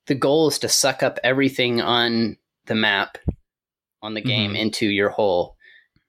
the 0.07 0.15
goal 0.15 0.47
is 0.47 0.59
to 0.59 0.69
suck 0.69 1.03
up 1.03 1.19
everything 1.23 1.81
on 1.81 2.37
the 2.65 2.75
map 2.75 3.17
on 4.01 4.13
the 4.13 4.21
game 4.21 4.53
Mhm. 4.53 4.59
into 4.59 4.85
your 4.87 5.09
hole, 5.09 5.55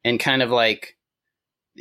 and 0.05 0.21
kind 0.21 0.43
of 0.43 0.51
like 0.51 0.97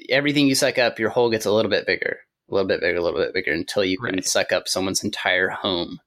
everything 0.10 0.48
you 0.48 0.56
suck 0.56 0.78
up, 0.78 1.00
your 1.00 1.10
hole 1.10 1.30
gets 1.32 1.46
a 1.46 1.52
little 1.52 1.72
bit 1.72 1.86
bigger, 1.88 2.20
a 2.50 2.54
little 2.54 2.68
bit 2.68 2.80
bigger, 2.82 2.98
a 2.98 3.02
little 3.02 3.20
bit 3.20 3.34
bigger 3.34 3.52
until 3.52 3.84
you 3.84 3.98
can 3.98 4.16
Right. 4.16 4.26
suck 4.26 4.52
up 4.52 4.68
someone's 4.68 5.04
entire 5.04 5.50
home. 5.50 6.00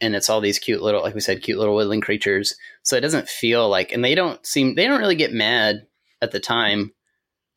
And 0.00 0.16
it's 0.16 0.28
all 0.28 0.40
these 0.40 0.58
cute 0.58 0.82
little, 0.82 1.02
like 1.02 1.14
we 1.14 1.20
said, 1.20 1.42
cute 1.42 1.58
little 1.58 1.74
woodland 1.74 2.02
creatures. 2.02 2.56
So 2.82 2.96
it 2.96 3.02
doesn't 3.02 3.28
feel 3.28 3.68
like, 3.68 3.92
and 3.92 4.04
they 4.04 4.14
don't 4.14 4.44
seem, 4.44 4.74
they 4.74 4.86
don't 4.86 5.00
really 5.00 5.14
get 5.14 5.32
mad 5.32 5.86
at 6.20 6.32
the 6.32 6.40
time. 6.40 6.92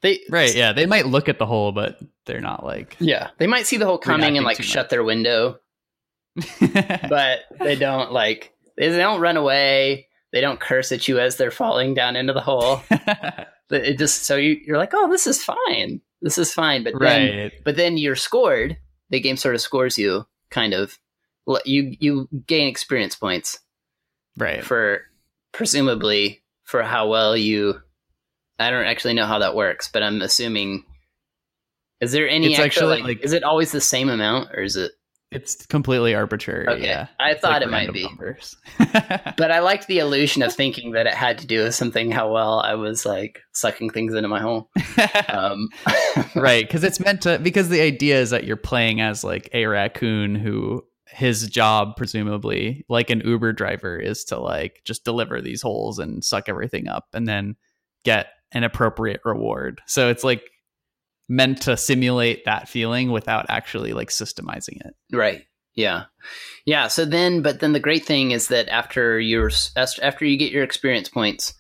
They 0.02 0.20
Right, 0.30 0.54
yeah. 0.56 0.74
They 0.74 0.86
might 0.86 1.08
look 1.08 1.28
at 1.28 1.40
the 1.40 1.48
hole, 1.48 1.72
but 1.72 2.00
they're 2.26 2.42
not 2.42 2.64
like 2.64 2.96
yeah, 3.00 3.30
they 3.38 3.48
might 3.48 3.66
see 3.66 3.78
the 3.78 3.86
hole 3.86 3.98
coming 3.98 4.38
and 4.38 4.46
like 4.46 4.62
shut 4.62 4.86
much. 4.86 4.90
their 4.90 5.04
window, 5.04 5.60
but 6.60 7.40
they 7.60 7.76
don't 7.76 8.12
like 8.12 8.54
they 8.78 8.90
don't 8.90 9.22
run 9.22 9.38
away. 9.38 10.08
They 10.32 10.42
don't 10.42 10.60
curse 10.60 10.92
at 10.92 11.08
you 11.08 11.20
as 11.20 11.38
they're 11.38 11.52
falling 11.52 11.94
down 11.94 12.16
into 12.16 12.34
the 12.34 12.42
hole. 12.42 12.82
It 13.72 13.98
just 13.98 14.26
so 14.26 14.36
you 14.36 14.60
you're 14.64 14.78
like, 14.78 14.92
oh, 14.94 15.10
this 15.10 15.26
is 15.26 15.44
fine. 15.44 16.00
This 16.22 16.38
is 16.38 16.54
fine. 16.54 16.84
But 16.84 16.94
then 17.00 17.36
right. 17.36 17.52
but 17.64 17.76
then 17.76 17.98
you're 17.98 18.16
scored. 18.16 18.78
The 19.10 19.20
game 19.20 19.38
sort 19.38 19.56
of 19.56 19.62
scores 19.62 19.98
you, 19.98 20.28
kind 20.52 20.76
of. 20.76 21.00
You 21.66 21.96
you 22.00 22.28
gain 22.48 22.68
experience 22.68 23.16
points 23.16 23.60
Right. 24.38 24.64
for 24.64 25.02
presumably 25.54 26.44
for 26.64 26.84
how 26.84 27.08
well 27.08 27.36
you. 27.38 27.82
I 28.60 28.70
don't 28.72 28.86
actually 28.86 29.14
know 29.14 29.26
how 29.26 29.40
that 29.40 29.56
works, 29.56 29.90
but 29.92 30.02
I'm 30.04 30.22
assuming. 30.22 30.86
Is 32.02 32.12
there 32.12 32.28
any 32.28 32.48
It's 32.52 32.60
extra, 32.60 32.84
actually, 32.88 32.98
like, 32.98 33.04
like- 33.18 33.24
Is 33.26 33.32
it 33.34 33.44
always 33.44 33.72
the 33.72 33.80
same 33.82 34.10
amount, 34.10 34.50
or 34.54 34.62
is 34.64 34.76
it? 34.76 34.92
It's 35.32 35.66
completely 35.66 36.14
arbitrary. 36.14 36.68
Okay, 36.68 36.86
Yeah. 36.86 37.08
I 37.20 37.32
It's 37.32 37.42
thought 37.42 37.62
like 37.62 37.64
it 37.64 37.70
might 37.72 37.92
be. 37.94 38.08
But 39.38 39.52
I 39.52 39.60
liked 39.60 39.88
the 39.88 40.00
illusion 40.00 40.44
of 40.44 40.54
thinking 40.54 40.92
that 40.92 41.08
it 41.08 41.14
had 41.14 41.40
to 41.40 41.48
do 41.48 41.64
with 41.64 41.76
something. 41.76 42.12
How 42.12 42.32
well 42.32 42.60
I 42.60 42.76
was 42.76 43.06
like 43.06 43.42
sucking 43.54 43.90
things 43.90 44.14
into 44.14 44.30
my 44.30 44.40
hole. 44.40 44.70
Um, 45.30 45.70
right 46.36 46.66
because 46.68 46.84
it's 46.84 47.00
meant 47.00 47.22
to 47.24 47.40
because 47.40 47.68
the 47.70 47.82
idea 47.82 48.20
is 48.22 48.30
that 48.30 48.44
you're 48.46 48.56
playing 48.58 49.02
as 49.02 49.24
like 49.24 49.50
a 49.54 49.66
raccoon 49.66 50.36
who 50.36 50.86
his 51.08 51.48
job 51.48 51.96
presumably 51.96 52.84
like 52.90 53.10
an 53.10 53.22
uber 53.24 53.54
driver 53.54 53.98
is 53.98 54.24
to 54.24 54.40
like 54.40 54.82
just 54.86 55.06
deliver 55.06 55.40
these 55.40 55.62
holes 55.62 56.00
and 56.00 56.24
suck 56.24 56.50
everything 56.50 56.88
up 56.88 57.06
and 57.14 57.28
then 57.28 57.56
get 58.04 58.28
an 58.52 58.64
appropriate 58.64 59.22
reward 59.24 59.82
so 59.86 60.10
it's 60.10 60.24
like 60.24 60.44
meant 61.30 61.62
to 61.62 61.78
simulate 61.78 62.46
that 62.46 62.68
feeling 62.68 63.12
without 63.12 63.46
actually 63.50 63.94
like 63.94 64.10
systemizing 64.10 64.84
it 64.86 64.96
Right. 65.12 65.46
Yeah. 65.76 66.06
Yeah. 66.66 66.88
So 66.88 67.06
then, 67.06 67.42
but 67.42 67.60
then 67.60 67.74
the 67.74 67.80
great 67.80 68.06
thing 68.06 68.32
is 68.32 68.48
that 68.48 68.70
after 68.70 69.20
your 69.20 69.52
after 69.76 70.26
you 70.26 70.38
get 70.38 70.52
your 70.52 70.64
experience 70.64 71.10
points, 71.10 71.54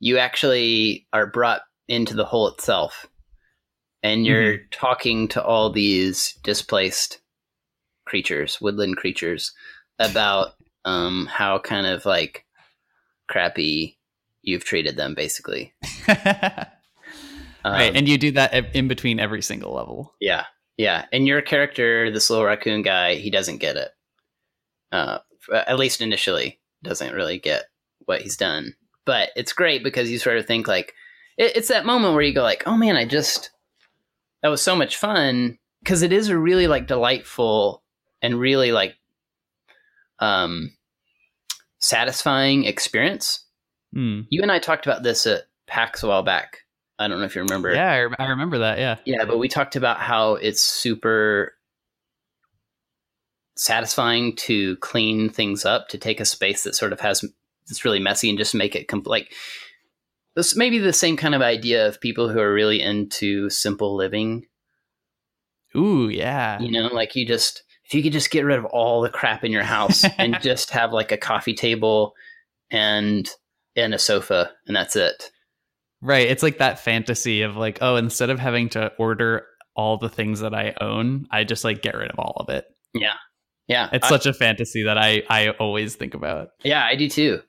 you 0.00 0.18
actually 0.18 1.06
are 1.12 1.26
brought 1.26 1.62
into 1.88 2.14
the 2.14 2.26
hole 2.26 2.48
itself, 2.48 3.06
and 4.02 4.26
you're 4.26 4.54
mm-hmm. 4.54 4.64
talking 4.70 5.28
to 5.28 5.42
all 5.42 5.70
these 5.70 6.34
displaced 6.44 7.20
creatures, 8.04 8.60
woodland 8.60 8.96
creatures, 8.96 9.52
about 9.98 10.54
um, 10.84 11.26
how 11.30 11.58
kind 11.58 11.86
of 11.86 12.04
like 12.04 12.44
crappy 13.28 13.98
you've 14.42 14.64
treated 14.64 14.96
them, 14.96 15.14
basically. 15.14 15.74
Um, 17.66 17.72
right 17.72 17.96
and 17.96 18.06
you 18.06 18.18
do 18.18 18.30
that 18.32 18.76
in 18.76 18.88
between 18.88 19.18
every 19.18 19.40
single 19.40 19.72
level 19.72 20.12
Yeah, 20.20 20.44
yeah. 20.76 21.06
And 21.12 21.26
your 21.26 21.40
character, 21.40 22.10
this 22.10 22.28
little 22.28 22.44
raccoon 22.44 22.82
guy, 22.82 23.14
he 23.14 23.30
doesn't 23.30 23.58
get 23.58 23.76
it. 23.76 23.90
Uh, 24.92 25.18
at 25.52 25.78
least 25.78 26.00
initially, 26.00 26.60
doesn't 26.82 27.14
really 27.14 27.38
get 27.38 27.64
what 28.06 28.22
he's 28.22 28.36
done. 28.36 28.74
But 29.06 29.30
it's 29.36 29.52
great 29.52 29.82
because 29.82 30.10
you 30.10 30.18
sort 30.18 30.38
of 30.38 30.46
think 30.46 30.68
like 30.68 30.94
it, 31.36 31.56
it's 31.56 31.68
that 31.68 31.86
moment 31.86 32.14
where 32.14 32.22
you 32.22 32.34
go 32.34 32.42
like, 32.42 32.64
oh 32.66 32.76
man, 32.76 32.96
I 32.96 33.04
just 33.04 33.50
that 34.42 34.48
was 34.48 34.62
so 34.62 34.76
much 34.76 34.96
fun 34.96 35.58
because 35.82 36.02
it 36.02 36.12
is 36.12 36.28
a 36.28 36.38
really 36.38 36.66
like 36.66 36.86
delightful 36.86 37.82
and 38.24 38.40
really 38.40 38.72
like 38.72 38.96
um 40.18 40.70
satisfying 41.78 42.64
experience. 42.64 43.44
Hmm. 43.92 44.22
You 44.30 44.42
and 44.42 44.50
I 44.50 44.58
talked 44.58 44.86
about 44.86 45.02
this 45.02 45.26
at 45.26 45.42
PAX 45.66 46.02
a 46.02 46.08
while 46.08 46.22
back. 46.22 46.60
I 46.98 47.06
don't 47.06 47.18
know 47.18 47.26
if 47.26 47.36
you 47.36 47.42
remember. 47.42 47.72
yeah 47.74 48.08
I, 48.18 48.22
I 48.24 48.28
remember 48.28 48.58
that 48.58 48.78
yeah 48.78 48.96
Yeah, 49.04 49.24
but 49.26 49.38
we 49.38 49.48
talked 49.48 49.76
about 49.76 49.98
how 49.98 50.34
it's 50.36 50.62
super 50.62 51.52
satisfying 53.56 54.34
to 54.36 54.76
clean 54.76 55.28
things 55.28 55.64
up, 55.64 55.88
to 55.88 55.98
take 55.98 56.20
a 56.20 56.24
space 56.24 56.64
that 56.64 56.74
sort 56.74 56.92
of 56.92 57.00
has 57.00 57.24
it's 57.68 57.84
really 57.84 58.00
messy 58.00 58.28
and 58.28 58.38
just 58.38 58.54
make 58.54 58.74
it 58.74 58.88
com- 58.88 59.02
like 59.06 59.32
this 60.34 60.56
maybe 60.56 60.78
the 60.78 60.92
same 60.92 61.16
kind 61.16 61.34
of 61.34 61.42
idea 61.42 61.86
of 61.86 62.00
people 62.00 62.28
who 62.28 62.40
are 62.40 62.52
really 62.54 62.80
into 62.80 63.50
simple 63.50 63.94
living. 63.96 64.46
Ooh, 65.76 66.08
yeah. 66.08 66.60
You 66.60 66.70
know, 66.70 66.86
like 66.86 67.16
you 67.16 67.26
just 67.26 67.63
if 67.86 67.94
you 67.94 68.02
could 68.02 68.12
just 68.12 68.30
get 68.30 68.44
rid 68.44 68.58
of 68.58 68.64
all 68.66 69.02
the 69.02 69.10
crap 69.10 69.44
in 69.44 69.52
your 69.52 69.62
house 69.62 70.04
and 70.18 70.40
just 70.40 70.70
have 70.70 70.92
like 70.92 71.12
a 71.12 71.16
coffee 71.16 71.54
table 71.54 72.14
and 72.70 73.28
and 73.76 73.94
a 73.94 73.98
sofa 73.98 74.50
and 74.66 74.74
that's 74.76 74.96
it. 74.96 75.30
Right. 76.00 76.28
It's 76.28 76.42
like 76.42 76.58
that 76.58 76.78
fantasy 76.78 77.42
of 77.42 77.56
like, 77.56 77.78
oh, 77.80 77.96
instead 77.96 78.30
of 78.30 78.38
having 78.38 78.68
to 78.70 78.92
order 78.98 79.46
all 79.74 79.96
the 79.96 80.10
things 80.10 80.40
that 80.40 80.54
I 80.54 80.74
own, 80.80 81.26
I 81.30 81.44
just 81.44 81.64
like 81.64 81.82
get 81.82 81.96
rid 81.96 82.10
of 82.10 82.18
all 82.18 82.36
of 82.38 82.50
it. 82.50 82.66
Yeah. 82.92 83.14
Yeah. 83.68 83.88
It's 83.92 84.06
I- 84.06 84.08
such 84.10 84.26
a 84.26 84.32
fantasy 84.34 84.84
that 84.84 84.98
I 84.98 85.22
I 85.28 85.50
always 85.50 85.96
think 85.96 86.14
about. 86.14 86.48
Yeah, 86.62 86.84
I 86.84 86.96
do 86.96 87.08
too. 87.08 87.40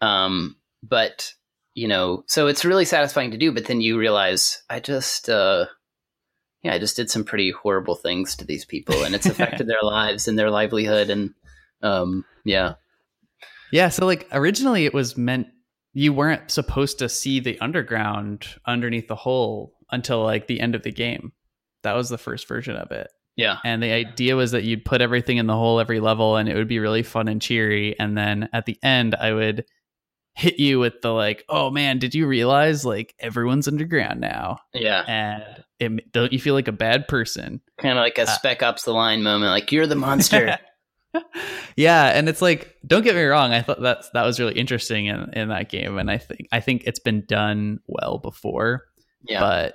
Um, 0.00 0.56
but 0.82 1.32
you 1.74 1.88
know, 1.88 2.22
so 2.26 2.48
it's 2.48 2.64
really 2.64 2.84
satisfying 2.84 3.30
to 3.30 3.38
do. 3.38 3.50
But 3.52 3.66
then 3.66 3.80
you 3.80 3.98
realize, 3.98 4.62
I 4.68 4.78
just, 4.80 5.30
uh, 5.30 5.66
yeah, 6.62 6.74
I 6.74 6.78
just 6.78 6.96
did 6.96 7.10
some 7.10 7.24
pretty 7.24 7.50
horrible 7.50 7.94
things 7.94 8.36
to 8.36 8.44
these 8.44 8.64
people, 8.64 9.02
and 9.04 9.14
it's 9.14 9.26
affected 9.32 9.66
their 9.66 9.82
lives 9.82 10.28
and 10.28 10.38
their 10.38 10.50
livelihood. 10.50 11.10
And 11.10 11.34
um, 11.82 12.24
yeah, 12.44 12.74
Yeah, 13.72 13.88
so 13.88 14.06
like 14.06 14.28
originally 14.32 14.84
it 14.84 14.94
was 14.94 15.16
meant 15.16 15.48
you 15.92 16.12
weren't 16.12 16.50
supposed 16.50 16.98
to 17.00 17.08
see 17.08 17.40
the 17.40 17.58
underground 17.60 18.46
underneath 18.66 19.08
the 19.08 19.16
hole 19.16 19.74
until 19.90 20.22
like 20.22 20.46
the 20.46 20.60
end 20.60 20.74
of 20.74 20.82
the 20.82 20.92
game. 20.92 21.32
That 21.82 21.94
was 21.94 22.08
the 22.08 22.18
first 22.18 22.48
version 22.48 22.76
of 22.76 22.90
it. 22.92 23.08
yeah, 23.36 23.58
And 23.64 23.82
the 23.82 23.92
idea 23.92 24.36
was 24.36 24.52
that 24.52 24.64
you'd 24.64 24.84
put 24.84 25.02
everything 25.02 25.36
in 25.36 25.46
the 25.46 25.56
hole 25.56 25.80
every 25.80 26.00
level 26.00 26.36
and 26.36 26.48
it 26.48 26.54
would 26.54 26.68
be 26.68 26.78
really 26.78 27.02
fun 27.02 27.28
and 27.28 27.42
cheery. 27.42 27.98
And 27.98 28.16
then 28.16 28.48
at 28.52 28.66
the 28.66 28.78
end, 28.82 29.14
I 29.14 29.32
would 29.32 29.64
hit 30.34 30.58
you 30.58 30.78
with 30.78 31.00
the 31.02 31.10
like, 31.10 31.44
oh 31.48 31.70
man, 31.70 31.98
did 31.98 32.14
you 32.14 32.26
realize 32.26 32.84
like 32.84 33.14
everyone's 33.18 33.68
underground 33.68 34.20
now? 34.20 34.58
yeah. 34.72 35.04
And 35.06 35.64
it, 35.78 36.12
don't 36.12 36.32
you 36.32 36.38
feel 36.38 36.54
like 36.54 36.68
a 36.68 36.72
bad 36.72 37.08
person? 37.08 37.60
Kind 37.78 37.98
of 37.98 38.02
like 38.02 38.18
a 38.18 38.22
Uh, 38.22 38.26
Spec 38.26 38.62
Ops: 38.62 38.84
The 38.84 38.92
Line 38.92 39.22
moment, 39.22 39.50
like 39.50 39.72
you're 39.72 39.86
the 39.86 39.96
monster. 39.96 40.58
yeah, 41.76 42.06
and 42.06 42.28
it's 42.28 42.40
like, 42.40 42.76
don't 42.86 43.02
get 43.02 43.14
me 43.14 43.22
wrong, 43.22 43.52
I 43.52 43.62
thought 43.62 43.82
that 43.82 44.04
that 44.14 44.24
was 44.24 44.40
really 44.40 44.58
interesting 44.58 45.06
in, 45.06 45.30
in 45.34 45.48
that 45.48 45.68
game, 45.68 45.98
and 45.98 46.10
I 46.10 46.18
think 46.18 46.48
I 46.52 46.60
think 46.60 46.84
it's 46.86 47.00
been 47.00 47.24
done 47.26 47.80
well 47.86 48.18
before, 48.18 48.84
yeah, 49.28 49.40
but 49.40 49.74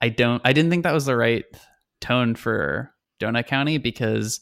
I 0.00 0.08
don't, 0.08 0.40
I 0.44 0.52
didn't 0.52 0.70
think 0.70 0.84
that 0.84 0.94
was 0.94 1.06
the 1.06 1.16
right 1.16 1.44
tone 2.00 2.36
for 2.36 2.94
Donut 3.20 3.46
County 3.48 3.78
because 3.78 4.40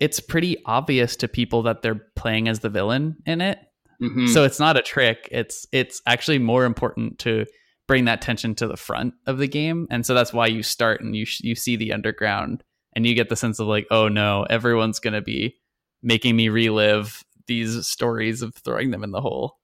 it's 0.00 0.20
pretty 0.20 0.56
obvious 0.64 1.16
to 1.16 1.28
people 1.28 1.62
that 1.64 1.82
they're 1.82 2.00
playing 2.16 2.48
as 2.48 2.60
the 2.60 2.70
villain 2.70 3.16
in 3.26 3.40
it. 3.40 3.58
Mhm. 4.02 4.28
So 4.32 4.44
it's 4.44 4.60
not 4.60 4.76
a 4.76 4.82
trick. 4.82 5.28
It's 5.32 5.66
it's 5.72 6.00
actually 6.06 6.38
more 6.38 6.64
important 6.64 7.18
to 7.20 7.46
bring 7.86 8.04
that 8.04 8.20
tension 8.20 8.54
to 8.56 8.66
the 8.68 8.76
front 8.76 9.14
of 9.26 9.38
the 9.38 9.48
game, 9.48 9.86
and 9.90 10.04
so 10.06 10.14
that's 10.14 10.32
why 10.32 10.46
you 10.46 10.62
start 10.62 11.00
and 11.00 11.16
you 11.16 11.24
sh- 11.24 11.40
you 11.42 11.54
see 11.54 11.74
the 11.76 11.92
underground, 11.92 12.62
and 12.94 13.06
you 13.06 13.14
get 13.14 13.28
the 13.28 13.36
sense 13.36 13.58
of 13.58 13.66
like, 13.66 13.86
oh 13.90 14.08
no, 14.08 14.44
everyone's 14.50 15.00
gonna 15.00 15.22
be 15.22 15.56
making 16.02 16.36
me 16.36 16.48
relive 16.48 17.24
these 17.46 17.86
stories 17.86 18.42
of 18.42 18.54
throwing 18.54 18.90
them 18.90 19.02
in 19.02 19.10
the 19.10 19.20
hole. 19.20 19.58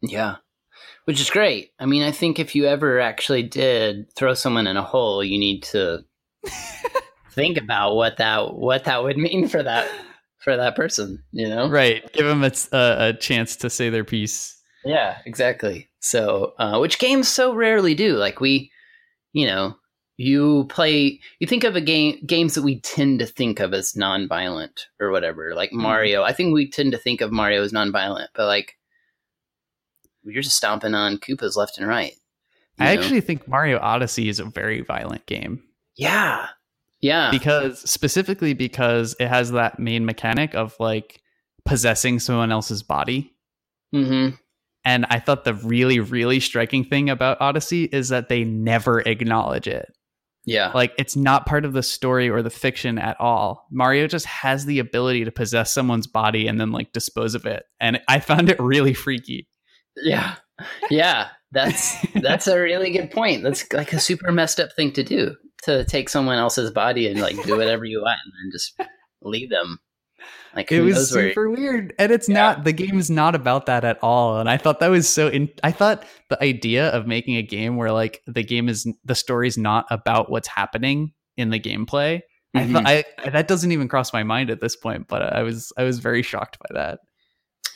yeah. 0.00 0.36
Which 1.06 1.20
is 1.20 1.30
great. 1.30 1.70
I 1.78 1.86
mean, 1.86 2.02
I 2.02 2.10
think 2.12 2.38
if 2.38 2.54
you 2.54 2.66
ever 2.66 3.00
actually 3.00 3.42
did 3.44 4.12
throw 4.14 4.34
someone 4.34 4.66
in 4.66 4.76
a 4.76 4.82
hole, 4.82 5.22
you 5.24 5.38
need 5.38 5.62
to 5.64 6.04
think 7.32 7.56
about 7.58 7.94
what 7.94 8.16
that 8.18 8.54
what 8.54 8.84
that 8.84 9.02
would 9.02 9.16
mean 9.16 9.48
for 9.48 9.62
that 9.62 9.90
for 10.46 10.56
that 10.56 10.76
person. 10.76 11.24
You 11.32 11.48
know, 11.48 11.68
Right, 11.68 12.10
give 12.12 12.24
them 12.24 12.44
a, 12.44 12.52
a, 12.72 13.08
a 13.08 13.12
chance 13.14 13.56
to 13.56 13.68
say 13.68 13.90
their 13.90 14.04
piece. 14.04 14.56
Yeah, 14.84 15.18
exactly. 15.26 15.88
So, 15.98 16.54
uh, 16.56 16.78
which 16.78 17.00
games 17.00 17.26
so 17.26 17.52
rarely 17.52 17.96
do. 17.96 18.14
Like 18.14 18.40
we, 18.40 18.70
you 19.32 19.44
know, 19.44 19.74
you 20.16 20.66
play. 20.68 21.20
You 21.40 21.48
think 21.48 21.64
of 21.64 21.74
a 21.74 21.80
game 21.80 22.24
games 22.24 22.54
that 22.54 22.62
we 22.62 22.80
tend 22.80 23.18
to 23.18 23.26
think 23.26 23.58
of 23.58 23.74
as 23.74 23.96
non-violent 23.96 24.86
or 25.00 25.10
whatever. 25.10 25.52
Like 25.56 25.72
Mario, 25.72 26.22
I 26.22 26.32
think 26.32 26.54
we 26.54 26.70
tend 26.70 26.92
to 26.92 26.98
think 26.98 27.20
of 27.20 27.32
Mario 27.32 27.64
as 27.64 27.72
non-violent, 27.72 28.30
but 28.32 28.46
like 28.46 28.76
you're 30.22 30.42
just 30.42 30.56
stomping 30.56 30.94
on 30.94 31.18
Koopas 31.18 31.56
left 31.56 31.76
and 31.78 31.88
right. 31.88 32.12
I 32.78 32.94
know? 32.94 33.00
actually 33.00 33.20
think 33.20 33.48
Mario 33.48 33.80
Odyssey 33.80 34.28
is 34.28 34.38
a 34.38 34.44
very 34.44 34.82
violent 34.82 35.26
game. 35.26 35.64
yeah, 35.96 36.46
yeah, 37.06 37.30
because 37.30 37.88
specifically 37.88 38.54
because 38.54 39.16
it 39.20 39.28
has 39.28 39.52
that 39.52 39.78
main 39.78 40.04
mechanic 40.04 40.54
of 40.54 40.74
like 40.80 41.20
possessing 41.64 42.18
someone 42.18 42.52
else's 42.52 42.82
body. 42.82 43.32
Hmm 43.92 44.30
and 44.86 45.04
i 45.10 45.18
thought 45.18 45.44
the 45.44 45.52
really 45.52 45.98
really 45.98 46.38
striking 46.38 46.84
thing 46.84 47.10
about 47.10 47.40
odyssey 47.40 47.84
is 47.84 48.08
that 48.08 48.28
they 48.30 48.44
never 48.44 49.00
acknowledge 49.00 49.68
it. 49.68 49.92
Yeah, 50.46 50.70
like 50.72 50.92
it's 50.96 51.16
not 51.16 51.44
part 51.44 51.64
of 51.64 51.72
the 51.72 51.82
story 51.82 52.30
or 52.30 52.40
the 52.40 52.50
fiction 52.50 53.00
at 53.00 53.20
all. 53.20 53.66
Mario 53.72 54.06
just 54.06 54.26
has 54.26 54.64
the 54.64 54.78
ability 54.78 55.24
to 55.24 55.32
possess 55.32 55.74
someone's 55.74 56.06
body 56.06 56.46
and 56.46 56.60
then 56.60 56.70
like 56.70 56.92
dispose 56.92 57.34
of 57.34 57.46
it. 57.46 57.64
And 57.80 58.00
i 58.06 58.20
found 58.20 58.48
it 58.48 58.60
really 58.60 58.94
freaky. 58.94 59.48
Yeah, 59.96 60.36
yeah. 60.88 61.30
That's 61.50 61.96
that's 62.22 62.46
a 62.46 62.60
really 62.60 62.92
good 62.92 63.10
point. 63.10 63.42
That's 63.42 63.70
like 63.72 63.92
a 63.92 63.98
super 63.98 64.30
messed 64.30 64.60
up 64.60 64.72
thing 64.74 64.92
to 64.92 65.02
do 65.02 65.34
to 65.66 65.84
take 65.84 66.08
someone 66.08 66.38
else's 66.38 66.70
body 66.70 67.06
and 67.08 67.20
like 67.20 67.40
do 67.44 67.56
whatever 67.56 67.84
you 67.84 68.00
want 68.00 68.18
and 68.24 68.32
then 68.32 68.50
just 68.52 68.80
leave 69.22 69.50
them. 69.50 69.78
Like 70.54 70.72
it 70.72 70.80
was 70.80 70.96
knows 70.96 71.14
where- 71.14 71.28
super 71.30 71.50
weird 71.50 71.92
and 71.98 72.10
it's 72.10 72.28
Yeah. 72.28 72.34
not 72.34 72.64
the 72.64 72.72
game's 72.72 73.10
not 73.10 73.34
about 73.34 73.66
that 73.66 73.84
at 73.84 73.98
all 74.02 74.40
and 74.40 74.48
i 74.48 74.56
thought 74.56 74.80
that 74.80 74.88
was 74.88 75.06
so 75.06 75.28
in 75.28 75.50
i 75.62 75.70
thought 75.70 76.04
the 76.30 76.42
idea 76.42 76.88
of 76.88 77.06
making 77.06 77.36
a 77.36 77.42
game 77.42 77.76
where 77.76 77.92
like 77.92 78.22
the 78.26 78.42
game 78.42 78.70
is 78.70 78.86
the 79.04 79.14
story's 79.14 79.58
not 79.58 79.84
about 79.90 80.30
what's 80.30 80.48
happening 80.48 81.12
in 81.36 81.50
the 81.50 81.60
gameplay 81.60 82.22
I 82.54 82.60
Mhm. 82.60 82.72
thought 82.72 82.86
I 82.86 83.04
that 83.30 83.48
doesn't 83.48 83.70
even 83.70 83.86
cross 83.88 84.14
my 84.14 84.22
mind 84.22 84.48
at 84.48 84.62
this 84.62 84.74
point, 84.76 85.08
but 85.08 85.20
I 85.22 85.42
was 85.42 85.70
I 85.76 85.82
was 85.84 85.98
very 85.98 86.22
shocked 86.22 86.58
by 86.58 86.74
that. 86.80 87.00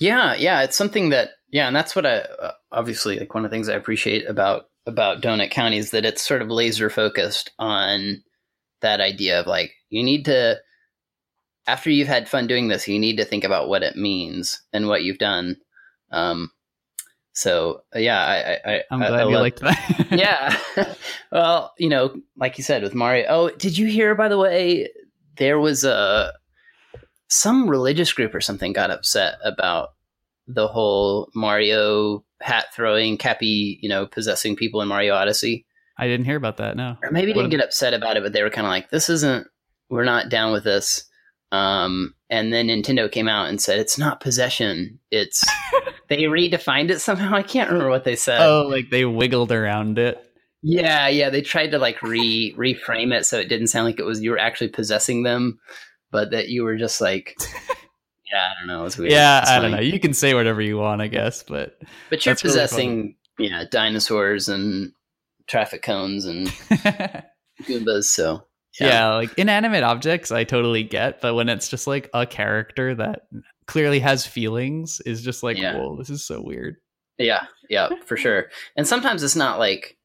Yeah, 0.00 0.34
yeah, 0.36 0.62
it's 0.62 0.76
something 0.76 1.10
that 1.10 1.30
yeah, 1.52 1.66
and 1.66 1.76
that's 1.76 1.94
what 1.94 2.06
I 2.06 2.20
uh, 2.20 2.52
obviously 2.72 3.18
like 3.18 3.34
one 3.34 3.44
of 3.44 3.50
the 3.50 3.54
things 3.54 3.68
I 3.68 3.74
appreciate 3.74 4.26
about 4.26 4.64
about 4.86 5.20
Donut 5.22 5.50
County 5.50 5.78
is 5.78 5.90
that 5.90 6.04
it's 6.04 6.26
sort 6.26 6.42
of 6.42 6.48
laser 6.48 6.90
focused 6.90 7.50
on 7.58 8.22
that 8.80 9.00
idea 9.00 9.40
of 9.40 9.46
like 9.46 9.72
you 9.90 10.02
need 10.02 10.24
to 10.24 10.58
after 11.66 11.90
you've 11.90 12.08
had 12.08 12.28
fun 12.28 12.46
doing 12.46 12.68
this, 12.68 12.88
you 12.88 12.98
need 12.98 13.18
to 13.18 13.24
think 13.24 13.44
about 13.44 13.68
what 13.68 13.82
it 13.82 13.94
means 13.96 14.60
and 14.72 14.88
what 14.88 15.02
you've 15.04 15.18
done. 15.18 15.56
Um, 16.10 16.50
so 17.32 17.82
yeah, 17.94 18.18
I, 18.18 18.70
I, 18.70 18.82
I- 18.90 18.96
glad 18.96 19.12
I 19.12 19.28
you 19.28 19.36
liked 19.36 19.60
that. 19.60 20.06
yeah. 20.76 20.94
well, 21.32 21.72
you 21.78 21.88
know, 21.88 22.16
like 22.36 22.58
you 22.58 22.64
said 22.64 22.82
with 22.82 22.94
Mario. 22.94 23.26
Oh, 23.28 23.50
did 23.50 23.78
you 23.78 23.86
hear 23.86 24.14
by 24.14 24.28
the 24.28 24.38
way 24.38 24.88
there 25.36 25.60
was 25.60 25.84
a 25.84 26.32
some 27.28 27.68
religious 27.70 28.12
group 28.12 28.34
or 28.34 28.40
something 28.40 28.72
got 28.72 28.90
upset 28.90 29.34
about 29.44 29.90
the 30.48 30.66
whole 30.66 31.30
Mario 31.34 32.24
hat 32.40 32.66
throwing, 32.74 33.18
Cappy, 33.18 33.78
you 33.82 33.88
know, 33.88 34.06
possessing 34.06 34.56
people 34.56 34.80
in 34.82 34.88
Mario 34.88 35.14
Odyssey. 35.14 35.66
I 35.98 36.06
didn't 36.06 36.26
hear 36.26 36.36
about 36.36 36.56
that. 36.56 36.76
No. 36.76 36.96
Or 37.02 37.10
maybe 37.10 37.32
What 37.32 37.42
didn't 37.42 37.50
get 37.50 37.64
upset 37.64 37.92
about 37.92 38.16
it, 38.16 38.22
but 38.22 38.32
they 38.32 38.42
were 38.42 38.50
kind 38.50 38.66
of 38.66 38.70
like, 38.70 38.90
"This 38.90 39.10
isn't. 39.10 39.46
We're 39.90 40.04
not 40.04 40.30
down 40.30 40.52
with 40.52 40.64
this." 40.64 41.04
Um, 41.52 42.14
and 42.30 42.52
then 42.52 42.68
Nintendo 42.68 43.10
came 43.10 43.28
out 43.28 43.48
and 43.48 43.60
said, 43.60 43.78
"It's 43.78 43.98
not 43.98 44.20
possession. 44.20 44.98
It's." 45.10 45.44
they 46.08 46.22
redefined 46.22 46.90
it 46.90 47.00
somehow. 47.00 47.34
I 47.36 47.42
can't 47.42 47.68
remember 47.70 47.90
what 47.90 48.04
they 48.04 48.16
said. 48.16 48.40
Oh, 48.40 48.66
like 48.66 48.90
they 48.90 49.04
wiggled 49.04 49.52
around 49.52 49.98
it. 49.98 50.24
Yeah, 50.62 51.08
yeah, 51.08 51.30
they 51.30 51.42
tried 51.42 51.70
to 51.72 51.78
like 51.78 52.02
re 52.02 52.54
reframe 52.56 53.14
it 53.14 53.24
so 53.24 53.38
it 53.38 53.48
didn't 53.48 53.68
sound 53.68 53.86
like 53.86 53.98
it 53.98 54.04
was 54.04 54.22
you 54.22 54.30
were 54.30 54.38
actually 54.38 54.68
possessing 54.68 55.22
them, 55.22 55.58
but 56.10 56.30
that 56.30 56.48
you 56.48 56.64
were 56.64 56.76
just 56.76 57.00
like, 57.00 57.36
yeah, 58.32 58.50
I 58.50 58.58
don't 58.60 58.66
know, 58.68 58.80
it 58.80 58.84
was 58.84 58.96
weird. 58.98 59.12
Yeah, 59.12 59.40
It's 59.42 59.50
I 59.50 59.60
don't 59.60 59.70
know. 59.72 59.80
You 59.80 59.98
can 60.00 60.12
say 60.14 60.34
whatever 60.34 60.60
you 60.60 60.76
want, 60.78 61.00
I 61.02 61.08
guess, 61.08 61.42
but 61.42 61.78
But 62.10 62.24
you're 62.24 62.34
that's 62.34 62.44
really 62.44 62.52
possessing, 62.54 63.16
yeah, 63.38 63.64
dinosaurs 63.70 64.48
and 64.48 64.92
traffic 65.46 65.82
cones 65.82 66.24
and 66.26 66.46
Goombas, 67.62 68.04
so 68.04 68.44
yeah. 68.78 69.14
like 69.14 69.32
inanimate 69.38 69.82
objects, 69.82 70.30
I 70.30 70.44
totally 70.44 70.82
get, 70.84 71.20
but 71.20 71.34
when 71.34 71.48
it's 71.48 71.68
just 71.68 71.86
like 71.86 72.08
a 72.14 72.24
character 72.26 72.94
that 72.94 73.22
clearly 73.66 73.98
has 74.00 74.26
feelings, 74.26 75.00
is 75.04 75.22
just 75.22 75.42
like, 75.42 75.58
Yeah. 75.58 75.76
whoa, 75.76 75.96
this 75.96 76.10
is 76.10 76.24
so 76.24 76.40
weird. 76.42 76.76
yeah, 77.18 77.44
yeah, 77.68 77.88
for 78.06 78.16
sure. 78.16 78.46
And 78.76 78.86
sometimes 78.86 79.22
it's 79.22 79.36
not 79.36 79.58
like 79.58 79.96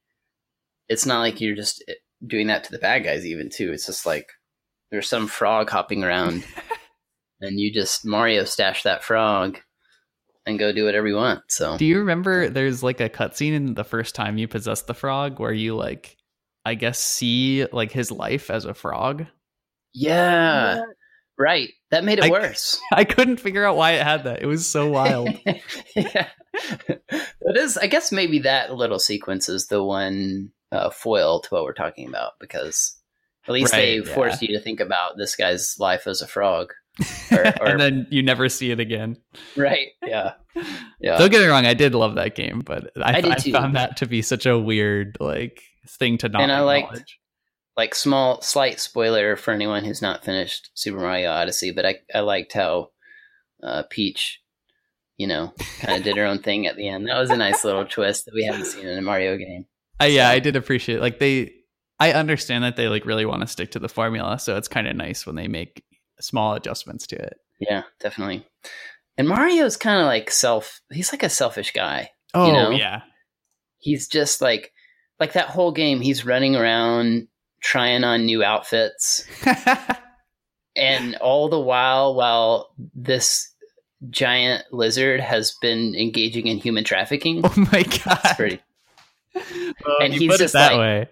it's 0.90 1.06
not 1.06 1.20
like 1.20 1.42
you're 1.42 1.56
just 1.56 1.84
eh, 1.88 1.94
doing 2.26 2.48
that 2.48 2.64
to 2.66 2.72
the 2.72 2.78
bad 2.80 3.04
guys, 3.04 3.26
even 3.26 3.50
too. 3.50 3.72
It's 3.72 3.86
just 3.88 4.06
like 4.06 4.30
there's 4.92 5.10
some 5.10 5.28
frog 5.28 5.70
hopping 5.70 6.04
around, 6.04 6.44
and 7.41 7.60
you 7.60 7.74
just 7.74 8.06
Mario 8.06 8.43
stash 8.45 8.84
that 8.84 9.04
frog 9.04 9.60
and 10.45 10.60
go 10.60 10.71
do 10.71 10.86
whatever 10.86 11.08
you 11.08 11.15
want. 11.15 11.41
So 11.50 11.78
Do 11.78 11.86
you 11.86 12.00
remember 12.00 12.50
there's 12.50 12.84
like 12.84 13.02
a 13.02 13.10
cutscene 13.10 13.54
in 13.54 13.74
the 13.74 13.84
first 13.84 14.13
time 14.15 14.38
you 14.38 14.48
possess 14.48 14.84
the 14.84 14.93
frog 14.93 15.39
where 15.39 15.52
you 15.54 15.76
like 15.76 16.17
I 16.63 16.76
guess 16.76 17.00
see 17.00 17.65
like 17.71 17.91
his 17.91 18.12
life 18.12 18.50
as 18.50 18.65
a 18.65 18.74
frog? 18.74 19.26
yeah, 19.93 20.82
Right. 21.38 21.69
That 21.91 22.04
made 22.06 22.19
it 22.19 22.26
I- 22.26 22.30
worse. 22.30 22.80
I 22.93 23.04
couldn't 23.04 23.38
figure 23.41 23.65
out 23.65 23.76
why 23.78 23.91
it 23.93 24.04
had 24.04 24.24
that. 24.24 24.41
It 24.41 24.45
was 24.45 24.65
so 24.67 24.89
wild. 24.89 25.30
yeah. 25.95 26.28
It 26.54 27.58
is 27.58 27.78
I 27.78 27.88
guess 27.88 28.12
maybe 28.12 28.39
that 28.39 28.74
little 28.74 29.00
sequence 29.00 29.50
is 29.50 29.67
the 29.67 29.84
one 29.84 30.52
uh, 30.71 30.89
foil 30.89 31.41
to 31.41 31.50
what 31.50 31.63
we're 31.63 31.74
talking 31.74 32.08
about 32.08 32.34
because 32.39 32.98
at 33.48 33.54
least 33.54 33.71
they 33.74 34.00
Right, 34.00 34.08
yeah. 34.08 34.13
forced 34.13 34.41
you 34.41 34.58
to 34.58 34.63
think 34.63 34.80
about 34.80 35.17
this 35.17 35.36
guy's 35.36 35.76
life 35.80 36.08
as 36.08 36.21
a 36.21 36.28
frog. 36.28 36.74
Or- 37.32 37.38
or- 37.62 37.68
and 37.68 37.80
then 37.80 38.08
you 38.10 38.24
never 38.24 38.50
see 38.50 38.72
it 38.72 38.80
again. 38.80 39.18
Right. 39.56 39.90
Yeah. 40.06 40.34
Yeah. 41.02 41.18
Don't 41.18 41.30
get 41.30 41.42
me 41.42 41.48
wrong, 41.48 41.66
I 41.66 41.74
did 41.74 41.94
love 41.94 42.16
that 42.16 42.34
game, 42.36 42.62
but 42.66 42.90
I, 42.98 43.20
I 43.20 43.32
I 43.34 43.36
found 43.40 43.76
that 43.76 43.98
to 43.98 44.08
be 44.08 44.22
such 44.22 44.46
a 44.46 44.58
weird 44.58 45.18
like 45.20 45.62
thing 46.00 46.18
to 46.20 46.30
not 46.30 46.42
And 46.42 46.52
I 46.52 46.62
liked- 46.62 47.14
like 47.76 47.94
small 47.94 48.42
slight 48.42 48.80
spoiler 48.80 49.36
for 49.36 49.52
anyone 49.52 49.84
who's 49.84 50.02
not 50.02 50.24
finished 50.24 50.72
Super 50.74 51.00
Mario 51.02 51.30
Odyssey, 51.30 51.72
but 51.72 51.86
I 51.86 51.96
I 52.14 52.22
liked 52.22 52.54
how 52.54 52.92
uh, 53.62 53.84
Peach, 53.90 54.40
you 55.18 55.28
know, 55.28 55.54
kind 55.82 55.98
of 55.98 56.04
did 56.06 56.16
her 56.16 56.26
own 56.26 56.40
thing 56.40 56.66
at 56.68 56.78
the 56.78 56.88
end. 56.88 57.08
That 57.08 57.20
was 57.20 57.30
a 57.30 57.36
nice 57.38 57.66
little 57.66 57.86
twist 57.90 58.26
that 58.26 58.34
we 58.34 58.46
haven't 58.46 58.66
seen 58.66 58.88
in 58.88 58.98
a 58.98 59.02
Mario 59.02 59.36
game. 59.38 59.66
Uh, 60.02 60.06
yeah, 60.06 60.30
I 60.30 60.40
did 60.40 60.56
appreciate 60.56 61.02
like 61.02 61.20
they. 61.20 61.52
I 62.00 62.14
understand 62.14 62.64
that 62.64 62.78
they 62.78 62.88
like 62.88 63.06
really 63.06 63.26
want 63.26 63.42
to 63.42 63.48
stick 63.48 63.72
to 63.72 63.80
the 63.80 63.90
formula, 63.90 64.40
so 64.40 64.56
it's 64.56 64.70
kind 64.70 64.88
of 64.88 64.96
nice 64.96 65.26
when 65.26 65.36
they 65.36 65.50
make 65.50 65.84
small 66.26 66.54
adjustments 66.56 67.08
to 67.08 67.16
it. 67.16 67.38
Yeah, 67.60 67.84
definitely. 68.00 68.46
And 69.18 69.28
Mario's 69.28 69.78
kind 69.78 70.00
of 70.00 70.06
like 70.08 70.30
self. 70.30 70.82
He's 70.92 71.12
like 71.14 71.24
a 71.24 71.30
selfish 71.30 71.72
guy. 71.72 72.10
Oh 72.34 72.52
know? 72.52 72.70
yeah, 72.72 73.02
He's 73.78 74.08
just 74.08 74.42
like 74.42 74.74
like 75.20 75.34
that 75.34 75.48
whole 75.50 75.72
game. 75.72 76.02
He's 76.02 76.26
running 76.26 76.56
around 76.56 77.28
trying 77.62 78.04
on 78.04 78.26
new 78.26 78.44
outfits, 78.44 79.26
and 80.76 81.16
all 81.16 81.48
the 81.50 81.60
while, 81.60 82.16
while 82.16 82.72
this 82.94 83.52
giant 84.10 84.66
lizard 84.72 85.20
has 85.22 85.56
been 85.62 85.96
engaging 85.96 86.48
in 86.48 86.58
human 86.58 86.84
trafficking. 86.84 87.42
oh 87.44 87.54
my 87.72 87.84
God. 87.84 88.20
It's 88.26 88.34
pretty. 88.34 88.62
And 90.00 90.14
he's 90.14 90.38
just 90.38 90.54
that 90.54 90.74
like- 90.74 90.80
way. 90.80 91.10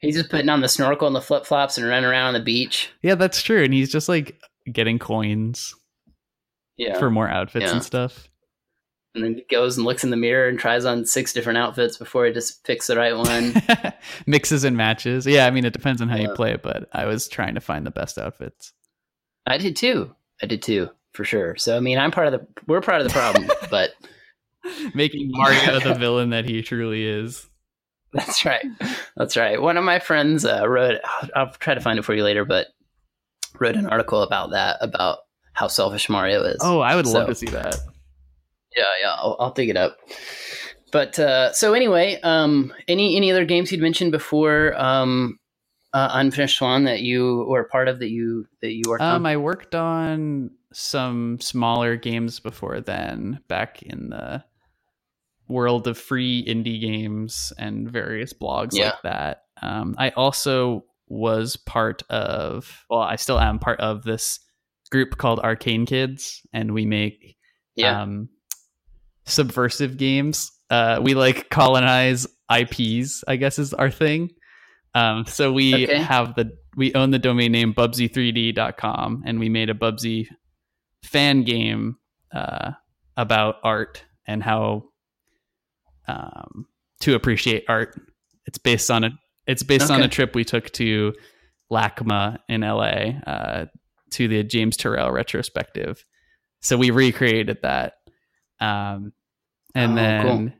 He's 0.00 0.16
just 0.16 0.30
putting 0.30 0.48
on 0.48 0.60
the 0.60 0.68
snorkel 0.68 1.06
and 1.06 1.16
the 1.16 1.20
flip 1.22 1.46
flops 1.46 1.78
and 1.78 1.86
running 1.86 2.08
around 2.08 2.28
on 2.28 2.34
the 2.34 2.40
beach. 2.40 2.90
Yeah, 3.02 3.14
that's 3.14 3.42
true, 3.42 3.62
and 3.64 3.72
he's 3.72 3.90
just 3.90 4.08
like 4.08 4.38
getting 4.70 4.98
coins 4.98 5.74
Yeah. 6.76 6.98
for 6.98 7.10
more 7.10 7.28
outfits 7.28 7.66
Yeah. 7.66 7.72
and 7.72 7.82
stuff. 7.82 8.28
and 9.14 9.24
then 9.24 9.34
he 9.36 9.44
goes 9.50 9.78
and 9.78 9.86
looks 9.86 10.04
in 10.04 10.10
the 10.10 10.16
mirror 10.16 10.46
and 10.46 10.58
tries 10.58 10.84
on 10.84 11.06
six 11.06 11.32
different 11.32 11.56
outfits 11.56 11.96
before 11.96 12.26
he 12.26 12.32
just 12.34 12.62
picks 12.64 12.86
the 12.88 12.96
right 12.98 13.16
one. 13.16 13.54
Mixes 14.26 14.62
and 14.62 14.76
matches. 14.76 15.26
Yeah, 15.26 15.46
I 15.46 15.50
mean 15.50 15.64
it 15.64 15.72
depends 15.72 16.02
on 16.02 16.08
how 16.10 16.16
you 16.16 16.28
Yeah. 16.28 16.34
play, 16.36 16.56
but 16.56 16.86
I 16.92 17.06
was 17.06 17.26
trying 17.26 17.54
to 17.54 17.60
find 17.62 17.86
the 17.86 17.90
best 17.90 18.18
outfits. 18.18 18.74
I 19.46 19.56
did 19.56 19.74
too. 19.74 20.14
I 20.42 20.46
did 20.46 20.60
too, 20.60 20.90
for 21.14 21.24
sure. 21.24 21.56
So 21.56 21.78
I 21.78 21.80
mean, 21.80 21.96
I'm 21.96 22.10
part 22.10 22.26
of 22.26 22.32
the. 22.38 22.46
We're 22.66 22.82
part 22.82 23.00
of 23.00 23.06
the 23.08 23.12
problem, 23.14 23.50
but 23.70 23.92
Making 24.94 25.30
Mario 25.30 25.80
the 25.80 25.94
villain 25.94 26.28
that 26.30 26.44
he 26.44 26.60
truly 26.60 27.06
is. 27.06 27.48
That's 28.16 28.44
right. 28.44 28.64
That's 29.16 29.36
right. 29.36 29.60
One 29.60 29.76
of 29.76 29.84
my 29.84 29.98
friends 29.98 30.44
uh, 30.44 30.68
wrote. 30.68 31.00
I'll, 31.34 31.50
try 31.52 31.74
to 31.74 31.80
find 31.80 31.98
it 31.98 32.04
for 32.04 32.14
you 32.14 32.24
later, 32.24 32.44
but 32.44 32.68
wrote 33.58 33.76
an 33.76 33.86
article 33.86 34.22
about 34.22 34.50
that 34.50 34.78
about 34.80 35.18
how 35.52 35.68
selfish 35.68 36.08
Mario 36.08 36.42
is. 36.42 36.58
Oh, 36.60 36.80
I 36.80 36.96
would 36.96 37.06
love 37.06 37.28
to 37.28 37.34
see 37.34 37.46
that. 37.46 37.76
Yeah, 38.76 38.84
yeah, 39.00 39.12
I'll, 39.12 39.36
I'll 39.40 39.52
dig 39.52 39.70
it 39.70 39.76
up. 39.76 39.96
But 40.92 41.18
uh, 41.18 41.52
so 41.52 41.72
anyway, 41.74 42.20
um, 42.22 42.72
any 42.88 43.16
any 43.16 43.30
other 43.30 43.44
games 43.44 43.72
you'd 43.72 43.80
mentioned 43.80 44.12
before 44.12 44.74
um, 44.80 45.38
uh, 45.92 46.10
Unfinished 46.12 46.58
Swan 46.58 46.84
that 46.84 47.00
you 47.00 47.44
were 47.48 47.64
part 47.64 47.88
of 47.88 47.98
that 48.00 48.10
you 48.10 48.46
that 48.60 48.72
you 48.72 48.82
worked 48.86 49.02
Um, 49.02 49.26
on? 49.26 49.26
I 49.26 49.36
worked 49.36 49.74
on 49.74 50.50
some 50.72 51.40
smaller 51.40 51.96
games 51.96 52.38
before 52.38 52.80
then, 52.80 53.40
back 53.48 53.82
in 53.82 54.10
the 54.10 54.44
world 55.48 55.86
of 55.86 55.96
free 55.98 56.44
indie 56.44 56.80
games 56.80 57.52
and 57.58 57.90
various 57.90 58.32
blogs 58.32 58.70
Yeah. 58.72 58.86
like 58.86 59.02
that. 59.02 59.42
Um, 59.62 59.94
I 59.98 60.10
also 60.10 60.84
was 61.08 61.56
part 61.56 62.02
of, 62.10 62.84
well, 62.90 63.00
I 63.00 63.16
still 63.16 63.38
am 63.38 63.58
part 63.58 63.80
of 63.80 64.02
this 64.02 64.40
group 64.90 65.18
called 65.18 65.40
Arcane 65.40 65.86
Kids, 65.86 66.42
and 66.52 66.74
we 66.74 66.84
make 66.86 67.36
yeah, 67.76 68.02
um, 68.02 68.28
subversive 69.24 69.96
games. 69.96 70.50
Uh, 70.70 71.00
we 71.02 71.14
like 71.14 71.48
colonize 71.50 72.26
IPs, 72.54 73.22
I 73.28 73.36
guess 73.36 73.58
is 73.58 73.72
our 73.74 73.90
thing. 73.90 74.30
Um, 74.94 75.26
so 75.26 75.52
we 75.52 75.84
Okay. 75.84 75.98
have 75.98 76.34
the 76.36 76.52
we 76.76 76.92
own 76.94 77.10
the 77.10 77.18
domain 77.18 77.52
name 77.52 77.72
bubsy3d.com 77.74 79.22
and 79.26 79.38
we 79.38 79.48
made 79.48 79.70
a 79.70 79.74
Bubsy 79.74 80.26
fan 81.02 81.42
game 81.42 81.96
uh, 82.32 82.72
about 83.16 83.56
art 83.62 84.04
and 84.26 84.42
how 84.42 84.84
um, 86.08 86.66
to 87.00 87.14
appreciate 87.14 87.64
art. 87.68 88.00
It's 88.46 88.58
based 88.58 88.90
on 88.90 89.04
a 89.04 89.10
it's 89.46 89.62
based 89.62 89.90
on 89.90 90.02
a 90.02 90.08
trip 90.08 90.34
we 90.34 90.44
took 90.44 90.70
to 90.72 91.12
LACMA 91.70 92.38
in 92.48 92.62
LA 92.62 93.20
uh, 93.26 93.66
to 94.12 94.28
the 94.28 94.42
James 94.42 94.76
Turrell 94.76 95.12
retrospective. 95.12 96.04
So 96.62 96.76
we 96.76 96.90
recreated 96.90 97.58
that. 97.62 97.94
Um, 98.60 99.12
and 99.74 99.92
Oh, 99.92 99.94
then 99.94 100.22
cool. 100.26 100.52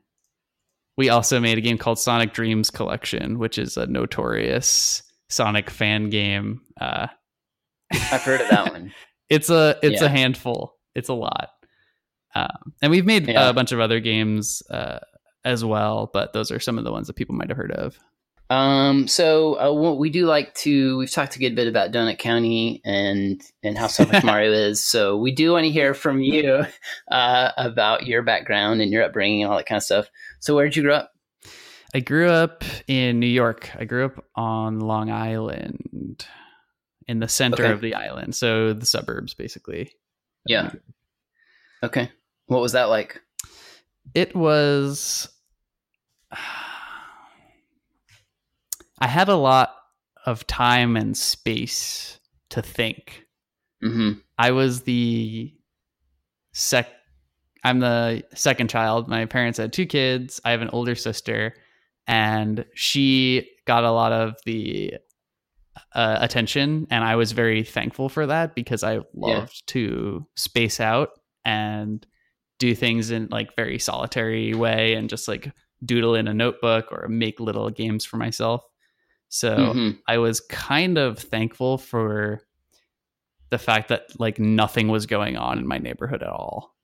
we 0.96 1.08
also 1.08 1.40
made 1.40 1.58
a 1.58 1.62
game 1.62 1.78
called 1.78 1.98
Sonic 1.98 2.32
Dreams 2.32 2.70
Collection, 2.70 3.38
which 3.38 3.58
is 3.58 3.76
a 3.76 3.86
notorious 3.86 5.02
Sonic 5.28 5.68
fan 5.70 6.10
game. 6.10 6.60
Uh, 6.80 7.08
I've 7.92 8.22
heard 8.22 8.40
of 8.40 8.48
that 8.50 8.72
one. 8.72 8.92
it's 9.28 9.50
a 9.50 9.78
it's 9.82 10.00
Yeah. 10.02 10.06
a 10.06 10.10
handful. 10.10 10.74
It's 10.94 11.08
a 11.08 11.14
lot. 11.14 11.50
Um, 12.34 12.74
and 12.82 12.90
we've 12.90 13.06
made 13.06 13.26
Yeah. 13.26 13.48
a 13.48 13.52
bunch 13.52 13.72
of 13.72 13.80
other 13.80 13.98
games 14.00 14.62
uh, 14.70 14.98
as 15.46 15.64
well, 15.64 16.10
but 16.12 16.34
those 16.34 16.50
are 16.50 16.60
some 16.60 16.76
of 16.76 16.84
the 16.84 16.92
ones 16.92 17.06
that 17.06 17.16
people 17.16 17.34
might 17.34 17.48
have 17.48 17.56
heard 17.56 17.72
of. 17.72 17.98
Um, 18.48 19.08
so 19.08 19.54
uh, 19.58 19.72
what 19.72 19.98
we 19.98 20.08
do 20.10 20.26
like 20.26 20.54
to 20.56 20.98
we've 20.98 21.10
talked 21.10 21.34
a 21.34 21.38
good 21.40 21.56
bit 21.56 21.66
about 21.66 21.90
Donut 21.90 22.18
County 22.18 22.80
and 22.84 23.42
and 23.62 23.76
how 23.76 23.86
selfish 23.88 24.22
Mario 24.24 24.52
is. 24.52 24.84
So 24.84 25.16
we 25.16 25.32
do 25.32 25.52
want 25.52 25.64
to 25.64 25.70
hear 25.70 25.94
from 25.94 26.20
you 26.20 26.64
uh, 27.10 27.52
about 27.56 28.06
your 28.06 28.22
background 28.22 28.82
and 28.82 28.92
your 28.92 29.02
upbringing 29.02 29.42
and 29.42 29.50
all 29.50 29.56
that 29.56 29.66
kind 29.66 29.78
of 29.78 29.82
stuff. 29.82 30.10
So 30.40 30.54
where 30.54 30.66
did 30.66 30.76
you 30.76 30.82
grow 30.82 30.94
up? 30.96 31.12
I 31.94 32.00
grew 32.00 32.28
up 32.28 32.62
in 32.86 33.18
New 33.20 33.26
York. 33.26 33.70
I 33.76 33.84
grew 33.84 34.04
up 34.04 34.24
on 34.34 34.80
Long 34.80 35.10
Island, 35.10 36.26
in 37.08 37.20
the 37.20 37.28
center 37.28 37.64
Okay. 37.64 37.72
of 37.72 37.80
the 37.80 37.94
island, 37.94 38.34
so 38.34 38.72
the 38.72 38.86
suburbs, 38.86 39.34
basically. 39.34 39.92
Yeah. 40.46 40.72
Okay. 41.82 42.10
What 42.46 42.60
was 42.60 42.72
that 42.72 42.84
like? 42.90 43.20
It 44.14 44.36
was. 44.36 45.28
I 49.00 49.06
had 49.06 49.28
a 49.28 49.36
lot 49.36 49.74
of 50.24 50.46
time 50.46 50.96
and 50.96 51.16
space 51.16 52.18
to 52.50 52.62
think. 52.62 53.24
hmm 53.82 54.12
I 54.38 54.50
was 54.50 54.82
the 54.82 55.52
sec. 56.52 56.88
I'm 57.64 57.80
the 57.80 58.22
second 58.34 58.70
child. 58.70 59.08
My 59.08 59.26
parents 59.26 59.58
had 59.58 59.72
two 59.72 59.86
kids. 59.86 60.40
I 60.44 60.50
have 60.50 60.62
an 60.62 60.70
older 60.70 60.94
sister, 60.94 61.54
and 62.06 62.64
she 62.74 63.50
got 63.66 63.84
a 63.84 63.90
lot 63.90 64.12
of 64.12 64.34
the 64.44 64.94
uh, 65.94 66.18
attention, 66.20 66.86
and 66.90 67.04
I 67.04 67.16
was 67.16 67.32
very 67.32 67.62
thankful 67.62 68.08
for 68.08 68.26
that 68.26 68.54
because 68.54 68.84
I 68.84 69.00
loved 69.14 69.66
to 69.68 70.26
space 70.36 70.80
out 70.80 71.10
and 71.44 72.06
do 72.58 72.74
things 72.74 73.10
in 73.10 73.28
like 73.30 73.54
very 73.56 73.78
solitary 73.78 74.54
way 74.54 74.94
and 74.94 75.10
just 75.10 75.28
like 75.28 75.52
doodle 75.84 76.14
in 76.14 76.28
a 76.28 76.34
notebook 76.34 76.90
or 76.90 77.06
make 77.08 77.38
little 77.40 77.70
games 77.70 78.04
for 78.04 78.16
myself. 78.16 78.64
So 79.28 79.56
Mhm. 79.56 79.98
I 80.08 80.18
was 80.18 80.40
kind 80.40 80.98
of 80.98 81.18
thankful 81.18 81.78
for 81.78 82.40
the 83.50 83.58
fact 83.58 83.88
that 83.88 84.18
like 84.18 84.38
nothing 84.38 84.88
was 84.88 85.06
going 85.06 85.36
on 85.36 85.58
in 85.58 85.66
my 85.66 85.78
neighborhood 85.78 86.22
at 86.22 86.28
all. 86.28 86.74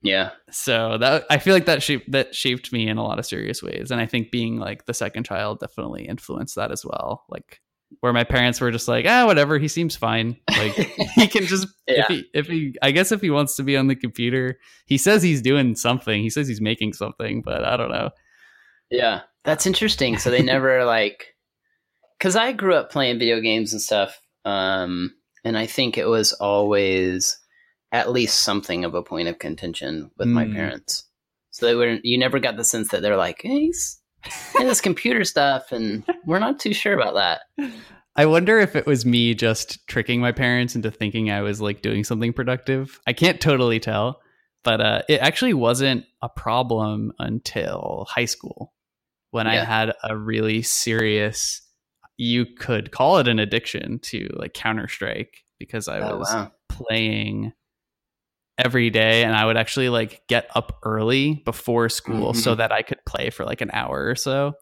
Yeah. 0.00 0.30
So 0.50 0.96
that 0.98 1.24
I 1.28 1.38
feel 1.38 1.54
like 1.54 1.66
that 1.66 1.82
shaped 1.82 2.10
that 2.12 2.34
shaped 2.34 2.72
me 2.72 2.88
in 2.88 2.98
a 2.98 3.02
lot 3.04 3.18
of 3.18 3.26
serious 3.26 3.62
ways, 3.62 3.90
and 3.90 4.00
I 4.00 4.06
think 4.06 4.30
being 4.30 4.58
like 4.58 4.86
the 4.86 4.94
second 4.94 5.24
child 5.24 5.58
definitely 5.58 6.06
influenced 6.06 6.54
that 6.54 6.70
as 6.70 6.84
well. 6.84 7.24
Like 7.28 7.60
where 8.00 8.12
my 8.12 8.22
parents 8.22 8.60
were 8.60 8.70
just 8.70 8.86
like, 8.86 9.06
ah, 9.08 9.24
whatever, 9.26 9.58
he 9.58 9.66
seems 9.66 9.96
fine. 9.96 10.36
Like 10.50 10.72
he 11.16 11.26
can 11.26 11.46
just 11.46 11.66
Yeah. 11.88 12.02
if 12.02 12.06
he 12.08 12.24
if 12.32 12.46
he 12.46 12.74
I 12.80 12.90
guess 12.92 13.10
if 13.12 13.20
he 13.20 13.30
wants 13.30 13.56
to 13.56 13.62
be 13.64 13.76
on 13.76 13.88
the 13.88 13.96
computer, 13.96 14.58
he 14.86 14.98
says 14.98 15.22
he's 15.22 15.42
doing 15.42 15.74
something. 15.74 16.22
He 16.22 16.30
says 16.30 16.46
he's 16.46 16.60
making 16.60 16.92
something, 16.92 17.42
but 17.42 17.64
I 17.64 17.76
don't 17.76 17.90
know. 17.90 18.10
Yeah. 18.90 19.20
That's 19.44 19.66
interesting. 19.66 20.18
So 20.18 20.30
they 20.30 20.42
never 20.42 20.84
like 20.96 21.34
cuz 22.20 22.36
I 22.36 22.52
grew 22.52 22.74
up 22.74 22.90
playing 22.90 23.18
video 23.18 23.40
games 23.40 23.72
and 23.72 23.80
stuff 23.82 24.20
um 24.44 25.14
and 25.44 25.56
I 25.56 25.66
think 25.66 25.96
it 25.96 26.06
was 26.08 26.32
always 26.34 27.38
at 27.92 28.10
least 28.10 28.42
something 28.42 28.84
of 28.84 28.94
a 28.94 29.02
point 29.02 29.28
of 29.28 29.38
contention 29.38 30.10
with 30.18 30.28
my 30.28 30.44
Mm. 30.44 30.54
parents. 30.54 31.04
So 31.50 31.66
they 31.66 31.74
were 31.74 31.98
you 32.02 32.18
never 32.18 32.38
got 32.38 32.56
the 32.56 32.64
sense 32.64 32.88
that 32.88 33.02
they're 33.02 33.16
like, 33.16 33.40
hey, 33.42 33.60
he's 33.66 34.00
in 34.60 34.66
this 34.66 34.80
computer 34.80 35.24
stuff 35.24 35.72
and 35.72 36.04
we're 36.26 36.38
not 36.40 36.58
too 36.60 36.74
sure 36.74 36.94
about 36.98 37.14
that. 37.14 37.70
I 38.16 38.26
wonder 38.26 38.58
if 38.58 38.74
it 38.74 38.84
was 38.84 39.06
me 39.06 39.32
just 39.34 39.86
tricking 39.86 40.20
my 40.20 40.32
parents 40.32 40.74
into 40.74 40.90
thinking 40.90 41.30
I 41.30 41.40
was 41.42 41.60
like 41.60 41.82
doing 41.82 42.02
something 42.02 42.32
productive. 42.32 42.98
I 43.06 43.12
can't 43.12 43.40
totally 43.40 43.78
tell, 43.78 44.20
but 44.64 44.80
uh, 44.80 45.02
it 45.08 45.20
actually 45.20 45.54
wasn't 45.54 46.04
a 46.20 46.28
problem 46.28 47.12
until 47.20 48.06
high 48.10 48.24
school 48.24 48.72
when 49.30 49.46
I 49.46 49.56
had 49.56 49.92
a 50.02 50.16
really 50.16 50.62
serious, 50.62 51.62
you 52.16 52.46
could 52.46 52.90
call 52.90 53.18
it 53.18 53.28
an 53.28 53.38
addiction 53.38 53.98
to 54.00 54.28
like 54.34 54.54
Counter 54.54 54.88
Strike 54.88 55.44
because 55.58 55.88
I 55.88 56.00
Oh, 56.00 56.18
was 56.18 56.32
wow. 56.32 56.52
playing 56.68 57.52
every 58.58 58.90
day 58.90 59.22
and 59.22 59.36
I 59.36 59.46
would 59.46 59.56
actually 59.56 59.88
like 59.88 60.22
get 60.28 60.50
up 60.54 60.78
early 60.82 61.34
before 61.44 61.88
school 61.88 62.34
so 62.34 62.50
mm-hmm. 62.50 62.58
that 62.58 62.72
I 62.72 62.82
could 62.82 62.98
play 63.06 63.30
for 63.30 63.44
like 63.44 63.60
an 63.60 63.70
hour 63.72 64.06
or 64.08 64.16
so. 64.16 64.54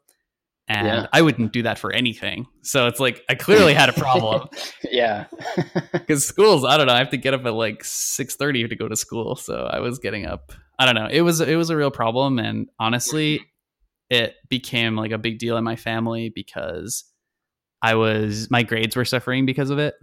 And 0.68 0.86
Yeah. 0.86 1.06
I 1.12 1.22
wouldn't 1.22 1.52
do 1.52 1.62
that 1.62 1.78
for 1.78 1.92
anything. 1.92 2.46
So 2.62 2.88
it's 2.88 3.00
like 3.00 3.22
I 3.30 3.36
clearly 3.36 3.72
had 3.72 3.88
a 3.88 3.92
problem 3.92 4.48
yeah. 4.90 5.26
because 5.92 6.26
schools, 6.26 6.64
I 6.64 6.76
don't 6.76 6.88
know, 6.88 6.92
I 6.92 6.98
have 6.98 7.10
to 7.10 7.16
get 7.16 7.34
up 7.34 7.46
at 7.46 7.54
like 7.54 7.82
6:30 7.84 8.68
to 8.68 8.76
go 8.76 8.88
to 8.88 8.96
school. 8.96 9.36
So 9.36 9.54
I 9.70 9.78
was 9.80 9.98
getting 9.98 10.26
up. 10.26 10.52
I 10.78 10.84
don't 10.84 10.94
know. 10.94 11.08
It 11.10 11.22
was 11.22 11.40
it 11.40 11.56
was 11.56 11.70
a 11.70 11.76
real 11.76 11.90
problem 11.90 12.38
and 12.38 12.68
honestly 12.78 13.38
mm-hmm. 13.38 13.44
It 14.10 14.34
became 14.48 14.96
like 14.96 15.10
a 15.12 15.18
big 15.18 15.38
deal 15.38 15.56
in 15.56 15.64
my 15.64 15.76
family 15.76 16.30
because 16.34 17.04
I 17.82 17.94
was 17.94 18.50
my 18.50 18.62
grades 18.62 18.96
were 18.96 19.04
suffering 19.04 19.46
because 19.46 19.70
of 19.70 19.78
it 19.78 19.94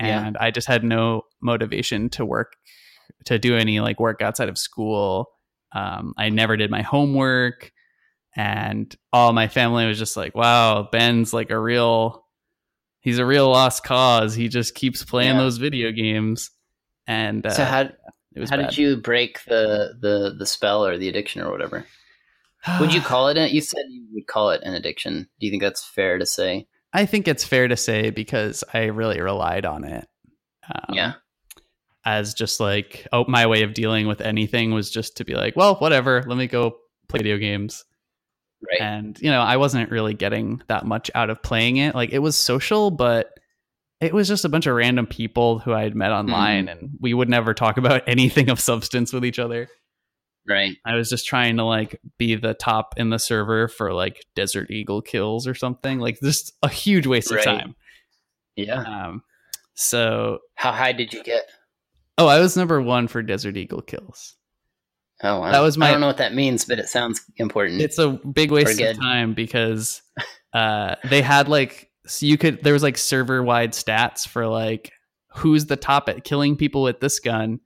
Yeah. 0.00 0.26
and 0.26 0.36
I 0.36 0.50
just 0.50 0.66
had 0.66 0.84
no 0.84 1.22
motivation 1.40 2.08
to 2.10 2.24
work 2.24 2.54
to 3.26 3.38
do 3.38 3.56
any 3.56 3.80
like 3.80 3.98
work 4.00 4.20
outside 4.22 4.48
of 4.48 4.58
school. 4.58 5.30
Um, 5.72 6.14
I 6.16 6.28
never 6.30 6.56
did 6.56 6.70
my 6.70 6.82
homework, 6.82 7.72
and 8.36 8.94
all 9.12 9.32
my 9.32 9.48
family 9.48 9.86
was 9.86 9.98
just 9.98 10.16
like, 10.16 10.34
"Wow, 10.34 10.88
Ben's 10.90 11.32
like 11.32 11.50
a 11.50 11.58
real, 11.58 12.24
he's 13.00 13.18
a 13.18 13.26
real 13.26 13.48
lost 13.50 13.84
cause. 13.84 14.34
He 14.34 14.48
just 14.48 14.74
keeps 14.74 15.04
playing 15.04 15.34
Yeah. 15.34 15.38
those 15.40 15.58
video 15.58 15.90
games." 15.92 16.50
And 17.06 17.44
uh, 17.46 17.50
so 17.50 17.64
how 17.64 17.80
it 17.82 18.38
was 18.40 18.50
how 18.50 18.56
bad. 18.56 18.70
did 18.70 18.78
you 18.78 18.96
break 18.96 19.42
the 19.44 19.94
the 20.00 20.34
the 20.38 20.46
spell 20.46 20.84
or 20.86 20.96
the 20.96 21.08
addiction 21.08 21.42
or 21.42 21.50
whatever? 21.50 21.84
Would 22.80 22.92
you 22.94 23.00
call 23.10 23.28
it? 23.28 23.36
A, 23.36 23.48
you 23.52 23.60
said 23.60 23.82
you 23.90 24.04
would 24.12 24.26
call 24.26 24.50
it 24.50 24.62
an 24.62 24.74
addiction. 24.74 25.28
Do 25.40 25.46
you 25.46 25.50
think 25.50 25.62
that's 25.62 25.84
fair 25.84 26.18
to 26.18 26.26
say? 26.26 26.66
I 26.92 27.06
think 27.06 27.28
it's 27.28 27.44
fair 27.44 27.68
to 27.68 27.76
say 27.76 28.10
because 28.10 28.64
I 28.72 28.84
really 28.84 29.20
relied 29.20 29.66
on 29.66 29.84
it. 29.84 30.06
Um, 30.74 30.94
yeah. 30.94 31.12
as 32.04 32.34
just 32.34 32.60
like 32.60 33.06
oh 33.12 33.24
my 33.26 33.46
way 33.46 33.62
of 33.62 33.72
dealing 33.74 34.06
with 34.06 34.20
anything 34.20 34.72
was 34.72 34.90
just 34.90 35.16
to 35.16 35.24
be 35.24 35.34
like 35.34 35.56
well 35.56 35.76
whatever 35.76 36.22
let 36.26 36.36
me 36.36 36.46
go 36.46 36.76
play 37.08 37.18
video 37.18 37.38
games 37.38 37.84
Right. 38.60 38.80
and 38.82 39.18
you 39.20 39.30
know 39.30 39.40
i 39.40 39.56
wasn't 39.56 39.90
really 39.90 40.12
getting 40.12 40.60
that 40.68 40.84
much 40.84 41.10
out 41.14 41.30
of 41.30 41.42
playing 41.42 41.78
it 41.78 41.94
like 41.94 42.10
it 42.10 42.18
was 42.18 42.36
social 42.36 42.90
but 42.90 43.30
it 44.02 44.12
was 44.12 44.28
just 44.28 44.44
a 44.44 44.48
bunch 44.50 44.66
of 44.66 44.74
random 44.74 45.06
people 45.06 45.58
who 45.58 45.72
i 45.72 45.82
had 45.84 45.94
met 45.96 46.12
online 46.12 46.66
Mm-hmm. 46.66 46.78
and 46.84 46.90
we 47.00 47.14
would 47.14 47.30
never 47.30 47.54
talk 47.54 47.78
about 47.78 48.02
anything 48.06 48.50
of 48.50 48.60
substance 48.60 49.10
with 49.12 49.24
each 49.24 49.38
other 49.38 49.68
right. 50.48 50.76
i 50.86 50.94
was 50.94 51.08
just 51.10 51.26
trying 51.26 51.56
to 51.56 51.64
like 51.64 52.00
be 52.18 52.34
the 52.34 52.54
top 52.54 52.94
in 52.96 53.10
the 53.10 53.18
server 53.18 53.68
for 53.68 53.92
like 53.92 54.24
desert 54.34 54.70
eagle 54.70 55.02
kills 55.02 55.46
or 55.46 55.54
something 55.54 55.98
like 55.98 56.18
just 56.20 56.52
a 56.62 56.68
huge 56.68 57.06
waste 57.06 57.30
Right. 57.30 57.38
of 57.40 57.44
time 57.44 57.76
Yeah. 58.56 58.80
um 58.82 59.22
so 59.74 60.38
How 60.54 60.72
high 60.72 60.92
did 60.92 61.12
you 61.12 61.22
get? 61.22 61.44
oh 62.18 62.26
i 62.26 62.40
was 62.40 62.56
number 62.56 62.80
one 62.80 63.08
for 63.08 63.22
desert 63.22 63.56
eagle 63.56 63.82
kills 63.82 64.34
Oh, 65.20 65.40
wow. 65.40 65.50
That 65.50 65.58
was 65.58 65.76
my- 65.76 65.88
I 65.88 65.90
don't 65.90 66.00
know 66.00 66.06
what 66.06 66.18
that 66.18 66.32
means, 66.32 66.64
but 66.64 66.78
it 66.78 66.88
sounds 66.88 67.20
important. 67.38 67.80
it's 67.80 67.98
a 67.98 68.10
big 68.10 68.52
waste 68.52 68.80
of 68.80 68.96
time 69.00 69.34
because 69.34 70.00
uh 70.52 70.94
they 71.10 71.22
had 71.22 71.48
like 71.48 71.90
so 72.06 72.24
you 72.24 72.38
could 72.38 72.62
there 72.62 72.72
was 72.72 72.84
like 72.84 72.96
server 72.96 73.42
wide 73.42 73.72
stats 73.72 74.28
for 74.28 74.46
like 74.46 74.92
who's 75.34 75.66
the 75.66 75.74
top 75.76 76.08
at 76.08 76.22
killing 76.22 76.54
people 76.56 76.82
with 76.84 77.00
this 77.00 77.18
gun 77.18 77.58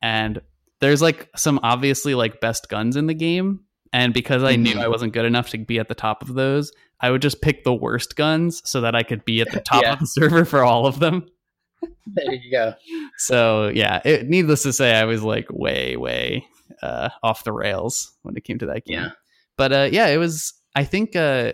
and 0.00 0.40
there's 0.80 1.02
like 1.02 1.28
some 1.36 1.60
obviously 1.62 2.14
like 2.14 2.40
best 2.40 2.68
guns 2.68 2.96
in 2.96 3.06
the 3.06 3.14
game 3.14 3.60
and 3.92 4.12
because 4.14 4.42
i 4.42 4.56
knew 4.56 4.74
Mhm. 4.74 4.82
i 4.82 4.88
wasn't 4.88 5.12
good 5.12 5.24
enough 5.24 5.50
to 5.50 5.58
be 5.58 5.78
at 5.78 5.88
the 5.88 5.94
top 5.94 6.22
of 6.22 6.34
those 6.34 6.72
i 7.00 7.10
would 7.10 7.22
just 7.22 7.40
pick 7.42 7.64
the 7.64 7.74
worst 7.74 8.16
guns 8.16 8.62
so 8.64 8.80
that 8.82 8.94
i 8.94 9.02
could 9.02 9.24
be 9.24 9.40
at 9.40 9.50
the 9.52 9.60
top 9.64 9.82
Yeah. 9.82 9.92
of 9.94 10.00
the 10.00 10.06
server 10.06 10.44
for 10.44 10.64
all 10.64 10.86
of 10.86 10.98
them 11.00 11.26
there 12.06 12.32
you 12.34 12.50
go. 12.50 12.74
so 13.16 13.68
yeah 13.68 14.00
it, 14.04 14.28
needless 14.28 14.62
to 14.64 14.72
say 14.72 14.94
i 14.94 15.04
was 15.04 15.22
like 15.22 15.46
way 15.50 15.96
way 15.96 16.46
uh 16.82 17.08
off 17.22 17.44
the 17.44 17.52
rails 17.52 18.12
when 18.22 18.36
it 18.36 18.44
came 18.44 18.58
to 18.58 18.66
that 18.66 18.84
game 18.84 18.98
Yeah. 19.00 19.10
but 19.56 19.72
uh 19.72 19.88
yeah 19.90 20.06
it 20.08 20.16
was 20.18 20.52
i 20.74 20.84
think 20.84 21.16
uh 21.16 21.52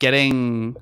getting 0.00 0.76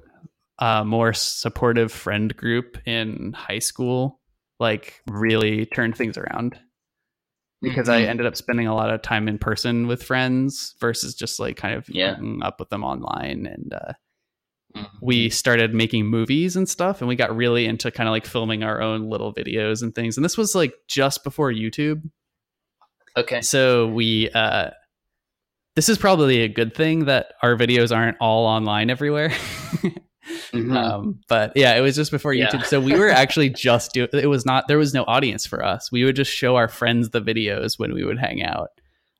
a 0.59 0.85
more 0.85 1.13
supportive 1.13 1.93
friend 1.93 2.35
group 2.37 2.79
in 2.87 3.33
high 3.33 3.59
school 3.59 4.21
like 4.61 5.01
really 5.09 5.67
turned 5.67 5.97
things 5.97 6.17
around 6.17 6.59
because 7.63 7.89
i 7.89 8.03
Mhm. 8.03 8.09
ended 8.09 8.27
up 8.27 8.37
spending 8.37 8.67
a 8.67 8.75
lot 8.75 8.91
of 8.91 9.01
time 9.03 9.29
in 9.29 9.39
person 9.39 9.87
with 9.87 10.03
friends 10.03 10.75
versus 10.81 11.15
just 11.15 11.39
like 11.41 11.57
kind 11.57 11.75
of 11.75 11.89
Yeah. 11.89 12.17
up 12.43 12.59
with 12.61 12.69
them 12.71 12.85
online 12.85 13.47
and 13.47 13.73
uh 13.73 13.93
Mhm. 14.77 14.89
we 15.03 15.29
started 15.29 15.75
making 15.75 16.07
movies 16.07 16.57
and 16.57 16.67
stuff 16.69 17.01
and 17.03 17.09
we 17.09 17.15
got 17.15 17.37
really 17.37 17.67
into 17.67 17.91
kind 17.91 18.09
of 18.09 18.13
like 18.13 18.25
filming 18.27 18.63
our 18.63 18.81
own 18.81 19.09
little 19.09 19.33
videos 19.35 19.83
and 19.83 19.95
things 19.95 20.17
and 20.17 20.25
this 20.25 20.39
was 20.39 20.55
like 20.55 20.73
just 20.89 21.23
before 21.25 21.53
youtube 21.53 22.03
okay. 23.17 23.43
so 23.43 23.87
we 23.89 24.31
uh 24.31 24.71
this 25.77 25.89
is 25.91 25.99
probably 25.99 26.41
a 26.41 26.49
good 26.49 26.75
thing 26.75 27.05
that 27.07 27.35
our 27.43 27.55
videos 27.57 27.95
aren't 27.95 28.17
all 28.21 28.47
online 28.47 28.89
everywhere 28.91 29.31
Mhm. 30.53 30.77
um 30.77 31.21
but 31.29 31.53
yeah 31.57 31.75
it 31.75 31.81
was 31.81 31.97
just 31.97 32.11
before 32.13 32.33
Yeah. 32.33 32.49
youtube 32.49 32.65
so 32.65 32.81
we 32.81 32.97
were 32.97 33.11
actually 33.11 33.49
just 33.69 33.93
doing 33.93 34.09
it 34.13 34.27
was 34.29 34.47
not 34.47 34.69
there 34.69 34.79
was 34.79 34.95
no 34.95 35.03
audience 35.05 35.45
for 35.47 35.65
us 35.65 35.91
we 35.91 36.05
would 36.05 36.15
just 36.15 36.31
show 36.31 36.55
our 36.55 36.69
friends 36.69 37.11
the 37.11 37.21
videos 37.21 37.77
when 37.79 37.93
we 37.93 38.05
would 38.05 38.19
hang 38.21 38.43
out 38.43 38.69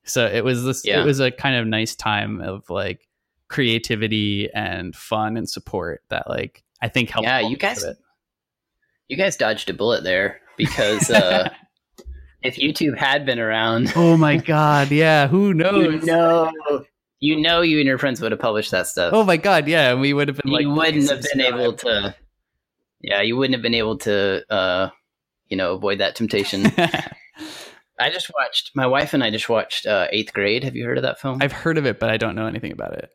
so 0.05 0.27
it 0.27 0.45
was 0.45 0.63
this 0.63 0.85
Yeah. 0.85 1.03
it 1.03 1.05
was 1.05 1.19
a 1.19 1.31
kind 1.33 1.57
of 1.57 1.67
nice 1.67 1.97
time 1.97 2.41
of 2.41 2.71
like 2.71 3.09
creativity 3.49 4.49
and 4.55 4.95
fun 4.95 5.37
and 5.37 5.49
support 5.51 6.03
that 6.09 6.29
like 6.29 6.63
i 6.81 6.89
think 6.89 7.11
helped 7.11 7.27
Yeah, 7.27 7.41
you 7.41 7.57
guys- 7.57 7.85
you 9.09 9.17
guys 9.17 9.37
dodged 9.37 9.69
a 9.71 9.75
bullet 9.75 10.05
there 10.05 10.41
because 10.57 11.11
uh, 11.11 11.49
if 12.43 12.57
YouTube 12.57 12.97
had 12.97 13.25
been 13.27 13.39
around, 13.39 13.93
oh 13.95 14.17
my 14.17 14.37
god 14.37 14.91
yeah 14.91 15.27
who 15.29 15.49
you 15.49 15.55
knows 15.55 16.05
know, 16.05 16.51
you 17.25 17.41
know, 17.41 17.61
you 17.61 17.79
and 17.79 17.87
your 17.87 17.99
friends 17.99 18.21
would 18.21 18.33
have 18.33 18.41
published 18.41 18.73
that 18.73 18.89
stuff. 18.89 19.13
oh 19.15 19.23
my 19.25 19.37
god 19.37 19.69
yeah 19.69 19.93
and 19.93 20.01
we 20.01 20.13
would 20.13 20.27
have 20.27 20.39
been 20.39 20.51
like 20.53 20.63
you 20.63 20.71
wouldn't 20.71 21.09
have 21.09 21.23
been 21.23 21.41
able 21.41 21.73
to. 21.75 22.15
Yeah, 23.01 23.21
you 23.23 23.37
wouldn't 23.37 23.55
have 23.55 23.63
been 23.63 23.75
able 23.75 23.99
to, 23.99 24.43
uh, 24.49 24.91
you 25.49 25.57
know, 25.57 25.75
avoid 25.75 25.99
that 25.99 26.15
temptation. 26.15 26.67
I 28.01 28.11
just 28.11 28.31
watched. 28.33 28.71
My 28.77 28.87
wife 28.87 29.13
and 29.13 29.25
I 29.25 29.31
just 29.31 29.49
watched 29.49 29.87
uh, 29.87 30.07
Eighth 30.13 30.33
Grade. 30.33 30.63
Have 30.65 30.77
you 30.77 30.85
heard 30.85 30.99
of 30.99 31.03
that 31.03 31.21
film? 31.21 31.39
I've 31.41 31.53
heard 31.53 31.79
of 31.79 31.87
it, 31.87 31.99
but 31.99 32.11
I 32.11 32.17
don't 32.17 32.37
know 32.37 32.47
anything 32.47 32.71
about 32.73 32.95
it. 32.95 33.11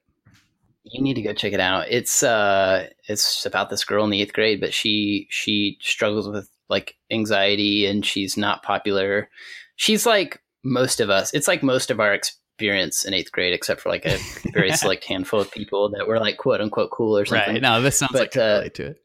you 0.83 1.01
need 1.01 1.13
to 1.15 1.21
go 1.21 1.33
check 1.33 1.53
it 1.53 1.59
out. 1.61 1.85
It's 1.89 2.21
uh 2.23 2.87
it's 3.07 3.45
about 3.45 3.69
this 3.69 3.83
girl 3.85 4.03
in 4.03 4.09
the 4.09 4.21
eighth 4.21 4.33
grade, 4.33 4.59
but 4.61 4.73
she 4.73 5.27
she 5.29 5.77
struggles 5.81 6.27
with 6.29 6.49
like 6.69 6.95
anxiety 7.11 7.85
and 7.85 8.05
she's 8.05 8.35
not 8.37 8.63
popular. 8.63 9.29
She's 9.77 10.05
like 10.05 10.41
most 10.63 10.99
of 10.99 11.09
us. 11.09 11.33
It's 11.33 11.47
like 11.47 11.63
most 11.63 11.91
of 11.91 11.99
our 12.01 12.13
experience 12.57 13.05
in 13.05 13.13
eighth 13.13 13.31
grade, 13.31 13.53
except 13.53 13.81
for 13.81 13.89
like 13.89 14.05
a 14.05 14.17
very 14.51 14.71
select 14.75 15.03
handful 15.05 15.39
of 15.39 15.51
people 15.51 15.89
that 15.91 16.07
were 16.07 16.19
like 16.19 16.37
quote 16.37 16.59
unquote 16.59 16.89
cool 16.91 17.15
or 17.17 17.25
something. 17.25 17.53
Right. 17.53 17.61
No, 17.61 17.81
this 17.81 17.97
sounds 17.99 18.13
But, 18.13 18.19
like 18.21 18.37
uh, 18.37 18.57
relate 18.57 18.73
to 18.75 18.85
it. 18.87 18.97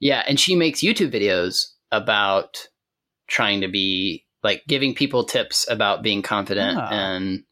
Yeah, 0.00 0.22
and 0.28 0.38
she 0.38 0.54
makes 0.54 0.80
YouTube 0.80 1.10
videos 1.12 1.66
about 1.90 2.68
trying 3.26 3.62
to 3.62 3.68
be 3.68 4.26
like 4.42 4.62
giving 4.68 4.94
people 4.94 5.24
tips 5.24 5.66
about 5.70 6.02
being 6.02 6.20
confident 6.22 6.78
Ah. 6.78 6.88
and 6.90 7.42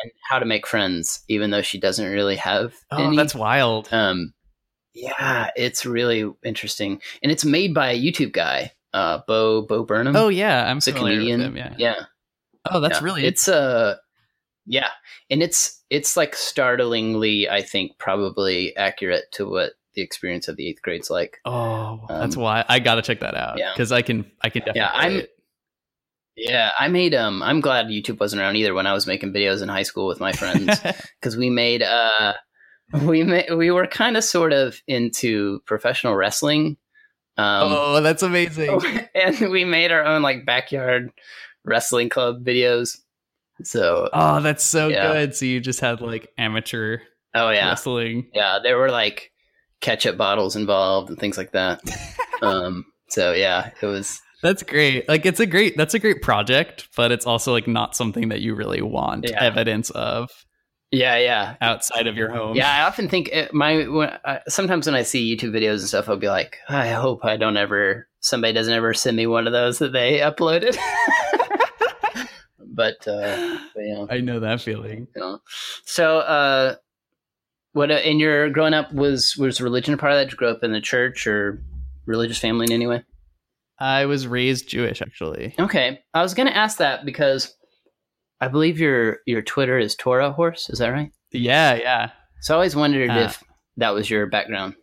and 0.00 0.12
how 0.30 0.38
to 0.38 0.46
make 0.46 0.66
friends, 0.66 1.22
even 1.28 1.50
though 1.50 1.62
she 1.62 1.78
doesn't 1.78 2.10
really 2.10 2.36
have 2.36 2.72
Oh, 2.90 3.06
any. 3.08 3.16
that's 3.16 3.34
wild. 3.34 3.88
Um, 3.92 4.32
yeah, 4.94 5.50
it's 5.56 5.84
really 5.84 6.30
interesting, 6.44 7.00
and 7.22 7.30
it's 7.30 7.44
made 7.44 7.74
by 7.74 7.90
a 7.92 8.00
YouTube 8.00 8.32
guy, 8.32 8.72
uh, 8.94 9.18
Bo 9.28 9.60
Bo 9.62 9.84
Burnham. 9.84 10.16
oh 10.16 10.28
yeah, 10.28 10.68
I'm 10.70 10.78
a 10.78 10.80
familiar 10.80 11.16
comedian. 11.16 11.40
with 11.40 11.48
him. 11.48 11.56
Yeah. 11.58 11.74
yeah. 11.78 12.00
Oh, 12.70 12.80
that's 12.80 12.98
yeah. 12.98 13.04
really 13.04 13.24
It's 13.24 13.46
uh, 13.48 13.96
yeah, 14.68 14.90
and 15.30 15.42
it's 15.42 15.82
it's 15.90 16.16
like 16.16 16.36
startlingly, 16.36 17.48
I 17.48 17.62
think, 17.62 17.98
probably 17.98 18.76
accurate 18.76 19.24
to 19.32 19.48
what 19.48 19.72
the 19.94 20.02
experience 20.02 20.46
of 20.46 20.56
the 20.56 20.68
eighth 20.68 20.82
grade's 20.82 21.10
like. 21.10 21.38
Oh, 21.44 22.04
that's 22.08 22.36
Um, 22.36 22.42
why 22.42 22.64
I 22.68 22.78
gotta 22.78 23.02
check 23.02 23.20
that 23.20 23.34
out 23.34 23.58
yeah. 23.58 23.72
because 23.72 23.90
I 23.90 24.02
can 24.02 24.30
I 24.42 24.50
can 24.50 24.60
definitely. 24.60 24.80
Yeah, 24.80 24.90
I'm-. 24.92 25.22
Yeah, 26.36 26.70
I 26.78 26.86
made 26.88 27.14
um. 27.14 27.42
I'm 27.42 27.60
glad 27.60 27.86
YouTube 27.86 28.20
wasn't 28.20 28.42
around 28.42 28.56
either 28.56 28.74
when 28.74 28.86
I 28.86 28.92
was 28.92 29.06
making 29.08 29.32
videos 29.32 29.60
in 29.62 29.68
high 29.68 29.82
school 29.82 30.06
with 30.06 30.20
my 30.20 30.32
friends. 30.32 30.78
because 31.20 31.36
we 31.36 31.50
made 31.50 31.82
uh 31.82 32.34
we 33.02 33.24
made 33.24 33.52
we 33.54 33.70
were 33.70 33.86
kind 33.86 34.16
of 34.16 34.22
sort 34.22 34.52
of 34.52 34.80
into 34.86 35.60
professional 35.66 36.14
wrestling 36.14 36.76
um 37.38 37.72
oh, 37.72 38.00
that's 38.02 38.22
amazing. 38.22 38.80
and 39.14 39.50
we 39.50 39.64
made 39.64 39.90
our 39.90 40.04
own 40.04 40.22
like 40.22 40.46
backyard 40.46 41.10
wrestling 41.64 42.08
club 42.08 42.44
videos 42.44 42.98
so 43.64 44.08
Oh, 44.12 44.40
that's 44.40 44.64
so 44.64 44.88
Yeah. 44.88 45.12
good. 45.12 45.34
So 45.36 45.44
you 45.46 45.60
just 45.60 45.80
had 45.80 46.00
like 46.00 46.28
amateur 46.38 46.98
oh 47.34 47.50
yeah 47.50 47.68
wrestling. 47.68 48.30
yeah 48.34 48.58
there 48.62 48.78
were 48.78 48.90
like 48.90 49.30
ketchup 49.80 50.16
bottles 50.16 50.56
involved 50.56 51.08
and 51.10 51.18
things 51.18 51.36
like 51.38 51.52
that. 51.52 51.80
um, 52.42 52.84
so 53.08 53.32
yeah, 53.32 53.70
it 53.80 53.86
was. 53.86 54.20
That's 54.42 54.62
great. 54.62 55.08
Like 55.08 55.26
it's 55.26 55.40
a 55.40 55.46
great 55.46 55.76
that's 55.76 55.94
a 55.94 55.98
great 55.98 56.22
project, 56.22 56.88
but 56.96 57.10
it's 57.12 57.26
also 57.26 57.52
like 57.52 57.66
not 57.68 57.96
something 57.96 58.28
that 58.28 58.40
you 58.40 58.54
really 58.54 58.82
want 58.82 59.28
Yeah. 59.28 59.42
evidence 59.42 59.90
of 59.90 60.30
Yeah, 60.92 61.16
yeah, 61.16 61.56
outside 61.60 62.06
of 62.06 62.16
your 62.16 62.30
home. 62.30 62.56
yeah. 62.56 62.72
I 62.72 62.86
often 62.86 63.08
think 63.08 63.28
it, 63.28 63.52
my 63.52 63.86
when, 63.88 64.16
I, 64.24 64.40
sometimes 64.48 64.86
when 64.86 64.94
I 64.94 65.02
see 65.02 65.36
YouTube 65.36 65.50
videos 65.50 65.80
and 65.80 65.88
stuff, 65.88 66.08
I'll 66.08 66.16
be 66.16 66.28
like, 66.28 66.56
I 66.68 66.88
hope 66.90 67.24
I 67.24 67.36
don't 67.36 67.56
ever 67.56 68.06
somebody 68.20 68.52
doesn't 68.52 68.72
ever 68.72 68.94
send 68.94 69.16
me 69.16 69.26
one 69.26 69.46
of 69.46 69.52
those 69.52 69.78
that 69.80 69.92
they 69.92 70.18
uploaded. 70.18 70.76
but, 72.78 73.06
uh, 73.06 73.58
but 73.74 73.82
yeah. 73.82 74.06
I 74.08 74.20
know 74.20 74.40
that 74.40 74.62
feeling. 74.62 75.08
you 75.14 75.20
know. 75.20 75.40
So, 75.84 76.20
uh, 76.20 76.76
what 77.72 77.90
uh, 77.90 78.00
in 78.04 78.18
your 78.18 78.48
growing 78.50 78.72
up 78.74 78.92
was 78.94 79.36
was 79.36 79.60
religion 79.60 79.94
a 79.94 79.98
part 79.98 80.12
of 80.12 80.18
that? 80.18 80.24
Did 80.24 80.32
you 80.32 80.38
grow 80.38 80.50
up 80.50 80.64
in 80.64 80.72
the 80.72 80.80
church 80.80 81.26
or 81.26 81.62
religious 82.06 82.38
family 82.38 82.66
in 82.66 82.72
any 82.72 82.86
way? 82.86 83.04
I 83.78 84.06
was 84.06 84.26
raised 84.26 84.68
Jewish 84.68 85.02
actually. 85.02 85.54
Okay, 85.58 86.00
I 86.14 86.22
was 86.22 86.34
going 86.34 86.48
to 86.48 86.56
ask 86.56 86.78
that 86.78 87.04
because 87.04 87.54
I 88.40 88.48
believe 88.48 88.80
your 88.80 89.18
your 89.26 89.42
Twitter 89.42 89.78
is 89.78 89.94
Torah 89.94 90.32
Horse. 90.32 90.70
Is 90.70 90.78
that 90.78 90.88
right? 90.88 91.12
Yeah, 91.32 91.74
yeah. 91.74 92.10
So 92.40 92.54
I 92.54 92.56
always 92.56 92.74
wondered 92.74 93.10
Uh, 93.10 93.26
if 93.26 93.44
that 93.76 93.90
was 93.90 94.08
your 94.08 94.26
background. 94.26 94.74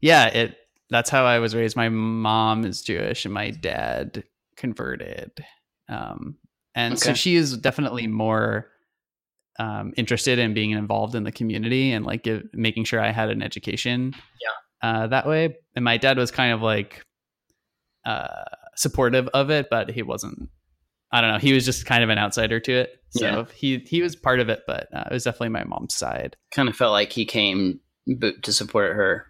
Yeah, 0.00 0.26
it 0.26 0.56
that's 0.90 1.10
how 1.10 1.24
I 1.24 1.38
was 1.38 1.54
raised. 1.54 1.76
My 1.76 1.88
mom 1.88 2.64
is 2.64 2.82
Jewish 2.82 3.24
and 3.24 3.32
my 3.32 3.50
dad 3.50 4.24
converted. 4.56 5.30
Um 5.88 6.36
and 6.74 6.98
so 6.98 7.14
she 7.14 7.34
is 7.36 7.56
definitely 7.56 8.06
more 8.06 8.70
um 9.58 9.92
interested 9.96 10.38
in 10.38 10.52
being 10.54 10.72
involved 10.72 11.14
in 11.14 11.22
the 11.24 11.30
community 11.32 11.92
and 11.92 12.04
like 12.04 12.24
give, 12.24 12.42
making 12.52 12.84
sure 12.84 13.00
I 13.00 13.12
had 13.12 13.30
an 13.30 13.42
education. 13.42 14.12
Yeah. 14.42 14.88
Uh 14.88 15.06
that 15.08 15.26
way. 15.26 15.56
And 15.76 15.84
my 15.84 15.96
dad 15.96 16.18
was 16.18 16.30
kind 16.30 16.52
of 16.52 16.60
like 16.62 17.04
uh 18.04 18.44
supportive 18.76 19.28
of 19.28 19.50
it, 19.50 19.68
but 19.70 19.90
he 19.90 20.02
wasn't 20.02 20.48
I 21.12 21.20
don't 21.20 21.30
know. 21.30 21.38
He 21.38 21.52
was 21.52 21.64
just 21.64 21.86
kind 21.86 22.02
of 22.02 22.10
an 22.10 22.18
outsider 22.18 22.58
to 22.58 22.72
it. 22.72 22.90
So 23.10 23.24
Yeah. 23.24 23.44
he 23.54 23.78
he 23.86 24.02
was 24.02 24.16
part 24.16 24.40
of 24.40 24.48
it, 24.48 24.62
but 24.66 24.88
uh, 24.92 25.04
it 25.08 25.12
was 25.12 25.22
definitely 25.24 25.50
my 25.50 25.62
mom's 25.64 25.94
side. 25.94 26.36
Kind 26.52 26.68
of 26.68 26.74
felt 26.74 26.90
like 26.92 27.12
he 27.12 27.24
came 27.24 27.78
to 28.42 28.52
support 28.52 28.96
her. 28.96 29.26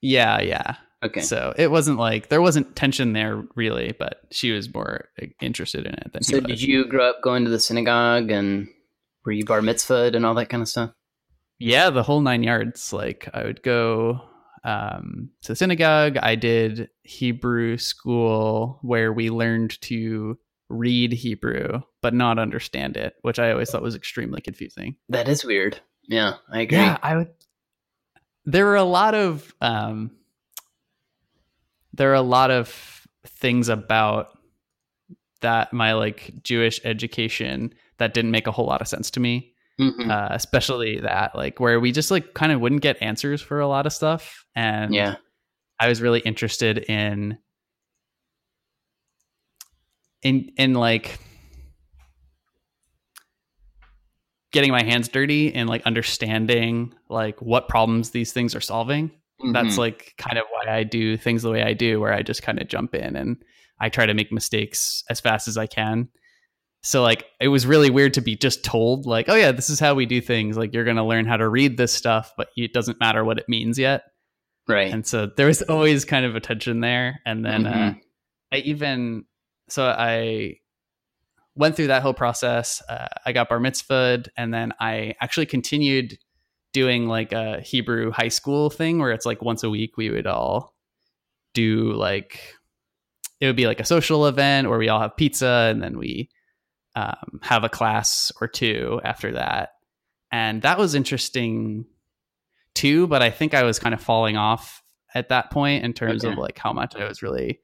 Yeah, 0.00 0.40
yeah. 0.40 0.76
Okay. 1.04 1.20
So 1.20 1.52
it 1.56 1.70
wasn't 1.70 1.98
like 1.98 2.28
there 2.28 2.40
wasn't 2.40 2.74
tension 2.74 3.12
there 3.12 3.42
really, 3.54 3.94
but 3.98 4.20
she 4.30 4.52
was 4.52 4.72
more 4.72 5.08
interested 5.40 5.86
in 5.86 5.94
it 5.94 6.12
than 6.12 6.22
So 6.22 6.40
did 6.40 6.62
you 6.62 6.86
grow 6.86 7.10
up 7.10 7.22
going 7.22 7.44
to 7.44 7.50
the 7.50 7.60
synagogue 7.60 8.30
and 8.30 8.68
were 9.24 9.32
you 9.32 9.44
bar 9.44 9.60
mitzvahed 9.60 10.16
and 10.16 10.24
all 10.24 10.34
that 10.34 10.48
kind 10.48 10.62
of 10.62 10.68
stuff? 10.68 10.90
Yeah, 11.58 11.90
the 11.90 12.02
whole 12.02 12.20
nine 12.20 12.42
yards. 12.42 12.92
Like 12.92 13.28
I 13.34 13.44
would 13.44 13.62
go 13.62 14.20
um, 14.64 15.30
to 15.42 15.52
the 15.52 15.56
synagogue. 15.56 16.16
I 16.16 16.36
did 16.36 16.88
Hebrew 17.02 17.76
school 17.76 18.78
where 18.82 19.12
we 19.12 19.30
learned 19.30 19.80
to 19.82 20.38
read 20.70 21.12
Hebrew 21.12 21.82
but 22.04 22.12
not 22.12 22.38
understand 22.38 22.98
it, 22.98 23.14
which 23.22 23.38
I 23.38 23.50
always 23.50 23.70
thought 23.70 23.80
was 23.80 23.94
extremely 23.94 24.42
confusing. 24.42 24.96
That 25.08 25.26
is 25.26 25.42
weird. 25.42 25.80
Yeah, 26.06 26.34
I 26.52 26.60
agree. 26.60 26.76
Yeah, 26.76 26.98
I 27.02 27.16
would. 27.16 27.30
There 28.44 28.66
were 28.66 28.76
a 28.76 28.84
lot 28.84 29.14
of 29.14 29.54
um, 29.62 30.10
there 31.96 32.10
are 32.10 32.14
a 32.14 32.22
lot 32.22 32.50
of 32.50 33.06
things 33.26 33.68
about 33.68 34.28
that 35.40 35.72
my 35.72 35.92
like 35.92 36.32
Jewish 36.42 36.80
education 36.84 37.72
that 37.98 38.14
didn't 38.14 38.30
make 38.30 38.46
a 38.46 38.52
whole 38.52 38.66
lot 38.66 38.80
of 38.80 38.88
sense 38.88 39.10
to 39.12 39.20
me. 39.20 39.52
Mhm. 39.80 40.08
Uh, 40.08 40.28
especially 40.30 41.00
that 41.00 41.34
like 41.34 41.58
where 41.58 41.80
we 41.80 41.90
just 41.90 42.10
like 42.10 42.34
kind 42.34 42.52
of 42.52 42.60
wouldn't 42.60 42.82
get 42.82 42.96
answers 43.02 43.42
for 43.42 43.58
a 43.58 43.66
lot 43.66 43.86
of 43.86 43.92
stuff, 43.92 44.44
and 44.54 44.94
yeah. 44.94 45.16
I 45.80 45.88
was 45.88 46.00
really 46.00 46.20
interested 46.20 46.78
in 46.78 47.38
in 50.22 50.52
in 50.56 50.74
like 50.74 51.18
getting 54.52 54.70
my 54.70 54.84
hands 54.84 55.08
dirty 55.08 55.52
and 55.52 55.68
like 55.68 55.82
understanding 55.82 56.94
like 57.08 57.42
what 57.42 57.66
problems 57.66 58.10
these 58.10 58.32
things 58.32 58.54
are 58.54 58.60
solving. 58.60 59.10
That's 59.52 59.74
Mhm. 59.74 59.78
like 59.78 60.14
kind 60.18 60.38
of 60.38 60.44
why 60.50 60.72
I 60.72 60.82
do 60.84 61.16
things 61.16 61.42
the 61.42 61.50
way 61.50 61.62
I 61.62 61.74
do 61.74 62.00
where 62.00 62.12
I 62.12 62.22
just 62.22 62.42
kind 62.42 62.60
of 62.60 62.68
jump 62.68 62.94
in 62.94 63.16
and 63.16 63.36
I 63.80 63.88
try 63.88 64.06
to 64.06 64.14
make 64.14 64.32
mistakes 64.32 65.02
as 65.10 65.20
fast 65.20 65.48
as 65.48 65.56
I 65.58 65.66
can. 65.66 66.08
So 66.82 67.02
like 67.02 67.24
it 67.40 67.48
was 67.48 67.66
really 67.66 67.90
weird 67.90 68.14
to 68.14 68.20
be 68.20 68.36
just 68.36 68.62
told 68.64 69.06
like, 69.06 69.28
"Oh 69.28 69.34
yeah, 69.34 69.52
this 69.52 69.70
is 69.70 69.80
how 69.80 69.94
we 69.94 70.06
do 70.06 70.20
things. 70.20 70.56
Like 70.56 70.74
you're 70.74 70.84
going 70.84 70.96
to 70.96 71.02
learn 71.04 71.24
how 71.26 71.36
to 71.38 71.48
read 71.48 71.76
this 71.76 71.92
stuff, 71.92 72.32
but 72.36 72.48
it 72.56 72.72
doesn't 72.72 73.00
matter 73.00 73.24
what 73.24 73.38
it 73.38 73.48
means 73.48 73.78
yet." 73.78 74.02
right. 74.66 74.92
and 74.94 75.06
so 75.06 75.26
there 75.36 75.46
was 75.46 75.60
always 75.62 76.06
kind 76.06 76.24
of 76.24 76.34
a 76.36 76.40
tension 76.40 76.80
there 76.80 77.20
and 77.26 77.44
then 77.44 77.66
uh, 77.66 77.72
Mhm. 77.72 78.00
i 78.52 78.56
even 78.58 79.24
so 79.68 79.84
i 79.86 80.54
went 81.54 81.76
through 81.76 81.88
that 81.88 82.00
whole 82.02 82.14
process 82.14 82.82
uh, 82.88 83.08
i 83.26 83.32
got 83.32 83.50
bar 83.50 83.58
mitzvahed 83.60 84.28
and 84.38 84.54
then 84.54 84.72
i 84.80 85.14
actually 85.20 85.44
continued 85.44 86.16
doing 86.74 87.06
like 87.08 87.32
a 87.32 87.60
hebrew 87.62 88.10
high 88.10 88.28
school 88.28 88.68
thing 88.68 88.98
where 88.98 89.12
it's 89.12 89.24
like 89.24 89.40
once 89.40 89.62
a 89.62 89.70
week 89.70 89.96
we 89.96 90.10
would 90.10 90.26
all 90.26 90.74
do 91.54 91.92
like 91.94 92.38
it 93.40 93.46
would 93.46 93.56
be 93.56 93.66
like 93.66 93.80
a 93.80 93.84
social 93.86 94.26
event 94.26 94.68
where 94.68 94.78
we 94.78 94.88
all 94.90 95.00
have 95.00 95.16
pizza 95.16 95.68
and 95.70 95.82
then 95.82 95.96
we 95.96 96.28
um, 96.96 97.40
have 97.42 97.64
a 97.64 97.68
class 97.68 98.30
or 98.40 98.48
two 98.48 99.00
after 99.04 99.32
that 99.32 99.70
and 100.32 100.62
that 100.62 100.76
was 100.78 100.94
interesting 100.94 101.86
too 102.74 103.06
but 103.06 103.22
i 103.22 103.30
think 103.30 103.54
i 103.54 103.62
was 103.62 103.78
kind 103.78 103.94
of 103.94 104.00
falling 104.02 104.36
off 104.36 104.82
at 105.14 105.28
that 105.28 105.50
point 105.52 105.84
in 105.84 105.92
terms 105.92 106.24
Okay. 106.24 106.32
of 106.32 106.38
like 106.38 106.58
how 106.58 106.72
much 106.72 106.94
i 106.96 107.06
was 107.08 107.22
really 107.22 107.60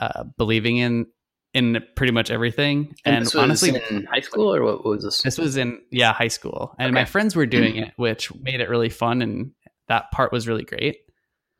uh, 0.00 0.24
believing 0.36 0.76
in 0.78 1.06
in 1.54 1.82
pretty 1.96 2.12
much 2.12 2.30
everything. 2.30 2.94
And, 3.04 3.16
and, 3.16 3.26
this 3.26 3.34
was 3.34 3.42
honestly 3.42 3.80
in 3.90 4.04
high 4.04 4.20
school 4.20 4.54
or 4.54 4.62
what 4.62 4.84
was 4.84 5.04
this? 5.04 5.22
this 5.22 5.38
was 5.38 5.56
in 5.56 5.80
yeah 5.90 6.12
high 6.12 6.28
school. 6.28 6.74
And 6.78 6.92
my 6.92 7.04
friends 7.04 7.34
were 7.34 7.46
doing 7.46 7.76
it 7.76 7.92
which 7.96 8.34
made 8.34 8.60
it 8.60 8.68
really 8.68 8.90
fun 8.90 9.22
and 9.22 9.52
that 9.88 10.10
part 10.12 10.32
was 10.32 10.46
really 10.46 10.64
great. 10.64 10.98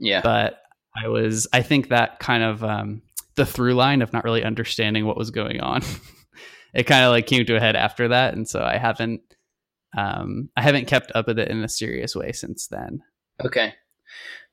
Yeah. 0.01 0.21
but 0.23 0.61
i 0.95 1.09
was 1.09 1.49
i 1.53 1.61
think 1.61 1.89
that 1.89 2.21
kind 2.21 2.45
of 2.45 2.63
um 2.63 3.03
the 3.35 3.45
through 3.45 3.75
line 3.75 4.01
of 4.01 4.13
not 4.13 4.23
really 4.23 4.45
understanding 4.45 5.07
what 5.07 5.17
was 5.17 5.33
going 5.33 5.61
on 5.61 5.83
it 6.75 6.85
kind 6.85 7.05
of 7.05 7.11
like 7.11 7.27
came 7.27 7.45
to 7.45 7.57
a 7.57 7.61
head 7.61 7.75
after 7.75 8.09
that. 8.09 8.35
And 8.35 8.49
so 8.49 8.63
i 8.63 8.79
haven't 8.79 9.23
um 9.97 10.51
i 10.57 10.63
haven't 10.63 10.87
kept 10.87 11.11
up 11.15 11.27
with 11.27 11.39
it 11.39 11.49
in 11.49 11.65
a 11.65 11.69
serious 11.69 12.15
way 12.15 12.31
since 12.33 12.69
then. 12.69 13.01
Okay. 13.45 13.75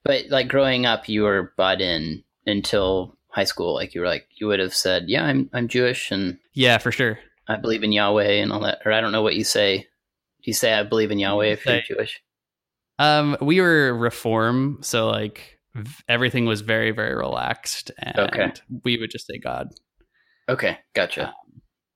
But 0.03 0.25
like 0.29 0.47
growing 0.47 0.86
up, 0.86 1.09
you 1.09 1.23
were 1.23 1.53
bought 1.57 1.81
in 1.81 2.23
until 2.45 3.14
high 3.36 3.43
school. 3.43 3.73
Like 3.75 3.93
you 3.93 4.01
were 4.01 4.07
like 4.07 4.27
you 4.39 4.47
would 4.47 4.59
have 4.59 4.73
said, 4.73 5.03
"Yeah, 5.07 5.25
I'm 5.25 5.49
I'm 5.53 5.67
Jewish 5.67 6.09
and 6.11 6.38
yeah 6.53 6.77
for 6.79 6.91
sure 6.91 7.19
I 7.47 7.57
believe 7.57 7.83
in 7.83 7.91
Yahweh 7.91 8.41
and 8.41 8.51
all 8.51 8.61
that." 8.61 8.79
Or 8.86 8.91
I 8.93 9.01
don't 9.01 9.11
know 9.11 9.21
what 9.21 9.36
you 9.36 9.43
say. 9.43 9.79
Do 9.79 9.86
you 10.51 10.53
say 10.53 10.73
I 10.73 10.83
believe 10.83 11.11
in 11.11 11.19
Yahweh 11.19 11.47
if 11.47 11.65
you're 11.65 11.75
Say- 11.81 11.86
Jewish? 11.88 12.21
um 12.97 13.36
we 13.41 13.59
were 13.59 13.93
reform 13.93 14.77
so 14.81 15.07
like 15.09 15.59
v- 15.73 15.93
everything 16.07 16.45
was 16.45 16.61
very 16.61 16.91
very 16.91 17.13
relaxed 17.13 17.91
and 17.99 18.17
Okay. 18.17 18.53
we 18.86 18.97
would 18.97 19.11
just 19.11 19.27
say 19.27 19.38
god 19.38 19.67
Okay, 20.47 20.77
gotcha. 20.93 21.33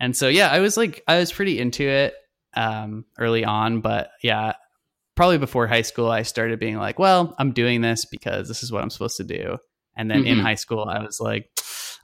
and 0.02 0.14
so 0.14 0.28
yeah 0.28 0.50
i 0.50 0.60
was 0.60 0.76
like 0.76 1.02
i 1.08 1.18
was 1.18 1.32
pretty 1.32 1.58
into 1.58 1.84
it 1.88 2.16
um 2.54 3.06
early 3.18 3.46
on 3.46 3.80
but 3.80 4.10
yeah 4.22 4.56
probably 5.16 5.38
before 5.38 5.68
high 5.68 5.84
school 5.84 6.12
i 6.12 6.24
started 6.24 6.60
being 6.60 6.76
like 6.76 7.00
well 7.00 7.34
i'm 7.40 7.54
doing 7.54 7.80
this 7.80 8.04
because 8.04 8.50
this 8.50 8.62
is 8.62 8.70
what 8.70 8.84
i'm 8.84 8.90
supposed 8.90 9.16
to 9.16 9.24
do 9.24 9.58
and 9.96 10.10
then 10.10 10.26
in 10.26 10.38
Mhm. 10.38 10.42
high 10.42 10.56
school 10.56 10.86
i 10.86 11.04
was 11.04 11.20
like 11.20 11.50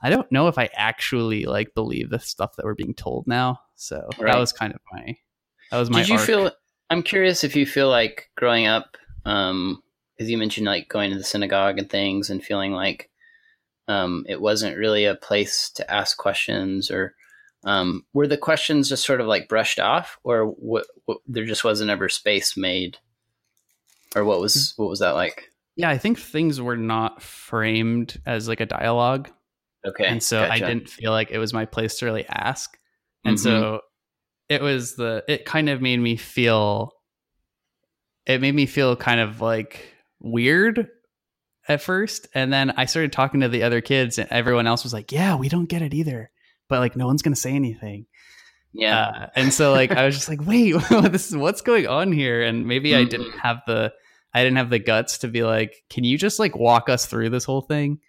i 0.02 0.10
don't 0.10 0.30
know 0.32 0.48
if 0.48 0.58
i 0.58 0.68
actually 0.74 1.44
like 1.44 1.74
believe 1.74 2.10
the 2.10 2.18
stuff 2.18 2.56
that 2.56 2.64
we're 2.64 2.74
being 2.74 2.94
told 2.94 3.26
now 3.26 3.60
so 3.74 4.08
Right. 4.18 4.32
that 4.32 4.38
was 4.38 4.52
kind 4.52 4.72
of 4.74 4.80
my 4.92 5.16
that 5.70 5.78
was 5.78 5.90
my 5.90 6.00
Did 6.00 6.08
you 6.08 6.16
arc. 6.16 6.26
feel? 6.26 6.52
I'm 6.90 7.02
curious 7.02 7.42
if 7.42 7.56
you 7.56 7.66
feel 7.66 7.88
like 7.88 8.30
growing 8.36 8.66
up, 8.66 8.96
um, 9.24 9.82
because 10.16 10.30
you 10.30 10.38
mentioned 10.38 10.66
like 10.66 10.88
going 10.88 11.10
to 11.10 11.18
the 11.18 11.24
synagogue 11.24 11.78
and 11.78 11.90
things, 11.90 12.30
and 12.30 12.42
feeling 12.42 12.72
like 12.72 13.10
um, 13.88 14.24
it 14.28 14.40
wasn't 14.40 14.76
really 14.78 15.04
a 15.06 15.16
place 15.16 15.68
to 15.70 15.90
ask 15.92 16.16
questions, 16.16 16.88
or 16.90 17.14
um, 17.64 18.04
were 18.12 18.28
the 18.28 18.38
questions 18.38 18.88
just 18.88 19.04
sort 19.04 19.20
of 19.20 19.26
like 19.26 19.48
brushed 19.48 19.80
off, 19.80 20.18
or 20.22 20.46
what, 20.46 20.86
what? 21.06 21.18
There 21.26 21.44
just 21.44 21.64
wasn't 21.64 21.90
ever 21.90 22.08
space 22.08 22.56
made, 22.56 22.98
or 24.14 24.24
what 24.24 24.40
was 24.40 24.72
what 24.76 24.88
was 24.88 25.00
that 25.00 25.16
like? 25.16 25.50
Yeah 25.76 25.88
i 25.90 25.98
think 25.98 26.18
things 26.18 26.60
were 26.60 26.76
not 26.76 27.22
framed 27.22 28.20
as 28.26 28.48
like 28.48 28.60
a 28.60 28.66
dialogue 28.66 29.30
Okay, 29.86 30.04
and 30.04 30.20
so 30.20 30.42
I 30.42 30.58
didn't 30.58 30.88
feel 30.88 31.12
like 31.12 31.30
it 31.30 31.38
was 31.38 31.52
my 31.52 31.64
place 31.64 31.98
to 31.98 32.06
really 32.06 32.26
ask. 32.26 32.76
And 33.24 33.36
Mhm. 33.36 33.40
so 33.40 33.80
it 34.48 34.60
was 34.60 34.96
the 34.96 35.22
it 35.28 35.44
kind 35.44 35.68
of 35.68 35.80
made 35.80 36.00
me 36.00 36.16
feel 36.16 36.90
it 38.26 38.40
made 38.40 38.54
me 38.54 38.66
feel 38.66 38.96
kind 38.96 39.20
of 39.20 39.40
like 39.40 39.94
weird 40.20 40.88
at 41.68 41.80
first 41.82 42.26
and 42.34 42.52
then 42.52 42.70
I 42.72 42.86
started 42.86 43.12
talking 43.12 43.40
to 43.42 43.48
the 43.48 43.62
other 43.62 43.80
kids 43.80 44.18
and 44.18 44.28
everyone 44.32 44.66
else 44.66 44.82
was 44.82 44.92
like, 44.92 45.12
"Yeah, 45.12 45.36
we 45.36 45.48
don't 45.48 45.66
get 45.68 45.82
it 45.82 45.94
either." 45.94 46.30
But 46.68 46.80
like 46.80 46.96
no 46.96 47.06
one's 47.06 47.22
going 47.22 47.34
to 47.34 47.40
say 47.40 47.52
anything. 47.52 48.06
Yeah, 48.72 48.98
Uh, 48.98 49.26
and 49.36 49.52
so 49.52 49.72
like 49.72 49.92
I 49.92 50.04
was 50.04 50.16
just 50.16 50.28
like, 50.28 50.44
"Wait, 50.44 50.72
this 51.10 51.28
is 51.28 51.36
what's 51.36 51.60
going 51.62 51.86
on 51.86 52.10
here?" 52.12 52.42
And 52.42 52.66
maybe 52.66 52.94
I 52.96 53.04
didn't 53.04 53.32
Mhm. 53.34 53.38
have 53.38 53.58
the 53.66 53.92
I 54.36 54.44
didn't 54.44 54.58
have 54.58 54.68
the 54.68 54.78
guts 54.78 55.16
to 55.18 55.28
be 55.28 55.44
like, 55.44 55.82
can 55.88 56.04
you 56.04 56.18
just 56.18 56.38
like 56.38 56.54
walk 56.54 56.90
us 56.90 57.06
through 57.06 57.30
this 57.30 57.44
whole 57.44 57.62
thing? 57.62 58.00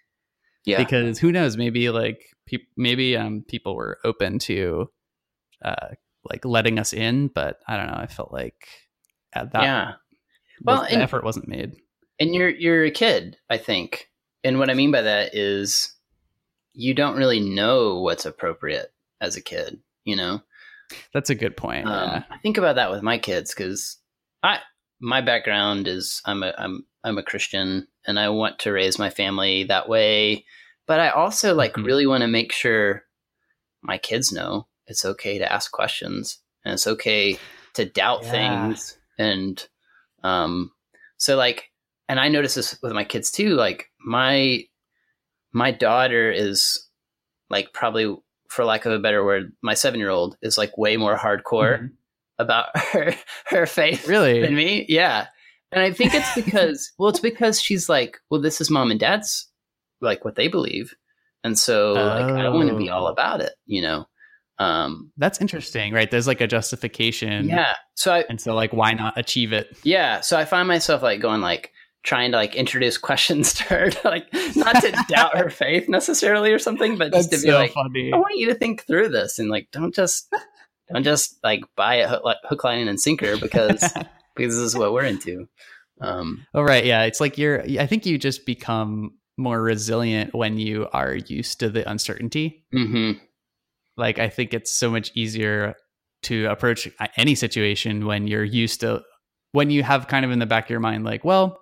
Yeah. 0.66 0.76
Because 0.76 1.18
who 1.18 1.32
knows? 1.32 1.56
Maybe 1.56 1.88
like 1.88 2.20
peop 2.44 2.68
maybe 2.76 3.16
um 3.16 3.44
people 3.48 3.74
were 3.74 3.98
open 4.04 4.38
to 4.40 4.90
uh 5.64 5.94
like 6.24 6.44
letting 6.44 6.78
us 6.78 6.92
in, 6.92 7.28
but 7.28 7.60
I 7.66 7.78
don't 7.78 7.86
know. 7.86 7.96
I 7.96 8.08
felt 8.08 8.30
like 8.30 8.68
at 9.32 9.52
that 9.52 9.62
yeah. 9.62 9.92
Well, 10.62 10.76
well, 10.76 10.82
the 10.82 10.92
and- 10.92 11.02
effort 11.02 11.24
wasn't 11.24 11.48
made. 11.48 11.76
And 12.20 12.34
you're 12.34 12.50
you're 12.50 12.84
a 12.84 12.90
kid, 12.90 13.38
I 13.48 13.56
think. 13.56 14.10
And 14.44 14.58
what 14.58 14.68
I 14.68 14.74
mean 14.74 14.90
by 14.90 15.00
that 15.00 15.34
is 15.34 15.94
you 16.74 16.92
don't 16.92 17.16
really 17.16 17.40
know 17.40 18.00
what's 18.00 18.26
appropriate 18.26 18.92
as 19.22 19.34
a 19.36 19.40
kid, 19.40 19.80
you 20.04 20.14
know? 20.14 20.42
That's 21.14 21.30
a 21.30 21.34
good 21.34 21.56
point. 21.56 21.86
Um, 21.86 22.10
yeah. 22.10 22.22
I 22.30 22.36
think 22.38 22.58
about 22.58 22.76
that 22.76 22.90
with 22.90 23.02
my 23.02 23.16
kids 23.16 23.54
because 23.54 23.96
I 24.42 24.58
my 25.00 25.20
background 25.20 25.88
is 25.88 26.20
I'm 26.24 26.42
a 26.42 26.52
I'm 26.58 26.84
I'm 27.04 27.18
a 27.18 27.22
Christian 27.22 27.86
and 28.06 28.18
I 28.18 28.28
want 28.28 28.58
to 28.60 28.72
raise 28.72 28.98
my 28.98 29.10
family 29.10 29.64
that 29.64 29.88
way, 29.88 30.44
but 30.86 31.00
I 31.00 31.10
also 31.10 31.54
like 31.54 31.74
Mhm. 31.74 31.84
really 31.86 32.06
want 32.06 32.22
to 32.22 32.28
make 32.28 32.52
sure 32.52 33.04
my 33.82 33.98
kids 33.98 34.32
know 34.32 34.66
it's 34.86 35.04
okay 35.04 35.38
to 35.38 35.52
ask 35.52 35.70
questions 35.70 36.38
and 36.64 36.74
it's 36.74 36.86
okay 36.86 37.38
to 37.74 37.84
doubt 37.84 38.24
Yeah. 38.24 38.30
things 38.32 38.98
and 39.18 39.66
um 40.24 40.72
so 41.16 41.36
like 41.36 41.70
and 42.08 42.18
I 42.18 42.28
notice 42.28 42.54
this 42.54 42.78
with 42.82 42.92
my 42.92 43.04
kids 43.04 43.30
too 43.30 43.50
like 43.50 43.90
my 44.04 44.64
my 45.52 45.70
daughter 45.70 46.30
is 46.32 46.88
like 47.50 47.72
probably 47.72 48.16
for 48.48 48.64
lack 48.64 48.84
of 48.86 48.92
a 48.92 48.98
better 48.98 49.24
word 49.24 49.52
my 49.62 49.74
7-year-old 49.74 50.36
is 50.42 50.58
like 50.58 50.76
way 50.76 50.96
more 50.96 51.16
hardcore 51.16 51.78
Mhm. 51.78 51.90
About 52.38 52.76
her 52.92 53.14
her 53.46 53.66
faith 53.66 54.06
Really? 54.08 54.40
than 54.40 54.54
me. 54.54 54.86
Yeah. 54.88 55.26
And 55.72 55.82
I 55.82 55.92
think 55.92 56.14
it's 56.14 56.34
because 56.44 56.92
well, 56.98 57.10
it's 57.10 57.20
because 57.20 57.60
she's 57.60 57.88
like, 57.88 58.18
well, 58.30 58.40
this 58.40 58.60
is 58.60 58.70
mom 58.70 58.90
and 58.90 59.00
dad's 59.00 59.50
like 60.00 60.24
what 60.24 60.34
they 60.36 60.48
believe. 60.48 60.94
And 61.44 61.58
so 61.58 61.92
like 61.92 62.24
I 62.32 62.42
don't 62.42 62.54
want 62.54 62.68
to 62.70 62.76
be 62.76 62.90
Oh. 62.90 62.94
all 62.94 63.06
about 63.08 63.40
it, 63.40 63.52
you 63.66 63.82
know. 63.82 64.06
Um 64.58 65.12
That's 65.16 65.40
interesting, 65.40 65.92
right? 65.92 66.10
There's 66.10 66.26
like 66.26 66.40
a 66.40 66.46
justification. 66.48 67.48
yeah. 67.48 67.74
So 67.94 68.12
I 68.12 68.24
And 68.28 68.40
so 68.40 68.54
like 68.54 68.72
why 68.72 68.92
not 68.92 69.16
achieve 69.18 69.52
it? 69.52 69.76
yeah, 69.84 70.20
so 70.20 70.36
I 70.38 70.44
find 70.44 70.66
myself 70.68 71.02
like 71.02 71.20
going 71.20 71.40
like 71.40 71.72
trying 72.04 72.30
to 72.32 72.36
like 72.38 72.54
introduce 72.54 72.96
questions 73.08 73.52
to 73.54 73.64
her 73.64 73.90
to 73.90 74.08
like 74.08 74.26
not 74.56 74.80
to 74.82 74.92
doubt 75.08 75.36
her 75.36 75.50
faith 75.50 75.88
necessarily 75.88 76.52
or 76.52 76.58
something, 76.58 76.96
but 76.96 77.12
just 77.12 77.30
to 77.32 77.40
be 77.40 77.52
like 77.52 77.72
funny. 77.72 78.12
I 78.12 78.16
want 78.16 78.36
you 78.38 78.46
to 78.48 78.54
think 78.54 78.84
through 78.86 79.10
this 79.10 79.38
and 79.38 79.48
like 79.48 79.68
don't 79.72 79.94
just 79.94 80.32
don't 80.94 81.04
just 81.04 81.38
like 81.42 81.60
buy 81.76 81.96
it 81.96 82.08
hook, 82.08 82.24
like, 82.24 82.36
hook 82.44 82.64
line 82.64 82.88
and 82.88 83.00
sinker 83.00 83.36
because 83.36 83.80
because 84.36 84.54
this 84.54 84.62
is 84.64 84.76
what 84.76 84.92
we're 84.92 85.04
into. 85.04 85.46
Um 86.00 86.46
Oh 86.54 86.62
right, 86.62 86.84
yeah. 86.84 87.02
It's 87.04 87.20
like 87.20 87.38
you're 87.38 87.62
I 87.80 87.86
think 87.86 88.06
you 88.06 88.18
just 88.18 88.46
become 88.46 89.12
more 89.36 89.60
resilient 89.62 90.34
when 90.34 90.58
you 90.58 90.88
are 90.92 91.14
used 91.14 91.60
to 91.60 91.68
the 91.70 91.88
uncertainty. 91.88 92.64
mhm. 92.74 93.20
Like 93.96 94.18
I 94.18 94.28
think 94.28 94.54
it's 94.54 94.72
so 94.72 94.90
much 94.90 95.10
easier 95.14 95.74
to 96.24 96.46
approach 96.46 96.88
any 97.16 97.34
situation 97.34 98.06
when 98.06 98.26
you're 98.26 98.44
used 98.44 98.80
to 98.80 99.02
when 99.52 99.70
you 99.70 99.82
have 99.82 100.08
kind 100.08 100.24
of 100.24 100.30
in 100.30 100.38
the 100.40 100.46
back 100.46 100.64
of 100.64 100.70
your 100.70 100.80
mind 100.80 101.04
like, 101.04 101.24
well, 101.24 101.60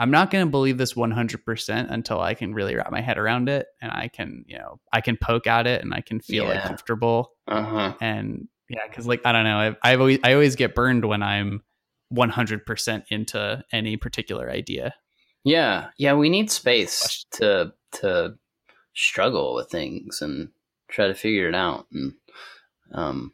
I'm 0.00 0.10
not 0.12 0.30
going 0.30 0.46
to 0.46 0.50
believe 0.50 0.78
this 0.78 0.94
100% 0.94 1.90
until 1.90 2.20
I 2.20 2.34
can 2.34 2.54
really 2.54 2.76
wrap 2.76 2.90
my 2.92 3.00
head 3.00 3.18
around 3.18 3.48
it 3.48 3.66
and 3.82 3.90
I 3.90 4.06
can, 4.08 4.44
you 4.46 4.56
know, 4.56 4.78
I 4.92 5.00
can 5.00 5.16
poke 5.20 5.46
at 5.48 5.66
it 5.66 5.82
and 5.82 5.92
I 5.92 6.00
can 6.00 6.20
feel 6.20 6.44
like 6.46 6.54
Yeah. 6.54 6.68
comfortable 6.68 7.32
Uh-huh. 7.48 7.94
and 8.00 8.46
yeah 8.68 8.80
because 8.88 9.06
like 9.06 9.20
i 9.24 9.32
don't 9.32 9.44
know 9.44 9.58
I've, 9.58 9.76
I've 9.82 10.00
always 10.00 10.18
i 10.24 10.32
always 10.34 10.56
get 10.56 10.74
burned 10.74 11.04
when 11.04 11.22
i'm 11.22 11.62
100% 12.12 13.04
into 13.10 13.64
any 13.72 13.96
particular 13.96 14.50
idea 14.50 14.94
Yeah, 15.44 15.88
yeah, 15.96 16.14
we 16.14 16.28
need 16.28 16.50
space 16.50 17.24
to 17.32 17.72
to 18.00 18.34
struggle 18.94 19.54
with 19.54 19.70
things 19.70 20.20
and 20.20 20.50
try 20.88 21.06
to 21.06 21.14
figure 21.14 21.48
it 21.48 21.54
out. 21.54 21.86
And 21.92 22.14
um, 22.92 23.32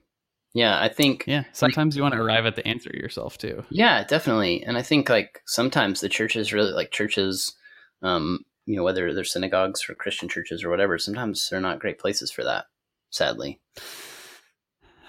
yeah, 0.53 0.81
I 0.81 0.89
think 0.89 1.25
yeah 1.27 1.45
sometimes 1.53 1.97
you 1.97 2.03
want 2.03 2.15
to 2.15 2.21
arrive 2.21 2.47
at 2.47 2.57
the 2.57 2.67
answer 2.67 2.91
yourself 2.93 3.39
too 3.39 3.65
yeah, 3.71 4.05
definitely. 4.05 4.63
And 4.63 4.77
I 4.77 4.83
think 4.83 5.09
like 5.09 5.41
sometimes 5.47 6.01
the 6.01 6.09
churches 6.09 6.53
really 6.53 6.73
like 6.73 6.91
churches, 6.91 7.55
um, 8.03 8.45
you 8.67 8.77
know, 8.77 8.85
whether 8.85 9.13
they're 9.13 9.25
synagogues 9.25 9.89
or 9.89 9.95
Christian 9.95 10.29
churches 10.29 10.65
or 10.65 10.71
whatever, 10.71 10.99
sometimes 10.99 11.49
they're 11.49 11.61
not 11.61 11.81
great 11.81 11.99
places 11.99 12.31
for 12.31 12.45
that. 12.45 12.67
Sadly, 13.11 13.61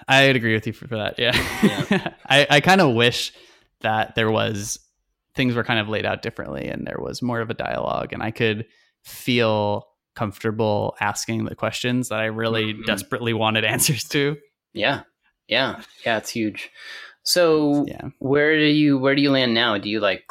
i 0.08 0.26
would 0.26 0.36
agree 0.36 0.54
with 0.54 0.66
you 0.66 0.72
for, 0.72 0.86
for 0.88 0.96
that 0.96 1.18
yeah, 1.18 1.32
i, 2.28 2.46
I 2.50 2.60
kind 2.60 2.80
of 2.80 2.94
wish 2.94 3.32
that 3.80 4.14
there 4.14 4.30
was 4.30 4.78
things 5.34 5.54
were 5.54 5.64
kind 5.64 5.78
of 5.80 5.88
laid 5.88 6.06
out 6.06 6.22
differently 6.22 6.66
and 6.68 6.86
there 6.86 6.98
was 6.98 7.20
more 7.22 7.40
of 7.40 7.50
a 7.50 7.54
dialogue 7.54 8.12
and 8.12 8.22
i 8.22 8.30
could 8.30 8.66
feel 9.04 9.86
comfortable 10.14 10.96
asking 11.00 11.44
the 11.44 11.54
questions 11.54 12.08
that 12.08 12.20
i 12.20 12.24
really 12.26 12.72
Mhm. 12.74 12.86
desperately 12.86 13.32
wanted 13.34 13.64
answers 13.74 14.04
to 14.04 14.36
yeah, 14.72 15.02
yeah, 15.48 15.80
yeah, 16.04 16.18
it's 16.18 16.30
huge. 16.30 16.70
So 17.22 17.84
yeah 17.88 18.08
where 18.18 18.56
do 18.58 18.64
you 18.66 18.98
where 18.98 19.14
do 19.14 19.22
you 19.22 19.30
land 19.30 19.54
now? 19.54 19.78
Do 19.78 19.88
you 19.88 20.00
like 20.00 20.24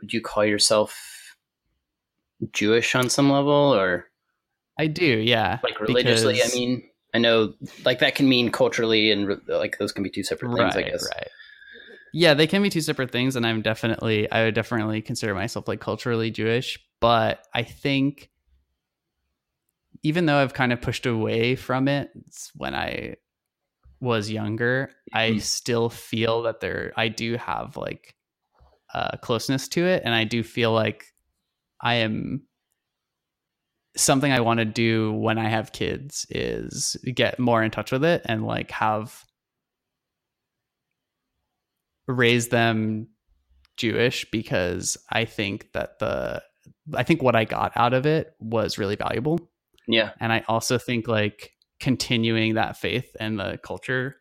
would 0.00 0.12
you 0.12 0.20
call 0.22 0.44
yourself 0.44 1.36
Jewish 2.52 2.94
on 2.94 3.08
some 3.10 3.30
level 3.30 3.52
or 3.74 4.10
i 4.78 4.86
do 4.86 5.04
yeah 5.04 5.58
like 5.62 5.80
religiously? 5.80 6.42
I 6.42 6.48
mean, 6.54 6.82
I 7.14 7.18
know 7.18 7.54
like 7.84 8.00
that 8.00 8.16
can 8.16 8.28
mean 8.28 8.50
culturally 8.50 9.10
and 9.12 9.40
like 9.46 9.78
those 9.78 9.92
can 9.92 10.02
be 10.02 10.10
two 10.10 10.24
separate 10.24 10.56
things. 10.56 10.76
I 10.76 10.82
guess. 10.82 11.04
Right. 11.04 11.28
Yeah, 12.12 12.34
they 12.34 12.46
can 12.46 12.62
be 12.62 12.70
two 12.70 12.80
separate 12.80 13.10
things, 13.10 13.34
and 13.36 13.46
I'm 13.46 13.62
definitely, 13.62 14.30
I 14.30 14.44
would 14.44 14.54
definitely 14.54 15.02
consider 15.02 15.34
myself 15.34 15.66
like 15.66 15.80
culturally 15.80 16.30
Jewish, 16.30 16.78
but 17.00 17.44
I 17.52 17.62
think 17.62 18.30
even 20.02 20.26
though 20.26 20.36
I've 20.36 20.54
kind 20.54 20.72
of 20.72 20.80
pushed 20.80 21.06
away 21.06 21.56
from 21.56 21.88
it 21.88 22.10
when 22.54 22.74
I 22.74 23.16
was 24.00 24.30
younger, 24.30 24.90
I 25.12 25.30
Mhm. 25.30 25.40
still 25.40 25.88
feel 25.88 26.42
that 26.42 26.60
there, 26.60 26.92
I 26.96 27.08
do 27.08 27.36
have 27.36 27.76
like 27.76 28.14
uh, 28.92 29.16
closeness 29.16 29.66
to 29.68 29.84
it, 29.86 30.02
and 30.04 30.14
I 30.14 30.22
do 30.24 30.42
feel 30.44 30.72
like 30.72 31.06
I 31.80 31.94
am 31.96 32.46
something 33.96 34.32
I 34.32 34.40
want 34.40 34.58
to 34.58 34.64
do 34.64 35.12
when 35.12 35.38
I 35.38 35.48
have 35.48 35.72
kids 35.72 36.26
is 36.30 36.96
get 37.14 37.38
more 37.38 37.62
in 37.62 37.70
touch 37.70 37.92
with 37.92 38.04
it 38.04 38.22
and 38.24 38.44
like 38.46 38.70
have 38.72 39.24
raise 42.06 42.48
them 42.48 43.08
Jewish 43.76 44.26
because 44.30 44.96
I 45.10 45.24
think 45.24 45.72
that 45.72 45.98
the 45.98 46.42
I 46.94 47.02
think 47.02 47.22
what 47.22 47.36
I 47.36 47.44
got 47.44 47.72
out 47.76 47.92
of 47.94 48.06
it 48.06 48.34
was 48.40 48.78
really 48.78 48.96
valuable. 48.96 49.38
Yeah. 49.86 50.12
And 50.20 50.32
I 50.32 50.44
also 50.48 50.78
think 50.78 51.06
like 51.08 51.52
continuing 51.80 52.54
that 52.54 52.76
faith 52.76 53.14
and 53.20 53.38
the 53.38 53.58
culture 53.62 54.16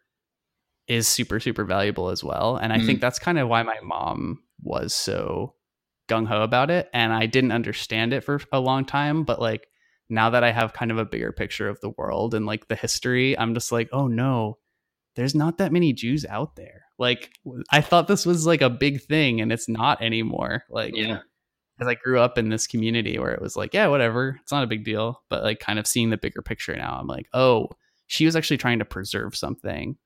is 0.88 1.08
super, 1.08 1.40
super 1.40 1.64
valuable 1.64 2.10
as 2.10 2.24
well. 2.24 2.58
And 2.58 2.74
I 2.74 2.80
Mm. 2.80 2.86
think 2.86 3.02
that's 3.02 3.20
kind 3.20 3.40
of 3.40 3.48
why 3.48 3.64
my 3.64 3.78
mom 3.82 4.44
was 4.62 4.94
so 4.94 5.56
gung 6.10 6.28
ho 6.28 6.42
about 6.42 6.70
it. 6.72 6.90
And 6.94 7.14
I 7.14 7.26
didn't 7.26 7.52
understand 7.52 8.14
it 8.14 8.24
for 8.24 8.40
a 8.52 8.60
long 8.60 8.86
time. 8.86 9.24
But 9.24 9.40
like 9.42 9.68
now 10.10 10.30
that 10.32 10.44
I 10.44 10.52
have 10.52 10.74
kind 10.74 10.92
of 10.92 10.98
a 10.98 11.06
bigger 11.06 11.32
picture 11.32 11.70
of 11.70 11.80
the 11.82 11.90
world 11.98 12.34
and 12.34 12.46
like 12.46 12.68
the 12.68 12.76
history, 12.76 13.38
I'm 13.38 13.54
just 13.54 13.72
like, 13.72 13.90
oh 13.92 14.08
no, 14.08 14.58
there's 15.16 15.36
not 15.36 15.58
that 15.60 15.72
many 15.72 15.94
Jews 15.94 16.26
out 16.26 16.56
there. 16.56 16.84
Like 17.00 17.32
I 17.72 17.82
thought 17.82 18.08
this 18.08 18.26
was 18.26 18.46
like 18.46 18.62
a 18.62 18.70
big 18.70 19.02
thing 19.04 19.42
and 19.42 19.52
it's 19.52 19.70
not 19.70 20.02
anymore. 20.02 20.64
Like 20.70 20.96
Yeah. 20.96 21.20
because 21.78 21.90
I 21.90 21.96
grew 21.96 22.20
up 22.20 22.38
in 22.38 22.50
this 22.50 22.68
community 22.68 23.18
where 23.18 23.32
it 23.32 23.42
was 23.42 23.56
like, 23.56 23.74
yeah, 23.74 23.88
whatever, 23.88 24.38
it's 24.42 24.52
not 24.52 24.64
a 24.64 24.68
big 24.68 24.84
deal. 24.86 25.22
But 25.30 25.44
like, 25.44 25.60
kind 25.60 25.80
of 25.80 25.88
seeing 25.88 26.10
the 26.10 26.18
bigger 26.18 26.42
picture 26.42 26.76
now, 26.76 26.98
I'm 27.00 27.08
like, 27.08 27.28
oh, 27.34 27.70
she 28.08 28.26
was 28.26 28.36
actually 28.36 28.58
trying 28.58 28.80
to 28.80 28.86
preserve 28.86 29.36
something, 29.36 29.98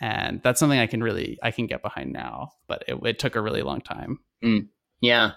and 0.00 0.42
that's 0.42 0.60
something 0.60 0.78
I 0.78 0.86
can 0.86 1.02
really 1.02 1.38
I 1.42 1.50
can 1.50 1.66
get 1.66 1.82
behind 1.82 2.12
now. 2.12 2.50
But 2.66 2.84
it, 2.88 2.98
it 3.04 3.18
took 3.18 3.36
a 3.36 3.40
really 3.40 3.62
long 3.62 3.80
time. 3.80 4.18
Mm. 4.44 4.68
Yeah. 5.00 5.32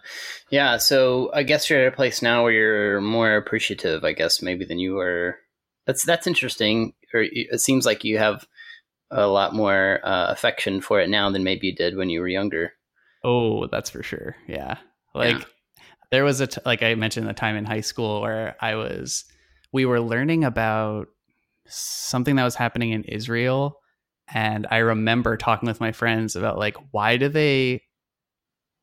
Yeah. 0.49 0.78
So 0.78 1.32
I 1.34 1.43
guess 1.43 1.70
you're 1.70 1.82
at 1.86 1.93
a 1.93 1.95
place 1.95 2.22
now 2.22 2.43
where 2.43 2.51
you're 2.51 3.01
more 3.01 3.36
appreciative, 3.36 4.03
I 4.03 4.14
guess, 4.14 4.41
maybe 4.41 4.66
than 4.66 4.80
you 4.80 4.95
were. 4.95 5.38
That's 5.86 6.03
that's 6.03 6.28
interesting. 6.28 6.93
Or 7.14 7.24
it 7.24 7.59
seems 7.59 7.86
like 7.86 8.03
you 8.03 8.18
have 8.18 8.45
a 9.12 9.28
lot 9.28 9.53
more 9.53 9.99
uh, 10.03 10.28
affection 10.32 10.82
for 10.82 10.99
it 11.01 11.09
now 11.09 11.30
than 11.30 11.43
maybe 11.43 11.68
you 11.68 11.76
did 11.76 11.97
when 11.97 12.09
you 12.09 12.22
were 12.22 12.28
younger. 12.28 12.72
Oh, 13.24 13.68
that's 13.68 13.89
for 13.89 14.01
sure. 14.01 14.36
Yeah, 14.47 14.78
like 15.14 15.38
Yeah. 15.38 15.43
there 16.12 16.24
was 16.24 16.39
a 16.39 16.47
t- 16.47 16.62
like 16.66 16.82
I 16.82 16.95
mentioned 16.95 17.28
the 17.28 17.34
time 17.34 17.55
in 17.55 17.66
high 17.66 17.82
school 17.82 18.22
where 18.22 18.55
I 18.62 18.76
was 18.76 19.26
we 19.74 19.86
were 19.86 19.99
learning 20.01 20.43
about 20.43 21.07
something 21.68 22.36
that 22.38 22.43
was 22.43 22.55
happening 22.55 22.91
in 22.91 23.03
Israel 23.03 23.78
and 24.34 24.66
I 24.72 24.78
remember 24.78 25.38
talking 25.38 25.68
with 25.68 25.80
my 25.80 25.91
friends 25.91 26.36
about 26.36 26.57
like 26.57 26.76
why 26.91 27.18
do 27.18 27.30
they 27.30 27.82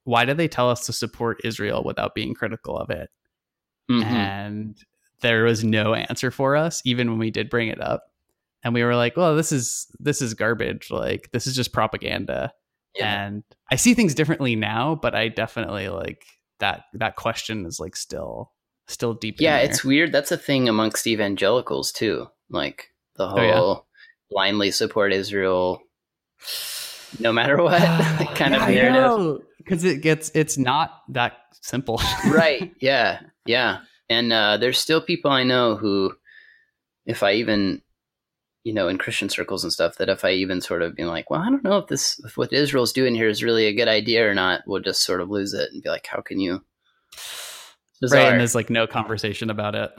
why 0.08 0.24
do 0.24 0.32
they 0.32 0.48
tell 0.48 0.70
us 0.70 0.86
to 0.86 0.92
support 0.92 1.38
Israel 1.44 1.82
without 1.84 2.14
being 2.14 2.32
critical 2.32 2.78
of 2.78 2.88
it? 2.88 3.10
Mhm. 3.90 4.02
And 4.04 4.76
there 5.20 5.44
was 5.44 5.62
no 5.64 5.92
answer 5.94 6.30
for 6.30 6.56
us 6.56 6.80
even 6.86 7.10
when 7.10 7.18
we 7.18 7.30
did 7.30 7.50
bring 7.50 7.68
it 7.68 7.80
up. 7.80 8.04
And 8.64 8.72
we 8.72 8.82
were 8.84 8.96
like, 8.96 9.16
well, 9.16 9.36
this 9.36 9.52
is 9.52 9.86
this 10.00 10.22
is 10.22 10.32
garbage. 10.34 10.90
Like 10.90 11.30
this 11.32 11.46
is 11.46 11.54
just 11.54 11.72
propaganda. 11.72 12.52
Yeah. 12.96 13.26
and 13.26 13.44
I 13.70 13.76
see 13.76 13.92
things 13.94 14.14
differently 14.14 14.56
now, 14.56 14.94
but 15.00 15.14
I 15.14 15.28
definitely 15.28 15.88
like 15.88 16.24
that 16.58 16.84
that 16.94 17.16
question 17.16 17.66
is 17.66 17.78
like 17.78 17.94
still 17.94 18.50
still 18.88 19.12
deep. 19.14 19.38
in 19.40 19.44
Yeah, 19.44 19.58
there. 19.58 19.68
it's 19.70 19.84
weird. 19.84 20.10
That's 20.12 20.32
a 20.32 20.38
thing 20.38 20.68
amongst 20.70 21.06
evangelicals 21.06 21.92
too. 21.92 22.28
Like 22.50 22.88
the 23.16 23.28
whole 23.28 23.38
Oh, 23.40 23.42
yeah. 23.42 23.74
blindly 24.30 24.70
support 24.70 25.12
Israel 25.12 25.82
no 27.20 27.32
matter 27.32 27.62
what 27.62 27.80
kind 28.36 28.54
of 28.54 28.62
narrative. 28.68 29.42
Because 29.68 29.84
it 29.84 30.00
gets 30.00 30.30
it's 30.34 30.56
not 30.56 31.02
that 31.10 31.34
simple. 31.60 32.00
right. 32.30 32.72
Yeah. 32.80 33.20
Yeah. 33.46 33.80
And 34.08 34.32
uh, 34.32 34.56
there's 34.56 34.78
still 34.78 35.02
people 35.02 35.30
I 35.30 35.42
know 35.42 35.76
who, 35.76 36.14
if 37.04 37.22
I 37.22 37.34
even, 37.34 37.82
you 38.64 38.72
know, 38.72 38.88
in 38.88 38.96
Christian 38.96 39.28
circles 39.28 39.64
and 39.64 39.72
stuff, 39.72 39.96
that 39.96 40.08
if 40.08 40.24
I 40.24 40.30
even 40.32 40.62
sort 40.62 40.82
of 40.82 40.96
being 40.96 41.08
like, 41.08 41.30
well, 41.30 41.40
I 41.40 41.50
don't 41.50 41.64
know 41.64 41.78
if 41.78 41.88
this, 41.88 42.18
if 42.24 42.36
what 42.36 42.52
Israel's 42.52 42.92
doing 42.92 43.14
here 43.14 43.28
is 43.28 43.42
really 43.42 43.66
a 43.66 43.74
good 43.74 43.88
idea 43.88 44.28
or 44.28 44.34
not, 44.34 44.62
we'll 44.66 44.80
just 44.80 45.04
sort 45.04 45.20
of 45.20 45.28
lose 45.28 45.52
it 45.52 45.70
and 45.72 45.82
be 45.82 45.90
like, 45.90 46.06
how 46.06 46.22
can 46.22 46.40
you? 46.40 46.64
Right, 48.00 48.30
and 48.30 48.40
there's 48.40 48.54
like 48.54 48.70
no 48.70 48.86
conversation 48.86 49.50
about 49.50 49.74
it. 49.74 49.90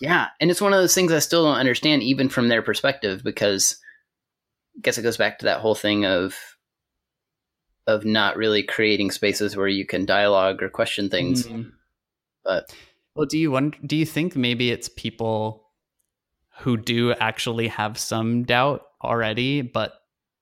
Yeah, 0.00 0.28
and 0.40 0.50
it's 0.50 0.60
one 0.60 0.72
of 0.72 0.80
those 0.80 0.94
things 0.94 1.12
I 1.12 1.18
still 1.18 1.44
don't 1.44 1.56
understand, 1.56 2.02
even 2.04 2.28
from 2.28 2.48
their 2.48 2.62
perspective, 2.62 3.22
because 3.24 3.78
I 4.76 4.80
guess 4.80 4.96
it 4.96 5.02
goes 5.02 5.16
back 5.16 5.40
to 5.40 5.46
that 5.46 5.60
whole 5.60 5.74
thing 5.74 6.06
of 6.06 6.36
of 7.88 8.04
not 8.04 8.36
really 8.36 8.62
creating 8.62 9.10
spaces 9.10 9.56
where 9.56 9.66
you 9.66 9.86
can 9.86 10.04
dialogue 10.04 10.62
or 10.62 10.68
question 10.68 11.08
things. 11.08 11.46
Mm. 11.46 11.72
But 12.44 12.72
Well, 13.16 13.26
do 13.26 13.38
you 13.38 13.50
wonder, 13.50 13.78
do 13.84 13.96
you 13.96 14.04
think 14.04 14.36
maybe 14.36 14.70
it's 14.70 14.90
people 14.90 15.64
who 16.60 16.76
do 16.76 17.12
actually 17.14 17.68
have 17.68 17.96
some 17.98 18.44
doubt 18.44 18.82
already, 19.02 19.62
but 19.62 19.94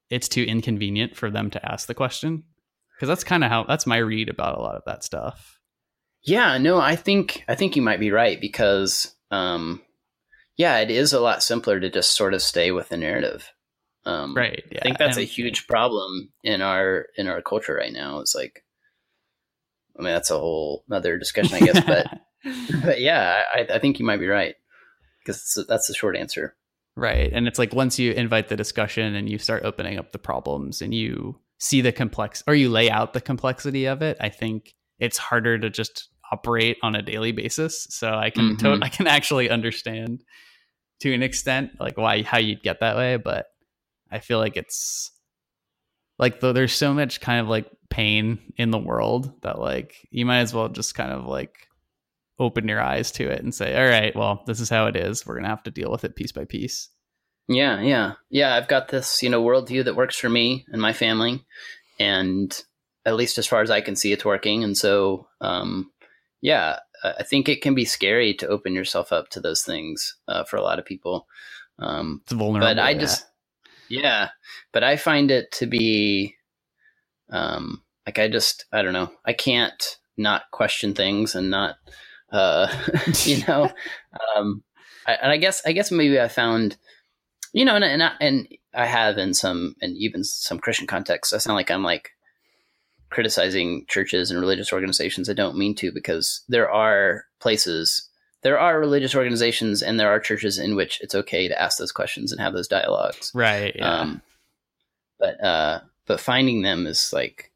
it's 0.09 0.27
too 0.27 0.43
inconvenient 0.43 1.15
for 1.15 1.31
them 1.31 1.49
to 1.51 1.71
ask 1.71 1.87
the 1.87 1.93
question? 1.93 2.43
Because 2.95 3.07
that's 3.07 3.23
kind 3.23 3.45
of 3.45 3.49
how 3.49 3.63
that's 3.63 3.87
my 3.87 3.97
read 3.97 4.27
about 4.27 4.57
a 4.57 4.61
lot 4.61 4.75
of 4.75 4.83
that 4.85 5.03
stuff. 5.03 5.59
yeah, 6.23 6.57
no, 6.57 6.79
I 6.79 6.97
think 6.97 7.45
I 7.47 7.55
think 7.55 7.75
you 7.75 7.81
might 7.81 7.99
be 7.99 8.11
right 8.11 8.41
because, 8.41 9.15
um, 9.31 9.81
yeah, 10.57 10.79
it 10.79 10.91
is 10.91 11.13
a 11.13 11.21
lot 11.21 11.43
simpler 11.43 11.79
to 11.79 11.89
just 11.89 12.13
sort 12.15 12.33
of 12.33 12.41
stay 12.41 12.71
with 12.71 12.89
the 12.89 12.97
narrative. 12.97 13.53
Um, 14.07 14.35
Right. 14.35 14.63
Yeah. 14.71 14.79
I 14.79 14.83
think 14.83 14.97
that's 14.97 15.17
a 15.17 15.23
huge 15.23 15.67
problem 15.67 16.29
in 16.43 16.61
our 16.61 17.07
in 17.17 17.27
our 17.27 17.41
culture 17.41 17.73
right 17.75 17.91
now. 17.91 18.19
It's 18.19 18.33
like, 18.35 18.63
I 19.99 20.01
mean, 20.03 20.13
that's 20.13 20.31
a 20.31 20.37
whole 20.39 20.83
other 20.91 21.17
discussion, 21.17 21.55
I 21.55 21.59
guess, 21.59 21.83
but. 21.85 22.07
but 22.83 23.01
yeah, 23.01 23.43
I, 23.53 23.67
I 23.73 23.79
think 23.79 23.99
you 23.99 24.05
might 24.05 24.19
be 24.19 24.27
right 24.27 24.55
because 25.19 25.65
that's 25.67 25.87
the 25.87 25.93
short 25.93 26.15
answer. 26.15 26.55
Right. 26.95 27.29
And 27.33 27.47
it's 27.47 27.59
like 27.59 27.73
once 27.73 27.99
you 27.99 28.11
invite 28.13 28.47
the 28.47 28.55
discussion 28.55 29.15
and 29.15 29.27
you 29.29 29.37
start 29.37 29.65
opening 29.65 29.97
up 29.99 30.11
the 30.11 30.19
problems 30.19 30.81
and 30.81 30.93
you 30.93 31.39
see 31.59 31.81
the 31.81 31.91
complex 31.91 32.43
or 32.47 32.55
you 32.55 32.69
lay 32.69 32.89
out 32.89 33.13
the 33.13 33.21
complexity 33.21 33.85
of 33.85 34.01
it, 34.01 34.17
I 34.21 34.29
think 34.29 34.73
it's 34.99 35.17
harder 35.17 35.57
to 35.59 35.69
just 35.69 36.09
operate 36.31 36.77
on 36.83 36.95
a 36.95 37.01
daily 37.01 37.31
basis. 37.31 37.87
So 37.89 38.13
I 38.13 38.29
can 38.29 38.55
to- 38.57 38.65
Mhm. 38.67 38.83
I 38.83 38.89
can 38.89 39.07
actually 39.07 39.49
understand 39.49 40.23
to 41.01 41.13
an 41.13 41.23
extent 41.23 41.71
like 41.79 41.97
why 41.97 42.21
how 42.21 42.37
you'd 42.37 42.63
get 42.63 42.79
that 42.79 42.95
way, 42.95 43.17
but 43.17 43.47
I 44.11 44.19
feel 44.19 44.39
like 44.39 44.57
it's 44.57 45.11
like 46.19 46.39
though 46.39 46.53
there's 46.53 46.73
so 46.73 46.93
much 46.93 47.21
kind 47.21 47.39
of 47.39 47.47
like 47.47 47.69
pain 47.89 48.39
in 48.57 48.71
the 48.71 48.77
world 48.77 49.41
that 49.41 49.59
like 49.59 49.95
you 50.09 50.25
might 50.25 50.39
as 50.39 50.53
well 50.53 50.69
just 50.69 50.95
kind 50.95 51.11
of 51.11 51.25
like 51.25 51.67
open 52.39 52.67
your 52.67 52.81
eyes 52.81 53.11
to 53.11 53.29
it 53.29 53.41
and 53.41 53.53
say, 53.53 53.75
all 53.75 53.89
right, 53.89 54.15
well, 54.15 54.43
this 54.45 54.59
is 54.59 54.69
how 54.69 54.87
it 54.87 54.95
is. 54.95 55.25
We're 55.25 55.35
gonna 55.35 55.47
have 55.47 55.63
to 55.63 55.71
deal 55.71 55.91
with 55.91 56.03
it 56.03 56.15
piece 56.15 56.31
by 56.31 56.45
piece. 56.45 56.89
Yeah, 57.47 57.81
yeah, 57.81 58.13
yeah. 58.29 58.55
I've 58.55 58.67
got 58.67 58.89
this, 58.89 59.23
you 59.23 59.29
know, 59.29 59.43
worldview 59.43 59.85
that 59.85 59.95
works 59.95 60.17
for 60.17 60.29
me 60.29 60.65
and 60.67 60.81
my 60.81 60.93
family, 60.93 61.45
and 61.99 62.61
at 63.05 63.15
least 63.15 63.37
as 63.37 63.47
far 63.47 63.61
as 63.61 63.71
I 63.71 63.81
can 63.81 63.95
see, 63.95 64.11
it's 64.11 64.25
working. 64.25 64.63
And 64.65 64.77
so, 64.77 65.27
um, 65.39 65.89
yeah, 66.41 66.79
I 67.03 67.23
think 67.23 67.47
it 67.47 67.61
can 67.61 67.73
be 67.73 67.85
scary 67.85 68.33
to 68.35 68.47
open 68.47 68.75
yourself 68.75 69.13
up 69.13 69.29
to 69.29 69.39
those 69.39 69.63
things 69.63 70.17
uh, 70.27 70.43
for 70.43 70.57
a 70.57 70.61
lot 70.61 70.77
of 70.77 70.85
people. 70.85 71.25
Um, 71.79 72.21
It's 72.25 72.33
vulnerable. 72.33 72.67
but 72.67 72.79
I 72.79 72.93
just, 72.95 73.25
yeah, 73.89 74.29
but 74.71 74.83
I 74.83 74.97
find 74.97 75.31
it 75.31 75.51
to 75.53 75.65
be, 75.65 76.35
um, 77.29 77.83
like 78.05 78.19
I 78.19 78.27
just, 78.27 78.65
I 78.71 78.81
don't 78.81 78.93
know, 78.93 79.11
I 79.25 79.33
can't 79.33 79.97
not 80.17 80.43
question 80.51 80.93
things 80.93 81.35
and 81.35 81.49
not, 81.49 81.75
uh, 82.31 82.67
you 83.23 83.43
know, 83.47 83.71
um, 84.35 84.63
I, 85.05 85.13
and 85.15 85.31
I 85.31 85.37
guess, 85.37 85.61
I 85.65 85.71
guess 85.71 85.91
maybe 85.91 86.19
I 86.19 86.27
found, 86.27 86.77
you 87.53 87.65
know, 87.65 87.75
and 87.75 87.83
and 87.83 88.03
I, 88.03 88.11
and 88.19 88.47
I 88.73 88.85
have 88.85 89.17
in 89.17 89.33
some, 89.33 89.75
and 89.81 89.95
even 89.97 90.23
some 90.23 90.59
Christian 90.59 90.87
contexts, 90.87 91.33
I 91.33 91.37
sound 91.37 91.55
like 91.55 91.71
I'm 91.71 91.83
like 91.83 92.11
criticizing 93.09 93.85
churches 93.87 94.31
and 94.31 94.39
religious 94.39 94.73
organizations. 94.73 95.29
I 95.29 95.33
don't 95.33 95.57
mean 95.57 95.75
to 95.75 95.91
because 95.91 96.43
there 96.49 96.69
are 96.69 97.25
places 97.39 98.06
there 98.43 98.59
are 98.59 98.79
religious 98.79 99.15
organizations 99.15 99.81
and 99.81 99.99
there 99.99 100.09
are 100.09 100.19
churches 100.19 100.57
in 100.59 100.75
which 100.75 100.99
it's 101.01 101.15
okay 101.15 101.47
to 101.47 101.61
ask 101.61 101.77
those 101.77 101.91
questions 101.91 102.31
and 102.31 102.39
have 102.39 102.53
those 102.53 102.67
dialogues. 102.67 103.31
right. 103.33 103.75
Yeah. 103.75 103.99
Um, 104.01 104.21
but 105.19 105.43
uh, 105.43 105.79
but 106.05 106.19
finding 106.19 106.61
them 106.61 106.85
is 106.87 107.11
like 107.11 107.51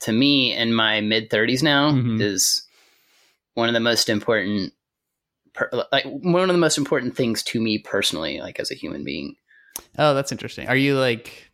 to 0.00 0.12
me 0.12 0.54
in 0.56 0.72
my 0.72 1.00
mid 1.00 1.28
thirties 1.30 1.62
now 1.62 1.90
Mhm. 1.92 2.20
is 2.20 2.66
one 3.54 3.68
of 3.68 3.74
the 3.74 3.80
most 3.80 4.08
important, 4.08 4.72
per, 5.52 5.68
like 5.92 6.04
one 6.04 6.42
of 6.42 6.48
the 6.54 6.56
most 6.58 6.78
important 6.78 7.16
things 7.16 7.42
to 7.42 7.60
me 7.60 7.78
personally, 7.78 8.40
like 8.40 8.60
as 8.60 8.70
a 8.70 8.74
human 8.76 9.04
being. 9.04 9.34
oh, 9.98 10.14
that's 10.14 10.30
interesting. 10.32 10.68
Are 10.68 10.76
you 10.76 10.96
like, 10.98 11.50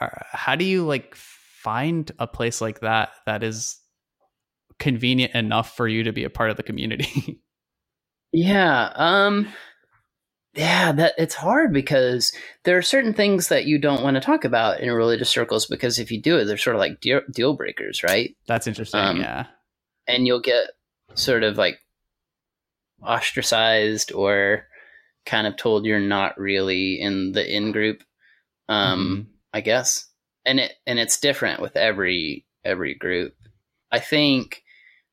are, 0.00 0.26
how 0.32 0.56
do 0.56 0.64
you 0.64 0.84
like 0.86 1.14
find 1.14 2.10
a 2.18 2.26
place 2.26 2.60
like 2.62 2.80
that 2.80 3.10
that 3.26 3.42
is 3.42 3.78
convenient 4.78 5.34
enough 5.34 5.76
for 5.76 5.86
you 5.86 6.04
to 6.04 6.12
be 6.12 6.24
a 6.24 6.30
part 6.30 6.50
of 6.50 6.56
the 6.56 6.62
community? 6.62 7.40
Yeah. 8.32 8.92
Um 8.94 9.48
yeah, 10.54 10.90
that 10.92 11.14
it's 11.18 11.34
hard 11.34 11.72
because 11.72 12.32
there 12.64 12.76
are 12.76 12.82
certain 12.82 13.14
things 13.14 13.48
that 13.48 13.66
you 13.66 13.78
don't 13.78 14.02
want 14.02 14.16
to 14.16 14.20
talk 14.20 14.44
about 14.44 14.80
in 14.80 14.90
religious 14.90 15.28
circles 15.28 15.66
because 15.66 15.98
if 15.98 16.10
you 16.10 16.20
do 16.20 16.38
it, 16.38 16.46
they're 16.46 16.56
sort 16.56 16.74
of 16.74 16.80
like 16.80 17.00
deal, 17.00 17.20
deal 17.30 17.54
breakers, 17.54 18.02
right? 18.02 18.34
that's 18.46 18.66
interesting. 18.66 18.98
Um, 18.98 19.20
yeah. 19.20 19.46
and 20.08 20.26
you'll 20.26 20.40
get 20.40 20.70
sort 21.14 21.44
of 21.44 21.56
like 21.58 21.78
ostracized 23.02 24.12
or 24.12 24.66
kind 25.24 25.46
of 25.46 25.56
told 25.56 25.84
you're 25.84 26.00
not 26.00 26.38
really 26.38 27.00
in 27.00 27.32
the 27.32 27.56
in 27.56 27.70
group 27.70 28.02
um 28.68 29.28
i 29.52 29.60
guess 29.60 30.08
and 30.44 30.58
it 30.58 30.72
and 30.86 30.98
it's 30.98 31.20
different 31.20 31.60
with 31.60 31.76
every 31.76 32.44
every 32.64 32.94
group 32.94 33.34
i 33.92 33.98
think 33.98 34.62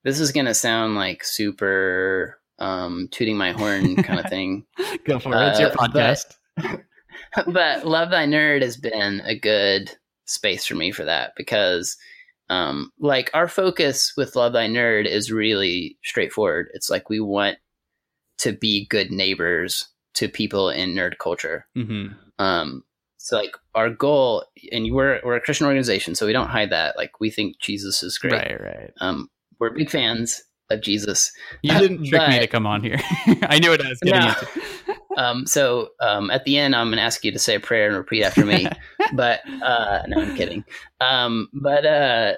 this 0.03 0.19
is 0.19 0.31
going 0.31 0.45
to 0.45 0.53
sound 0.53 0.95
like 0.95 1.23
super 1.23 2.39
um 2.59 3.07
tooting 3.11 3.37
my 3.37 3.51
horn 3.51 3.95
kind 4.03 4.19
of 4.19 4.25
thing 4.29 4.65
Go 5.05 5.19
for 5.19 5.35
it. 5.35 5.49
It's 5.49 5.59
your 5.59 5.69
uh, 5.69 5.75
but- 5.77 5.91
podcast. 5.91 6.35
but 7.47 7.85
Love 7.85 8.11
Thy 8.11 8.25
Nerd 8.25 8.61
has 8.61 8.77
been 8.77 9.21
a 9.25 9.37
good 9.37 9.91
space 10.25 10.65
for 10.65 10.75
me 10.75 10.91
for 10.91 11.05
that 11.05 11.33
because, 11.35 11.97
um, 12.49 12.91
like 12.99 13.29
our 13.33 13.47
focus 13.47 14.13
with 14.15 14.35
Love 14.35 14.53
Thy 14.53 14.67
Nerd 14.67 15.05
is 15.05 15.31
really 15.31 15.97
straightforward. 16.03 16.67
It's 16.73 16.89
like 16.89 17.09
we 17.09 17.19
want 17.19 17.57
to 18.39 18.51
be 18.51 18.87
good 18.87 19.11
neighbors 19.11 19.87
to 20.15 20.29
people 20.29 20.69
in 20.69 20.93
nerd 20.93 21.17
culture. 21.17 21.65
Mm-hmm. 21.77 22.13
Um, 22.39 22.83
so 23.17 23.37
like 23.37 23.55
our 23.73 23.89
goal, 23.89 24.45
and 24.71 24.93
we're 24.93 25.19
we're 25.23 25.35
a 25.35 25.41
Christian 25.41 25.67
organization, 25.67 26.15
so 26.15 26.25
we 26.25 26.33
don't 26.33 26.49
hide 26.49 26.69
that. 26.69 26.95
Like 26.95 27.19
we 27.19 27.31
think 27.31 27.59
Jesus 27.59 28.03
is 28.03 28.17
great. 28.17 28.33
Right. 28.33 28.61
Right. 28.61 28.93
Um, 29.01 29.29
we're 29.59 29.71
big 29.71 29.89
fans 29.89 30.43
of 30.69 30.81
Jesus. 30.81 31.31
You 31.63 31.75
didn't 31.79 32.05
trick 32.05 32.27
me 32.27 32.39
to 32.39 32.47
come 32.47 32.65
on 32.67 32.83
here. 32.83 32.97
I 33.43 33.59
knew 33.59 33.69
what 33.71 33.85
I 33.85 33.89
was 33.89 33.99
getting 34.01 34.21
No. 34.21 34.29
into. 34.29 34.47
Um, 35.17 35.45
so 35.47 35.89
um, 36.01 36.29
at 36.29 36.43
the 36.45 36.57
end, 36.57 36.75
I'm 36.75 36.87
going 36.87 36.97
to 36.97 37.03
ask 37.03 37.23
you 37.23 37.31
to 37.31 37.39
say 37.39 37.55
a 37.55 37.59
prayer 37.61 37.87
and 37.87 37.95
repeat 37.95 38.23
after 38.23 38.45
me. 38.45 38.73
but 39.13 39.41
uh, 39.61 39.99
no, 40.07 40.17
I'm 40.19 40.31
kidding. 40.33 40.65
Um, 40.99 41.47
but 41.53 41.85
uh, 41.85 42.33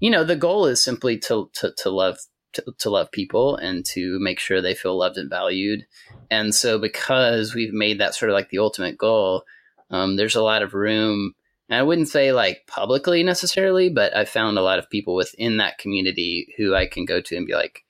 you 0.00 0.10
know, 0.10 0.24
the 0.24 0.36
goal 0.36 0.66
is 0.66 0.82
simply 0.82 1.18
to 1.18 1.50
to, 1.54 1.72
to 1.78 1.90
love 1.90 2.18
to, 2.54 2.64
to 2.78 2.90
love 2.90 3.10
people 3.12 3.56
and 3.56 3.84
to 3.86 4.18
make 4.20 4.38
sure 4.38 4.60
they 4.60 4.74
feel 4.74 4.96
loved 4.98 5.18
and 5.18 5.30
valued. 5.30 5.84
And 6.30 6.54
so, 6.54 6.78
because 6.78 7.54
we've 7.54 7.72
made 7.74 8.00
that 8.00 8.14
sort 8.14 8.30
of 8.30 8.34
like 8.34 8.50
the 8.50 8.58
ultimate 8.58 8.98
goal, 8.98 9.42
um, 9.90 10.16
there's 10.16 10.36
a 10.36 10.42
lot 10.42 10.62
of 10.62 10.74
room. 10.74 11.34
And 11.72 11.78
I 11.78 11.84
wouldn't 11.84 12.10
say 12.10 12.32
like 12.32 12.66
publicly 12.66 13.22
necessarily, 13.22 13.88
but 13.88 14.14
I 14.14 14.26
found 14.26 14.58
a 14.58 14.62
lot 14.62 14.78
of 14.78 14.90
people 14.90 15.14
within 15.14 15.56
that 15.56 15.78
community 15.78 16.52
who 16.58 16.74
I 16.74 16.86
can 16.86 17.06
go 17.06 17.22
to 17.22 17.34
and 17.34 17.46
be 17.46 17.54
like, 17.54 17.82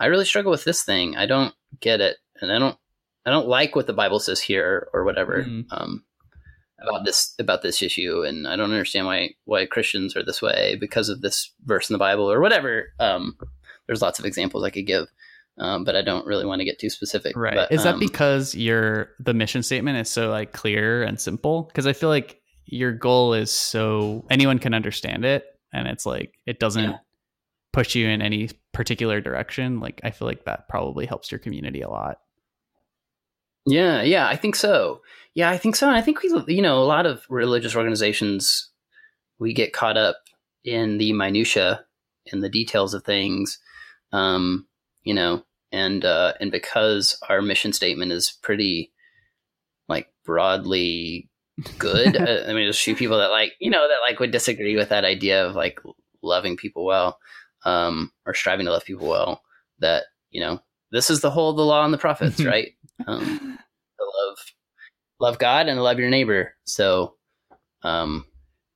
I 0.00 0.06
really 0.06 0.24
struggle 0.24 0.50
with 0.50 0.64
this 0.64 0.82
thing. 0.82 1.16
I 1.16 1.26
don't 1.26 1.54
get 1.78 2.00
it, 2.00 2.16
and 2.40 2.50
I 2.50 2.58
don't 2.58 2.76
I 3.24 3.30
don't 3.30 3.46
like 3.46 3.76
what 3.76 3.86
the 3.86 3.92
Bible 3.92 4.18
says 4.18 4.40
here 4.40 4.88
or 4.92 5.04
whatever 5.04 5.44
Mhm. 5.44 5.66
um, 5.70 6.04
about 6.82 7.04
this 7.04 7.32
about 7.38 7.62
this 7.62 7.80
issue, 7.82 8.24
and 8.24 8.48
I 8.48 8.56
don't 8.56 8.72
understand 8.72 9.06
why 9.06 9.36
why 9.44 9.64
Christians 9.64 10.16
are 10.16 10.24
this 10.24 10.42
way 10.42 10.76
because 10.80 11.08
of 11.08 11.20
this 11.20 11.52
verse 11.64 11.88
in 11.88 11.94
the 11.94 11.98
Bible 11.98 12.28
or 12.28 12.40
whatever. 12.40 12.92
Um, 12.98 13.38
there's 13.86 14.02
lots 14.02 14.18
of 14.18 14.24
examples 14.24 14.64
I 14.64 14.70
could 14.70 14.88
give, 14.88 15.06
um, 15.56 15.84
but 15.84 15.94
I 15.94 16.02
don't 16.02 16.26
really 16.26 16.46
want 16.46 16.62
to 16.62 16.64
get 16.64 16.80
too 16.80 16.90
specific. 16.90 17.36
Right. 17.36 17.54
But, 17.54 17.70
is 17.70 17.84
that 17.84 17.94
um, 17.94 18.00
because 18.00 18.56
your 18.56 19.10
the 19.20 19.34
mission 19.34 19.62
statement 19.62 19.98
is 19.98 20.10
so 20.10 20.30
like 20.30 20.52
clear 20.52 21.04
and 21.04 21.20
simple? 21.20 21.62
Because 21.62 21.86
I 21.86 21.92
feel 21.92 22.08
like 22.08 22.39
your 22.72 22.92
goal 22.92 23.34
is 23.34 23.50
so 23.52 24.24
anyone 24.30 24.58
can 24.58 24.74
understand 24.74 25.24
it 25.24 25.44
and 25.72 25.88
it's 25.88 26.06
like 26.06 26.34
it 26.46 26.58
doesn't 26.60 26.84
Yeah. 26.90 26.98
push 27.72 27.94
you 27.94 28.08
in 28.08 28.22
any 28.22 28.48
particular 28.72 29.20
direction 29.20 29.80
like 29.80 30.00
i 30.04 30.10
feel 30.10 30.28
like 30.28 30.44
that 30.44 30.68
probably 30.68 31.04
helps 31.06 31.30
your 31.32 31.38
community 31.38 31.80
a 31.82 31.88
lot 31.90 32.18
Yeah, 33.66 34.02
yeah, 34.02 34.26
I 34.26 34.36
think 34.36 34.56
so. 34.56 35.02
Yeah, 35.34 35.50
I 35.50 35.58
think 35.58 35.76
so. 35.76 35.86
And 35.86 35.96
I 35.96 36.00
think 36.00 36.22
we, 36.22 36.54
you 36.54 36.62
know, 36.62 36.78
a 36.82 36.84
lot 36.84 37.06
of 37.06 37.24
religious 37.28 37.76
organizations, 37.76 38.70
we 39.38 39.52
get 39.52 39.72
caught 39.72 39.96
up 39.96 40.16
in 40.64 40.98
the 40.98 41.12
minutia, 41.12 41.84
in 42.26 42.40
the 42.40 42.48
details 42.48 42.94
of 42.94 43.04
things, 43.04 43.58
um, 44.12 44.66
you 45.02 45.14
know, 45.14 45.44
and 45.72 46.04
uh, 46.04 46.32
and 46.40 46.50
because 46.50 47.18
our 47.28 47.42
mission 47.42 47.72
statement 47.72 48.12
is 48.12 48.32
pretty, 48.42 48.92
like 49.88 50.08
broadly 50.24 51.28
good. 51.78 52.16
uh, 52.20 52.44
I 52.44 52.48
mean, 52.48 52.64
there's 52.64 52.78
a 52.78 52.82
few 52.82 52.96
people 52.96 53.18
that 53.18 53.30
like, 53.30 53.52
you 53.60 53.70
know, 53.70 53.88
that 53.88 53.98
like 54.08 54.20
would 54.20 54.30
disagree 54.30 54.76
with 54.76 54.88
that 54.90 55.04
idea 55.04 55.46
of 55.46 55.54
like 55.54 55.80
loving 56.22 56.56
people 56.56 56.84
well, 56.84 57.18
um, 57.64 58.12
or 58.26 58.34
striving 58.34 58.66
to 58.66 58.72
love 58.72 58.84
people 58.84 59.08
well. 59.08 59.42
That 59.78 60.04
you 60.30 60.40
know, 60.40 60.60
this 60.92 61.10
is 61.10 61.20
the 61.20 61.30
whole 61.30 61.50
of 61.50 61.56
the 61.56 61.64
law 61.64 61.84
and 61.84 61.92
the 61.94 61.98
prophets, 61.98 62.44
right? 62.44 62.70
Um, 63.06 63.58
to 63.98 64.04
love, 64.04 64.38
love 65.20 65.38
God 65.38 65.68
and 65.68 65.82
love 65.82 65.98
your 65.98 66.10
neighbor. 66.10 66.54
So, 66.64 67.14
um, 67.82 68.26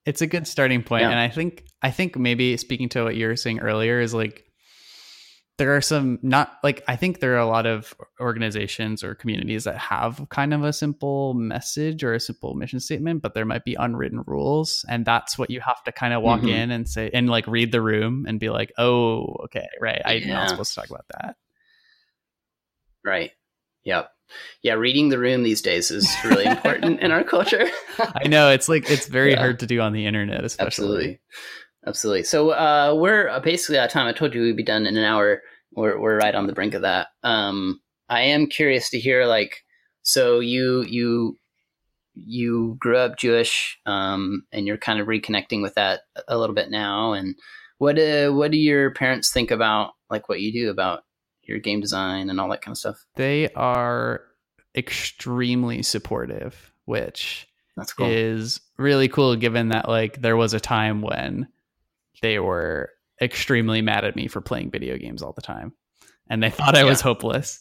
it's 0.07 0.22
a 0.22 0.26
good 0.26 0.47
starting 0.47 0.82
point 0.82 1.03
Yeah. 1.03 1.11
and 1.11 1.18
i 1.18 1.28
think 1.28 1.64
i 1.82 1.91
think 1.91 2.16
maybe 2.18 2.57
speaking 2.59 2.89
to 2.91 3.05
what 3.05 3.16
you 3.16 3.26
were 3.26 3.37
saying 3.37 3.61
earlier 3.61 4.01
is 4.01 4.12
like 4.12 4.45
there 5.57 5.77
are 5.77 5.81
some 5.81 6.19
not 6.23 6.59
like 6.65 6.83
i 6.89 6.97
think 6.97 7.21
there 7.21 7.35
are 7.35 7.39
a 7.39 7.47
lot 7.47 7.65
of 7.67 7.95
organizations 8.21 9.05
or 9.05 9.15
communities 9.15 9.65
that 9.65 9.77
have 9.79 10.27
kind 10.29 10.53
of 10.53 10.65
a 10.65 10.73
simple 10.73 11.33
message 11.35 12.03
or 12.03 12.13
a 12.15 12.21
simple 12.21 12.55
mission 12.55 12.81
statement 12.81 13.23
but 13.23 13.35
there 13.35 13.45
might 13.45 13.65
be 13.65 13.77
unwritten 13.79 14.23
rules 14.27 14.85
and 14.89 15.05
that's 15.05 15.39
what 15.39 15.51
you 15.51 15.61
have 15.61 15.83
to 15.85 15.93
kind 15.93 16.13
of 16.13 16.23
walk 16.23 16.41
Mhm. 16.41 16.49
in 16.51 16.71
and 16.71 16.89
say 16.89 17.11
and 17.15 17.31
like 17.31 17.47
read 17.47 17.71
the 17.73 17.81
room 17.83 18.25
and 18.27 18.41
be 18.41 18.51
like 18.51 18.73
oh 18.79 19.37
okay 19.45 19.69
right 19.81 20.03
i'm 20.05 20.23
Yeah. 20.23 20.35
not 20.35 20.49
supposed 20.51 20.75
to 20.75 20.81
talk 20.81 20.91
about 20.91 21.07
that 21.21 21.37
right. 23.05 23.31
Yep. 23.85 24.11
Yeah. 24.63 24.73
Reading 24.75 25.11
the 25.11 25.19
room 25.19 25.43
these 25.43 25.61
days 25.61 25.91
is 25.91 26.11
really 26.25 26.47
important 26.47 27.01
in 27.01 27.11
our 27.11 27.23
culture. 27.23 27.67
i 27.99 28.27
know 28.27 28.51
it's 28.51 28.67
like 28.69 28.91
it's 28.91 29.07
very 29.07 29.33
Yeah. 29.33 29.39
hard 29.41 29.61
to 29.61 29.67
do 29.67 29.81
on 29.81 29.93
the 29.93 30.07
internet 30.07 30.43
especially 30.43 30.67
Absolutely. 30.67 31.21
Absolutely. 31.87 32.24
So 32.24 32.51
uh, 32.51 32.95
we're 32.99 33.28
uh, 33.28 33.41
basically 33.41 33.78
out 33.78 33.87
of 33.87 33.91
time. 33.91 34.07
I 34.07 34.12
told 34.12 34.35
you 34.35 34.43
we'd 34.43 34.57
be 34.57 34.62
done 34.62 34.87
in 34.87 34.97
an 34.97 35.05
hour. 35.05 35.43
We're 35.72 36.01
we're 36.01 36.18
right 36.18 36.35
on 36.35 36.47
the 36.47 36.53
brink 36.53 36.74
of 36.74 36.82
that. 36.82 37.09
Um, 37.22 37.80
I 38.09 38.22
am 38.22 38.47
curious 38.47 38.91
to 38.91 38.99
hear 38.99 39.26
like, 39.26 39.64
so 40.03 40.41
you 40.41 40.85
you 40.85 41.39
you 42.14 42.76
grew 42.78 42.97
up 42.97 43.18
Jewish, 43.18 43.78
um, 43.87 44.45
and 44.53 44.66
you're 44.66 44.76
kind 44.76 45.01
of 45.01 45.07
reconnecting 45.09 45.62
with 45.62 45.74
that 45.74 46.03
a 46.28 46.39
little 46.39 46.55
bit 46.55 46.70
now. 46.70 47.12
And 47.12 47.35
what 47.78 47.99
uh, 47.99 48.30
what 48.30 48.51
do 48.51 48.57
your 48.57 48.93
parents 48.93 49.30
think 49.30 49.51
about 49.51 49.93
like 50.11 50.28
what 50.28 50.41
you 50.41 50.53
do 50.53 50.70
about 50.70 51.05
your 51.43 51.59
game 51.59 51.80
design 51.80 52.30
and 52.30 52.41
all 52.41 52.49
that 52.51 52.62
kind 52.62 52.72
of 52.72 52.78
stuff? 52.78 53.05
they 53.16 53.51
are 53.51 54.22
extremely 54.76 55.82
supportive 55.82 56.72
which 56.85 57.47
That's 57.76 57.93
cool. 57.93 58.09
is 58.09 58.61
really 58.76 59.09
cool 59.09 59.37
given 59.37 59.68
that 59.68 59.89
like 59.89 60.20
there 60.20 60.37
was 60.37 60.55
a 60.55 60.61
time 60.61 61.01
when 61.01 61.49
they 62.25 62.39
were 62.39 62.89
extremely 63.20 63.83
mad 63.83 64.05
at 64.05 64.16
me 64.16 64.27
for 64.29 64.41
playing 64.41 64.70
video 64.70 64.97
games 64.97 65.22
all 65.22 65.35
the 65.35 65.43
time 65.43 65.72
and 66.31 66.43
they 66.43 66.51
thought 66.51 66.75
I 66.75 66.85
was 66.85 67.01
hopeless. 67.03 67.61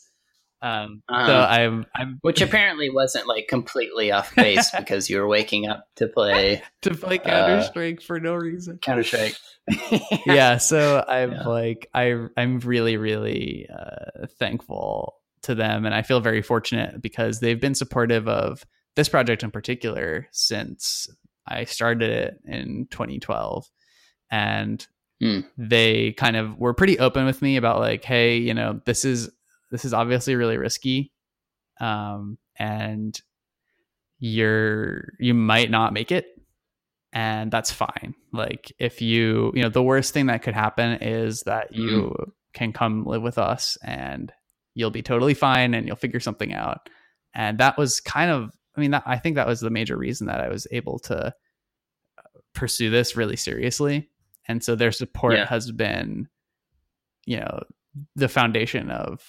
Um 0.62 1.04
so 1.10 1.16
Uh-huh. 1.16 1.48
I'm 1.52 1.86
I'm 1.94 2.18
Which 2.22 2.42
apparently 2.42 2.90
wasn't 2.90 3.28
like 3.28 3.48
completely 3.50 4.12
off 4.14 4.34
base 4.36 4.72
because 4.78 5.10
you 5.10 5.20
were 5.20 5.28
waking 5.28 5.68
up 5.68 5.84
to 5.98 6.08
play 6.08 6.64
to 6.84 6.96
play 6.96 7.20
uh, 7.20 7.24
Counter 7.24 7.62
Strike 7.64 8.02
for 8.02 8.20
no 8.22 8.34
reason. 8.36 8.78
Counter 8.82 9.04
Strike. 9.04 9.36
yeah 10.26 10.58
so 10.58 11.04
i'm 11.08 11.32
Yeah. 11.34 11.48
like 11.48 11.88
i 11.94 12.06
i'm 12.38 12.60
really 12.60 12.98
really 12.98 13.68
uh 13.74 14.28
thankful 14.40 15.16
to 15.44 15.56
them 15.56 15.86
and 15.86 15.94
i 15.96 16.02
feel 16.02 16.20
very 16.20 16.42
fortunate 16.42 17.02
because 17.02 17.40
they've 17.40 17.62
been 17.62 17.76
supportive 17.76 18.28
of 18.28 18.66
this 18.96 19.08
project 19.10 19.42
in 19.44 19.52
particular 19.52 20.28
since 20.32 21.08
i 21.48 21.64
started 21.66 22.10
it 22.10 22.34
in 22.46 22.88
2012 22.92 23.66
and 24.34 24.86
Hmm. 25.22 25.42
they 25.58 26.12
kind 26.14 26.36
of 26.36 26.58
were 26.58 26.74
pretty 26.74 26.98
open 27.00 27.26
with 27.26 27.42
me 27.42 27.56
about 27.56 27.80
like 27.80 28.04
hey 28.04 28.36
you 28.38 28.54
know 28.54 28.82
this 28.86 29.06
is 29.06 29.30
this 29.72 29.86
is 29.86 29.94
obviously 29.94 30.36
really 30.36 30.58
risky 30.58 31.14
um 31.80 32.38
and 32.58 33.22
you're 34.20 35.14
you 35.20 35.34
might 35.34 35.70
not 35.70 35.94
make 35.94 36.12
it 36.12 36.28
and 37.16 37.52
that's 37.52 37.72
fine. 37.72 38.16
Like 38.32 38.74
if 38.80 39.02
you 39.02 39.52
you 39.56 39.62
know 39.62 39.70
the 39.70 39.84
worst 39.84 40.14
thing 40.14 40.26
that 40.28 40.42
could 40.42 40.56
happen 40.56 40.98
is 41.00 41.42
that 41.42 41.74
you 41.76 42.16
can 42.54 42.74
come 42.74 43.06
live 43.06 43.22
with 43.22 43.38
us 43.38 43.78
and 43.84 44.34
you'll 44.74 44.90
be 44.90 45.04
totally 45.04 45.36
fine 45.36 45.74
and 45.76 45.86
you'll 45.86 45.96
figure 45.96 46.20
something 46.20 46.54
out. 46.54 46.90
And 47.36 47.60
that 47.60 47.78
was 47.78 48.02
kind 48.02 48.32
of 48.32 48.52
i 48.76 48.82
mean 48.82 48.92
that, 48.92 49.04
i 49.06 49.18
think 49.18 49.36
that 49.36 49.48
was 49.48 49.60
the 49.62 49.70
major 49.70 49.96
reason 49.96 50.26
that 50.28 50.42
i 50.42 50.50
was 50.50 50.66
able 50.72 50.98
to 50.98 51.28
uh, 51.28 51.32
pursue 52.56 52.90
this 52.90 53.16
really 53.16 53.36
seriously 53.36 54.10
and 54.48 54.64
so 54.64 54.76
their 54.76 54.92
support 54.92 55.34
Yeah. 55.36 55.46
has 55.46 55.72
been 55.72 56.28
you 57.26 57.38
know 57.40 57.64
the 58.16 58.28
foundation 58.28 58.90
of 58.92 59.22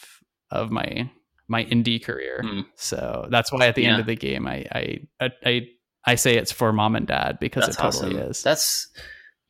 of 0.50 0.70
my 0.70 1.10
my 1.48 1.64
indie 1.66 2.02
career 2.02 2.40
Hmm. 2.42 2.60
so 2.76 3.28
that's 3.30 3.52
why 3.52 3.66
at 3.66 3.74
the 3.74 3.84
end 3.86 4.00
of 4.00 4.06
the 4.06 4.16
game 4.16 4.46
I, 4.46 4.64
I 4.72 4.98
i 5.20 5.30
i 5.44 5.68
i 6.06 6.14
say 6.14 6.36
it's 6.36 6.52
for 6.52 6.72
mom 6.72 6.96
and 6.96 7.06
dad 7.06 7.38
because 7.40 7.66
That's 7.66 7.76
it 7.76 7.80
totally 7.82 8.16
awesome. 8.16 8.30
is 8.30 8.42
That's 8.42 8.88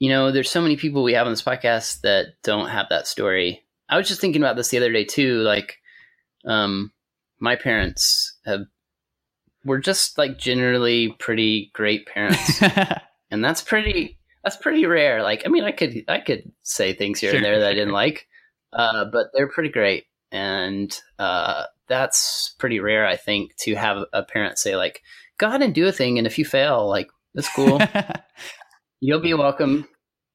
you 0.00 0.08
know, 0.10 0.32
there's 0.32 0.50
so 0.50 0.60
many 0.60 0.76
people 0.76 1.04
we 1.04 1.12
have 1.14 1.26
on 1.26 1.32
this 1.32 1.40
podcast 1.40 2.00
that 2.00 2.26
don't 2.42 2.68
have 2.68 2.86
that 2.90 3.06
story. 3.06 3.62
I 3.88 3.96
was 3.96 4.08
just 4.08 4.20
thinking 4.20 4.42
about 4.42 4.56
this 4.56 4.68
the 4.68 4.76
other 4.76 4.92
day 4.92 5.04
too. 5.04 5.38
Like, 5.42 5.78
um, 6.44 6.90
my 7.38 7.54
parents 7.54 8.36
have 8.44 8.62
were 9.64 9.78
just 9.78 10.18
like 10.18 10.36
generally 10.36 11.14
pretty 11.20 11.70
great 11.74 12.06
parents, 12.06 12.60
and 13.30 13.42
that's 13.42 13.62
pretty 13.62 14.18
that's 14.44 14.56
pretty 14.56 14.86
rare. 14.86 15.22
Like, 15.22 15.42
I 15.44 15.48
mean, 15.48 15.64
I 15.64 15.72
could 15.72 16.04
I 16.08 16.20
could 16.20 16.52
say 16.62 16.92
things 16.92 17.20
here 17.20 17.30
Sure, 17.30 17.36
and 17.36 17.44
there 17.44 17.58
that 17.60 17.70
I 17.70 17.74
didn't 17.74 17.92
like, 17.92 18.26
uh, 18.72 19.06
but 19.06 19.28
they're 19.34 19.48
pretty 19.48 19.70
great, 19.70 20.04
and 20.30 20.96
uh, 21.18 21.64
that's 21.88 22.54
pretty 22.58 22.80
rare. 22.80 23.06
I 23.06 23.16
think 23.16 23.56
to 23.60 23.74
have 23.74 24.04
a 24.12 24.22
parent 24.22 24.58
say 24.58 24.76
like, 24.76 25.02
"Go 25.38 25.48
ahead 25.48 25.62
and 25.62 25.74
do 25.74 25.86
a 25.86 25.92
thing, 25.92 26.18
and 26.18 26.26
if 26.26 26.38
you 26.38 26.44
fail, 26.44 26.88
like 26.88 27.08
that's 27.34 27.52
cool." 27.54 27.80
You'll 29.00 29.20
be 29.20 29.34
welcome. 29.34 29.88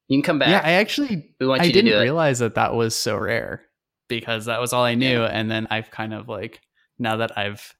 You 0.08 0.18
can 0.18 0.22
come 0.22 0.38
back. 0.40 0.48
yeah 0.48 0.60
i 0.64 0.72
actually 0.72 1.34
we 1.38 1.46
want 1.46 1.62
I 1.62 1.66
you 1.66 1.72
didn't 1.72 1.92
it. 1.92 2.00
realize 2.00 2.40
that 2.40 2.56
that 2.56 2.74
was 2.74 2.96
so 2.96 3.16
rare 3.16 3.62
because 4.10 4.44
that 4.44 4.60
was 4.60 4.74
all 4.74 4.84
I 4.84 4.94
knew. 4.96 5.22
And 5.22 5.50
then 5.50 5.66
I've 5.70 5.90
kind 5.90 6.12
of 6.12 6.28
like, 6.28 6.60
now 6.98 7.16
that 7.16 7.38
I've 7.38 7.74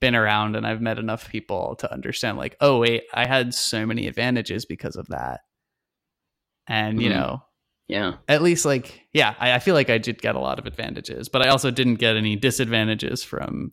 been 0.00 0.14
around 0.14 0.56
and 0.56 0.66
I've 0.66 0.80
met 0.80 0.98
enough 0.98 1.28
people 1.28 1.76
to 1.80 1.92
understand, 1.92 2.38
like, 2.38 2.56
oh, 2.62 2.78
wait, 2.78 3.02
I 3.12 3.26
had 3.26 3.52
so 3.52 3.84
many 3.84 4.06
advantages 4.06 4.64
because 4.64 4.96
of 4.96 5.08
that. 5.08 5.40
And, 6.66 7.00
you 7.02 7.10
Mhm. 7.10 7.14
know, 7.14 7.42
Yeah. 7.88 8.14
at 8.28 8.42
least 8.42 8.64
like, 8.64 9.06
yeah, 9.12 9.34
I, 9.38 9.52
I 9.52 9.58
feel 9.58 9.74
like 9.74 9.90
I 9.90 9.98
did 9.98 10.22
get 10.22 10.34
a 10.34 10.40
lot 10.40 10.58
of 10.58 10.66
advantages, 10.66 11.28
but 11.28 11.42
I 11.42 11.48
also 11.48 11.70
didn't 11.70 11.96
get 11.96 12.16
any 12.16 12.36
disadvantages 12.36 13.22
from 13.22 13.72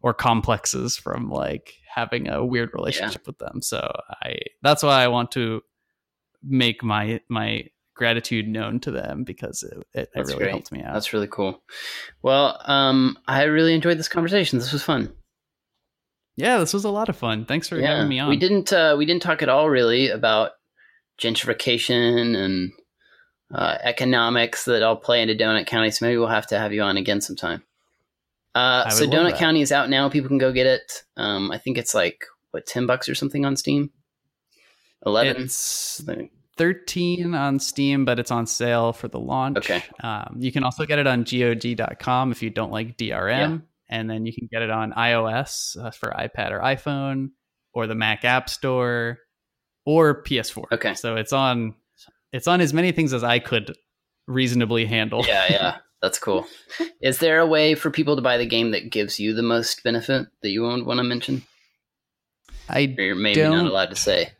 or 0.00 0.14
complexes 0.14 0.96
from 0.96 1.28
like 1.30 1.74
having 1.94 2.28
a 2.28 2.44
weird 2.44 2.70
relationship 2.72 3.26
with 3.26 3.38
them. 3.38 3.60
So 3.60 3.92
I, 4.22 4.38
that's 4.62 4.82
why 4.82 5.02
I 5.02 5.08
want 5.08 5.30
to 5.32 5.62
make 6.42 6.82
my, 6.82 7.20
my, 7.28 7.66
gratitude 7.96 8.48
known 8.48 8.80
to 8.80 8.90
them 8.90 9.24
because 9.24 9.62
it, 9.62 9.76
it, 9.92 10.08
it 10.14 10.20
really 10.20 10.34
great. 10.36 10.50
helped 10.52 10.72
me 10.72 10.82
out. 10.82 10.94
That's 10.94 11.12
really 11.12 11.26
cool. 11.26 11.62
Well, 12.22 12.58
um, 12.64 13.18
I 13.28 13.42
really 13.42 13.74
enjoyed 13.74 13.98
this 13.98 14.08
conversation. 14.08 14.58
This 14.58 14.72
was 14.72 14.82
fun. 14.82 15.12
Yeah, 16.34 16.56
this 16.60 16.72
was 16.72 16.84
a 16.84 16.90
lot 16.90 17.10
of 17.10 17.16
fun. 17.18 17.44
Thanks 17.44 17.68
for 17.68 17.78
having 17.78 18.08
me 18.08 18.18
on. 18.18 18.30
We 18.30 18.38
didn't 18.38 18.72
uh, 18.72 18.94
we 18.96 19.04
didn't 19.04 19.20
talk 19.20 19.42
at 19.42 19.50
all 19.50 19.68
really 19.68 20.08
about 20.08 20.52
gentrification 21.20 22.36
and 22.36 22.72
uh, 23.54 23.78
economics 23.82 24.64
that 24.64 24.82
all 24.82 24.96
play 24.96 25.22
into 25.22 25.34
Donut 25.34 25.66
County. 25.66 25.90
So 25.90 26.06
maybe 26.06 26.18
we'll 26.18 26.28
have 26.28 26.46
to 26.48 26.58
have 26.58 26.72
you 26.72 26.82
on 26.82 26.96
again 26.96 27.20
sometime. 27.20 27.62
Uh, 28.54 28.88
so 28.90 29.06
Donut. 29.06 29.36
County 29.36 29.60
is 29.60 29.70
out 29.70 29.90
now. 29.90 30.08
People 30.08 30.28
can 30.28 30.38
go 30.38 30.52
get 30.52 30.66
it. 30.66 31.04
Um, 31.16 31.50
I 31.50 31.58
think 31.58 31.78
it's 31.78 31.94
like 31.94 32.24
what 32.50 32.66
ten 32.66 32.86
bucks 32.86 33.08
or 33.08 33.14
something 33.14 33.44
on 33.44 33.56
Steam. 33.56 33.90
Eleven. 35.06 35.42
It's 35.42 36.02
13 36.56 37.34
on 37.34 37.58
Steam, 37.58 38.04
but 38.04 38.18
it's 38.18 38.30
on 38.30 38.46
sale 38.46 38.92
for 38.92 39.08
the 39.08 39.18
launch. 39.18 39.56
Okay. 39.56 39.82
Um, 40.02 40.36
you 40.38 40.52
can 40.52 40.62
also 40.62 40.84
get 40.84 40.98
it 40.98 41.06
on 41.06 41.24
GOG.com 41.24 42.32
if 42.32 42.42
you 42.42 42.50
don't 42.50 42.70
like 42.70 42.98
DRM. 42.98 43.62
And 43.88 44.10
then 44.10 44.26
you 44.26 44.32
can 44.34 44.46
get 44.52 44.60
it 44.60 44.70
on 44.70 44.92
iOS 44.92 45.82
uh, 45.82 45.90
for 45.90 46.10
iPad 46.10 46.50
or 46.50 46.60
iPhone 46.60 47.30
or 47.72 47.86
the 47.86 47.94
Mac 47.94 48.26
App 48.26 48.50
Store 48.50 49.18
or 49.90 50.22
PS4. 50.22 50.64
Okay. 50.72 50.94
So 50.94 51.16
it's 51.16 51.32
on 51.32 51.74
it's 52.32 52.46
on 52.46 52.60
as 52.60 52.72
many 52.72 52.92
things 52.92 53.12
as 53.12 53.24
I 53.24 53.38
could 53.40 53.76
reasonably 54.26 54.86
handle. 54.86 55.24
yeah, 55.26 55.46
yeah, 55.50 55.76
that's 56.02 56.18
cool. 56.18 56.46
Is 57.02 57.18
there 57.18 57.40
a 57.40 57.46
way 57.46 57.74
for 57.74 57.90
people 57.90 58.16
to 58.16 58.22
buy 58.22 58.36
the 58.36 58.46
game 58.46 58.70
that 58.70 58.90
gives 58.90 59.18
you 59.18 59.34
the 59.34 59.42
most 59.42 59.82
benefit 59.82 60.28
that 60.42 60.50
you 60.50 60.62
won't 60.62 60.86
want 60.86 60.98
to 60.98 61.04
mention? 61.04 61.42
I 62.68 62.94
Or 62.96 63.02
you're 63.02 63.16
maybe 63.16 63.42
not 63.42 63.66
allowed 63.66 63.90
to 63.90 63.96
say. 63.96 64.30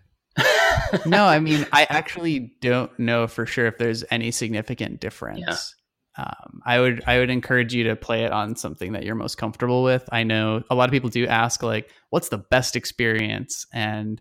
no, 1.05 1.25
I 1.25 1.41
mean, 1.47 1.67
I 1.73 1.85
actually 1.91 2.53
don't 2.61 2.97
know 2.99 3.27
for 3.27 3.45
sure 3.45 3.67
if 3.67 3.79
there's 3.79 4.05
any 4.11 4.31
significant 4.31 5.01
difference. 5.01 5.75
Um, 6.17 6.61
I 6.65 6.79
would 6.81 7.03
I 7.07 7.19
would 7.19 7.31
encourage 7.31 7.75
you 7.75 7.85
to 7.85 7.97
play 7.97 8.25
it 8.25 8.33
on 8.33 8.55
something 8.55 8.93
that 8.93 9.05
you're 9.05 9.15
most 9.15 9.37
comfortable 9.37 9.83
with. 9.83 10.09
I 10.13 10.23
know 10.23 10.63
a 10.71 10.75
lot 10.75 10.89
of 10.89 10.93
people 10.93 11.09
do 11.11 11.27
ask 11.27 11.63
like, 11.63 11.91
"What's 12.11 12.29
the 12.29 12.39
best 12.39 12.77
experience?" 12.77 13.67
And 13.73 14.21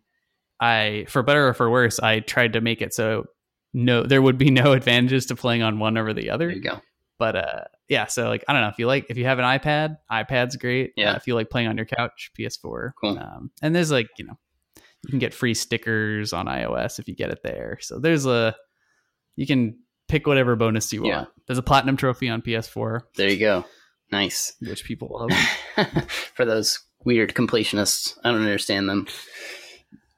I, 0.60 1.06
for 1.08 1.24
better 1.24 1.48
or 1.48 1.54
for 1.54 1.70
worse, 1.70 2.00
I 2.00 2.20
tried 2.20 2.54
to 2.54 2.62
make 2.62 2.82
it 2.82 2.94
so 2.94 3.26
no, 3.74 4.04
there 4.04 4.22
would 4.22 4.38
be 4.38 4.50
no 4.52 4.72
advantages 4.74 5.28
to 5.28 5.36
playing 5.36 5.62
on 5.62 5.80
one 5.80 5.98
over 5.98 6.14
the 6.14 6.30
other. 6.32 6.48
There 6.48 6.56
you 6.56 6.62
go. 6.64 6.82
But 7.18 7.36
uh, 7.36 7.64
yeah, 7.90 8.08
so 8.08 8.28
like 8.30 8.44
I 8.48 8.54
don't 8.54 8.62
know 8.62 8.70
if 8.70 8.80
you 8.80 8.88
like 8.88 9.08
if 9.10 9.18
you 9.18 9.26
have 9.26 9.40
an 9.40 9.46
iPad, 9.46 9.98
iPad's 10.12 10.56
great. 10.56 10.94
Yeah. 10.96 11.12
Uh, 11.12 11.16
if 11.16 11.28
you 11.28 11.36
like 11.36 11.50
playing 11.50 11.68
on 11.68 11.76
your 11.78 11.86
couch, 11.86 12.32
PS4. 12.40 12.92
Cool. 13.00 13.20
Um, 13.20 13.52
and 13.62 13.76
there's 13.76 13.92
like 13.92 14.08
you 14.18 14.26
know, 14.26 14.38
you 15.04 15.10
can 15.10 15.20
get 15.20 15.34
free 15.34 15.54
stickers 15.54 16.32
on 16.34 16.46
iOS 16.48 16.98
if 17.00 17.08
you 17.10 17.16
get 17.16 17.30
it 17.30 17.40
there. 17.44 17.78
So 17.82 18.00
there's 18.00 18.26
a 18.26 18.56
you 19.36 19.46
can 19.46 19.78
pick 20.08 20.28
whatever 20.28 20.56
bonus 20.56 20.92
you 20.94 21.06
Yeah. 21.06 21.16
want. 21.18 21.30
There's 21.46 21.58
a 21.60 21.64
platinum 21.64 21.98
trophy 21.98 22.30
on 22.30 22.42
PS4, 22.42 23.02
There 23.16 23.30
you 23.30 23.38
go. 23.40 23.66
Nice. 24.12 24.54
which 24.62 24.84
people 24.86 25.28
love. 25.78 25.90
For 26.36 26.46
those 26.46 26.80
weird 27.06 27.34
completionists, 27.36 28.18
I 28.24 28.32
don't 28.32 28.42
understand 28.42 28.88
them. 28.90 29.08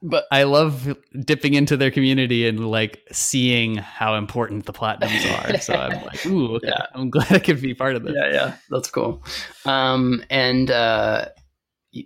But 0.02 0.24
I 0.32 0.42
love 0.42 0.96
dipping 1.24 1.54
into 1.54 1.76
their 1.76 1.92
community 1.92 2.48
and 2.48 2.68
like 2.68 3.02
seeing 3.12 3.76
how 3.76 4.16
important 4.16 4.66
the 4.66 4.72
platinums 4.72 5.54
are. 5.54 5.58
So 5.62 5.74
I'm 5.74 6.04
like, 6.04 6.26
ooh, 6.26 6.56
okay. 6.56 6.68
Yeah. 6.68 6.86
I'm 6.94 7.08
glad 7.10 7.30
I 7.30 7.38
could 7.38 7.60
be 7.60 7.74
part 7.74 7.94
of 7.94 8.02
this. 8.02 8.14
yeah, 8.16 8.32
yeah, 8.32 8.56
that's 8.68 8.90
cool. 8.90 9.22
Um, 9.64 10.24
and 10.28 10.70
uh, 10.70 11.26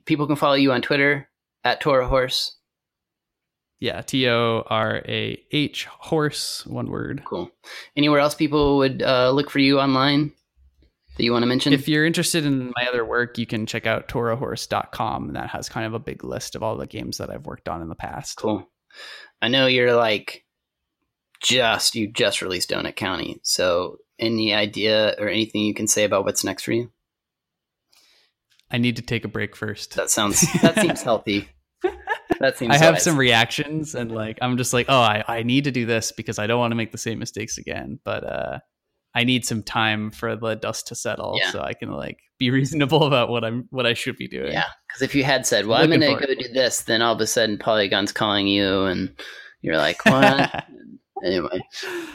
people 0.04 0.26
can 0.26 0.36
follow 0.36 0.54
you 0.54 0.72
on 0.72 0.82
Twitter 0.82 1.28
at 1.64 1.80
Torahhorse. 1.80 2.50
Yeah, 3.80 4.00
T 4.02 4.28
O 4.28 4.62
R 4.66 5.02
A 5.06 5.42
H 5.52 5.84
horse, 5.86 6.66
one 6.66 6.90
word. 6.90 7.22
Cool. 7.24 7.50
Anywhere 7.96 8.20
else 8.20 8.34
people 8.34 8.78
would 8.78 9.02
uh, 9.02 9.30
look 9.30 9.50
for 9.50 9.58
you 9.58 9.80
online 9.80 10.32
that 11.16 11.24
you 11.24 11.32
want 11.32 11.42
to 11.42 11.46
mention? 11.46 11.72
If 11.72 11.88
you're 11.88 12.04
interested 12.04 12.44
in 12.44 12.72
my 12.76 12.86
other 12.88 13.04
work, 13.04 13.38
you 13.38 13.46
can 13.46 13.66
check 13.66 13.86
out 13.86 14.08
torahorse.com. 14.08 15.28
And 15.28 15.36
that 15.36 15.50
has 15.50 15.68
kind 15.68 15.86
of 15.86 15.94
a 15.94 15.98
big 15.98 16.24
list 16.24 16.54
of 16.54 16.62
all 16.62 16.76
the 16.76 16.86
games 16.86 17.18
that 17.18 17.30
I've 17.30 17.46
worked 17.46 17.68
on 17.68 17.82
in 17.82 17.88
the 17.88 17.94
past. 17.94 18.36
cool. 18.36 18.68
I 19.42 19.48
know 19.48 19.66
you're 19.66 19.94
like 19.94 20.44
just 21.40 21.94
you 21.94 22.10
just 22.10 22.40
released 22.40 22.70
Donut 22.70 22.96
County, 22.96 23.40
so 23.42 23.98
any 24.18 24.54
idea 24.54 25.14
or 25.18 25.28
anything 25.28 25.62
you 25.62 25.74
can 25.74 25.86
say 25.86 26.04
about 26.04 26.24
what's 26.24 26.44
next 26.44 26.62
for 26.62 26.72
you? 26.72 26.90
I 28.70 28.78
need 28.78 28.96
to 28.96 29.02
take 29.02 29.24
a 29.24 29.28
break 29.28 29.54
first. 29.54 29.94
That 29.96 30.10
sounds 30.10 30.40
that 30.62 30.80
seems 30.80 31.02
healthy. 31.02 31.48
That 32.40 32.58
seems. 32.58 32.74
I 32.74 32.78
have 32.78 32.94
wise. 32.94 33.04
some 33.04 33.18
reactions 33.18 33.94
and 33.94 34.10
like 34.10 34.38
I'm 34.42 34.56
just 34.56 34.72
like, 34.72 34.86
oh, 34.88 34.98
I, 34.98 35.24
I 35.26 35.42
need 35.42 35.64
to 35.64 35.70
do 35.70 35.86
this 35.86 36.12
because 36.12 36.38
I 36.38 36.46
don't 36.46 36.58
want 36.58 36.72
to 36.72 36.76
make 36.76 36.92
the 36.92 36.98
same 36.98 37.18
mistakes 37.18 37.58
again. 37.58 37.98
But 38.04 38.24
uh 38.24 38.58
I 39.16 39.24
need 39.24 39.46
some 39.46 39.62
time 39.62 40.10
for 40.10 40.36
the 40.36 40.54
dust 40.56 40.88
to 40.88 40.94
settle 40.94 41.38
Yeah. 41.40 41.50
so 41.50 41.60
I 41.62 41.72
can 41.72 41.90
like 41.90 42.18
be 42.38 42.50
reasonable 42.58 43.04
about 43.04 43.30
what 43.30 43.44
I'm 43.44 43.66
what 43.70 43.86
I 43.86 43.94
should 43.94 44.16
be 44.18 44.28
doing. 44.28 44.52
Yeah, 44.52 44.66
because 44.86 45.00
if 45.00 45.14
you 45.14 45.24
had 45.24 45.46
said, 45.46 45.66
"Well, 45.66 45.80
I'm 45.82 45.88
going 45.88 46.02
to 46.02 46.26
go 46.26 46.34
do 46.34 46.52
this," 46.52 46.82
then 46.82 47.00
all 47.00 47.14
of 47.14 47.20
a 47.22 47.26
sudden 47.26 47.56
Polygon's 47.58 48.12
calling 48.12 48.46
you, 48.46 48.82
and 48.84 49.14
you're 49.62 49.78
like, 49.78 50.04
"What?" 50.04 50.64
anyway, 51.24 51.62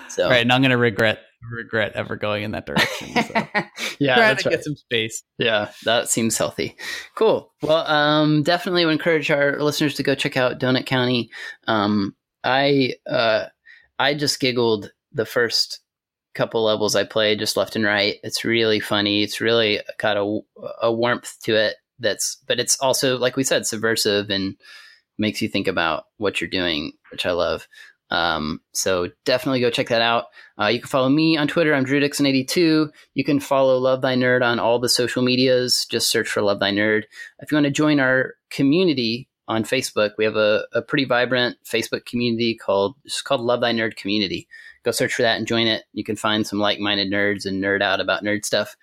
so 0.09 0.29
right, 0.29 0.43
and 0.43 0.51
I'm 0.53 0.61
gonna 0.61 0.77
regret 0.77 1.19
regret 1.51 1.93
ever 1.95 2.15
going 2.15 2.43
in 2.43 2.51
that 2.51 2.67
direction. 2.67 3.07
So. 3.15 3.33
yeah, 3.99 4.15
Trying 4.15 4.37
to 4.37 4.49
right. 4.49 4.55
get 4.55 4.63
some 4.63 4.75
space. 4.75 5.23
Yeah, 5.39 5.71
that 5.85 6.07
seems 6.07 6.37
healthy. 6.37 6.77
Cool. 7.15 7.51
Well, 7.63 7.87
um, 7.87 8.43
definitely 8.43 8.85
would 8.85 8.91
encourage 8.91 9.31
our 9.31 9.59
listeners 9.59 9.95
to 9.95 10.03
go 10.03 10.13
check 10.13 10.37
out 10.37 10.59
Donut 10.59 10.85
County. 10.85 11.31
Um, 11.67 12.15
I 12.43 12.93
uh, 13.09 13.45
I 13.97 14.13
just 14.13 14.39
giggled 14.39 14.91
the 15.11 15.25
first 15.25 15.79
couple 16.33 16.63
levels 16.63 16.95
I 16.95 17.03
played 17.03 17.39
just 17.39 17.57
left 17.57 17.75
and 17.75 17.85
right. 17.85 18.15
It's 18.23 18.45
really 18.45 18.79
funny. 18.79 19.23
It's 19.23 19.41
really 19.41 19.81
got 19.97 20.17
a, 20.17 20.39
a 20.81 20.91
warmth 20.91 21.37
to 21.43 21.55
it. 21.55 21.75
That's, 21.99 22.37
but 22.47 22.59
it's 22.59 22.79
also 22.79 23.17
like 23.17 23.35
we 23.35 23.43
said, 23.43 23.65
subversive 23.65 24.29
and 24.29 24.55
makes 25.17 25.41
you 25.41 25.47
think 25.47 25.67
about 25.67 26.05
what 26.17 26.41
you're 26.41 26.49
doing, 26.49 26.93
which 27.11 27.25
I 27.25 27.31
love. 27.31 27.67
Um, 28.11 28.59
so 28.73 29.09
definitely 29.23 29.61
go 29.61 29.69
check 29.69 29.87
that 29.87 30.01
out. 30.01 30.25
Uh, 30.59 30.67
you 30.67 30.79
can 30.79 30.89
follow 30.89 31.09
me 31.09 31.37
on 31.37 31.47
Twitter. 31.47 31.73
I'm 31.73 31.85
Drew 31.85 32.01
Dixon82. 32.01 32.89
You 33.13 33.23
can 33.23 33.39
follow 33.39 33.77
Love 33.77 34.01
Thy 34.01 34.15
Nerd 34.15 34.43
on 34.43 34.59
all 34.59 34.79
the 34.79 34.89
social 34.89 35.23
medias. 35.23 35.85
Just 35.89 36.11
search 36.11 36.27
for 36.27 36.41
Love 36.41 36.59
Thy 36.59 36.71
Nerd. 36.71 37.03
If 37.39 37.51
you 37.51 37.55
want 37.55 37.65
to 37.65 37.71
join 37.71 38.01
our 38.01 38.33
community 38.49 39.29
on 39.47 39.63
Facebook, 39.63 40.11
we 40.17 40.25
have 40.25 40.35
a, 40.35 40.65
a 40.73 40.81
pretty 40.81 41.05
vibrant 41.05 41.57
Facebook 41.65 42.05
community 42.05 42.53
called 42.53 42.95
it's 43.05 43.21
called 43.21 43.41
Love 43.41 43.61
Thy 43.61 43.71
Nerd 43.71 43.95
Community. 43.95 44.47
Go 44.83 44.91
search 44.91 45.13
for 45.13 45.21
that 45.21 45.37
and 45.37 45.47
join 45.47 45.67
it. 45.67 45.83
You 45.93 46.03
can 46.03 46.15
find 46.15 46.45
some 46.45 46.59
like-minded 46.59 47.11
nerds 47.11 47.45
and 47.45 47.63
nerd 47.63 47.81
out 47.81 47.99
about 47.99 48.23
nerd 48.23 48.45
stuff. 48.45 48.75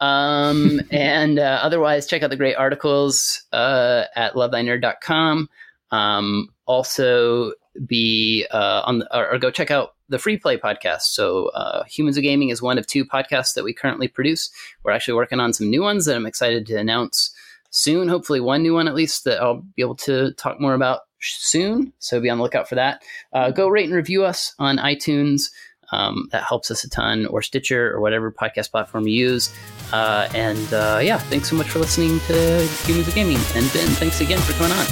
Um, 0.00 0.80
and 0.90 1.38
uh, 1.38 1.60
otherwise, 1.62 2.06
check 2.06 2.22
out 2.22 2.30
the 2.30 2.36
great 2.36 2.56
articles 2.56 3.44
uh, 3.52 4.04
at 4.14 4.34
lovethynerd.com. 4.34 5.48
Um, 5.90 6.48
also, 6.66 7.52
be 7.86 8.46
uh, 8.50 8.82
on 8.84 9.00
the, 9.00 9.16
or, 9.16 9.34
or 9.34 9.38
go 9.38 9.50
check 9.50 9.70
out 9.70 9.94
the 10.08 10.18
free 10.18 10.36
play 10.36 10.56
podcast. 10.56 11.02
So, 11.02 11.48
uh, 11.48 11.84
Humans 11.84 12.16
of 12.16 12.22
Gaming 12.22 12.48
is 12.48 12.62
one 12.62 12.78
of 12.78 12.86
two 12.86 13.04
podcasts 13.04 13.54
that 13.54 13.64
we 13.64 13.72
currently 13.72 14.08
produce. 14.08 14.50
We're 14.82 14.92
actually 14.92 15.14
working 15.14 15.40
on 15.40 15.52
some 15.52 15.70
new 15.70 15.82
ones 15.82 16.06
that 16.06 16.16
I'm 16.16 16.26
excited 16.26 16.66
to 16.66 16.76
announce 16.76 17.34
soon. 17.70 18.08
Hopefully, 18.08 18.40
one 18.40 18.62
new 18.62 18.74
one 18.74 18.88
at 18.88 18.94
least 18.94 19.24
that 19.24 19.40
I'll 19.40 19.62
be 19.76 19.82
able 19.82 19.96
to 19.96 20.32
talk 20.34 20.60
more 20.60 20.74
about 20.74 21.00
soon. 21.34 21.92
So, 21.98 22.20
be 22.20 22.30
on 22.30 22.38
the 22.38 22.44
lookout 22.44 22.68
for 22.68 22.74
that. 22.76 23.02
Uh, 23.32 23.50
go 23.50 23.68
rate 23.68 23.86
and 23.86 23.94
review 23.94 24.24
us 24.24 24.54
on 24.58 24.78
iTunes. 24.78 25.50
Um, 25.92 26.28
that 26.32 26.42
helps 26.42 26.70
us 26.70 26.82
a 26.82 26.90
ton, 26.90 27.26
or 27.26 27.42
Stitcher, 27.42 27.92
or 27.92 28.00
whatever 28.00 28.32
podcast 28.32 28.72
platform 28.72 29.06
you 29.06 29.14
use. 29.14 29.54
Uh, 29.92 30.28
and 30.34 30.74
uh, 30.74 30.98
yeah, 31.02 31.18
thanks 31.18 31.48
so 31.48 31.56
much 31.56 31.68
for 31.68 31.78
listening 31.78 32.18
to 32.20 32.66
Humans 32.86 33.08
of 33.08 33.14
Gaming. 33.14 33.36
And 33.54 33.72
Ben, 33.72 33.88
thanks 33.94 34.20
again 34.20 34.40
for 34.40 34.52
coming 34.54 34.72
on. 34.72 34.86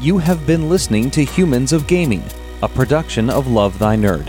You 0.00 0.18
have 0.18 0.46
been 0.46 0.68
listening 0.68 1.10
to 1.10 1.24
Humans 1.24 1.72
of 1.72 1.86
Gaming, 1.86 2.22
a 2.62 2.68
production 2.68 3.28
of 3.28 3.48
Love 3.48 3.78
Thy 3.78 3.96
Nerd. 3.96 4.28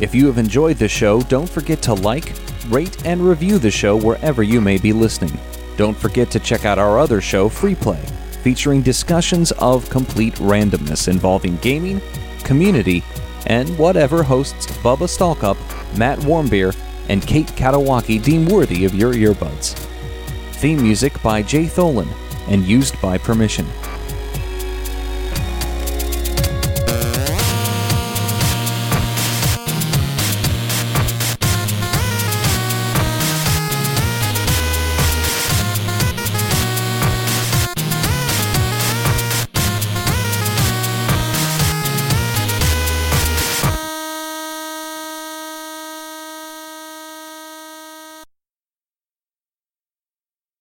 If 0.00 0.14
you 0.14 0.26
have 0.26 0.38
enjoyed 0.38 0.76
the 0.76 0.86
show, 0.86 1.22
don't 1.22 1.48
forget 1.48 1.82
to 1.82 1.94
like, 1.94 2.34
rate, 2.68 3.04
and 3.04 3.20
review 3.20 3.58
the 3.58 3.70
show 3.70 3.96
wherever 3.96 4.42
you 4.42 4.60
may 4.60 4.78
be 4.78 4.92
listening. 4.92 5.36
Don't 5.78 5.96
forget 5.96 6.28
to 6.32 6.40
check 6.40 6.64
out 6.64 6.80
our 6.80 6.98
other 6.98 7.20
show, 7.20 7.48
Free 7.48 7.76
Play, 7.76 8.02
featuring 8.42 8.82
discussions 8.82 9.52
of 9.52 9.88
complete 9.88 10.34
randomness 10.34 11.06
involving 11.06 11.56
gaming, 11.58 12.02
community, 12.42 13.04
and 13.46 13.78
whatever 13.78 14.24
hosts 14.24 14.66
Bubba 14.78 15.06
Stalkup, 15.06 15.56
Matt 15.96 16.18
Warmbier, 16.18 16.76
and 17.08 17.24
Kate 17.24 17.46
Katawaki 17.46 18.20
deem 18.20 18.46
worthy 18.46 18.84
of 18.86 18.94
your 18.96 19.14
earbuds. 19.14 19.74
Theme 20.54 20.82
music 20.82 21.22
by 21.22 21.42
Jay 21.42 21.66
Tholen 21.66 22.08
and 22.48 22.64
used 22.64 23.00
by 23.00 23.16
permission. 23.16 23.64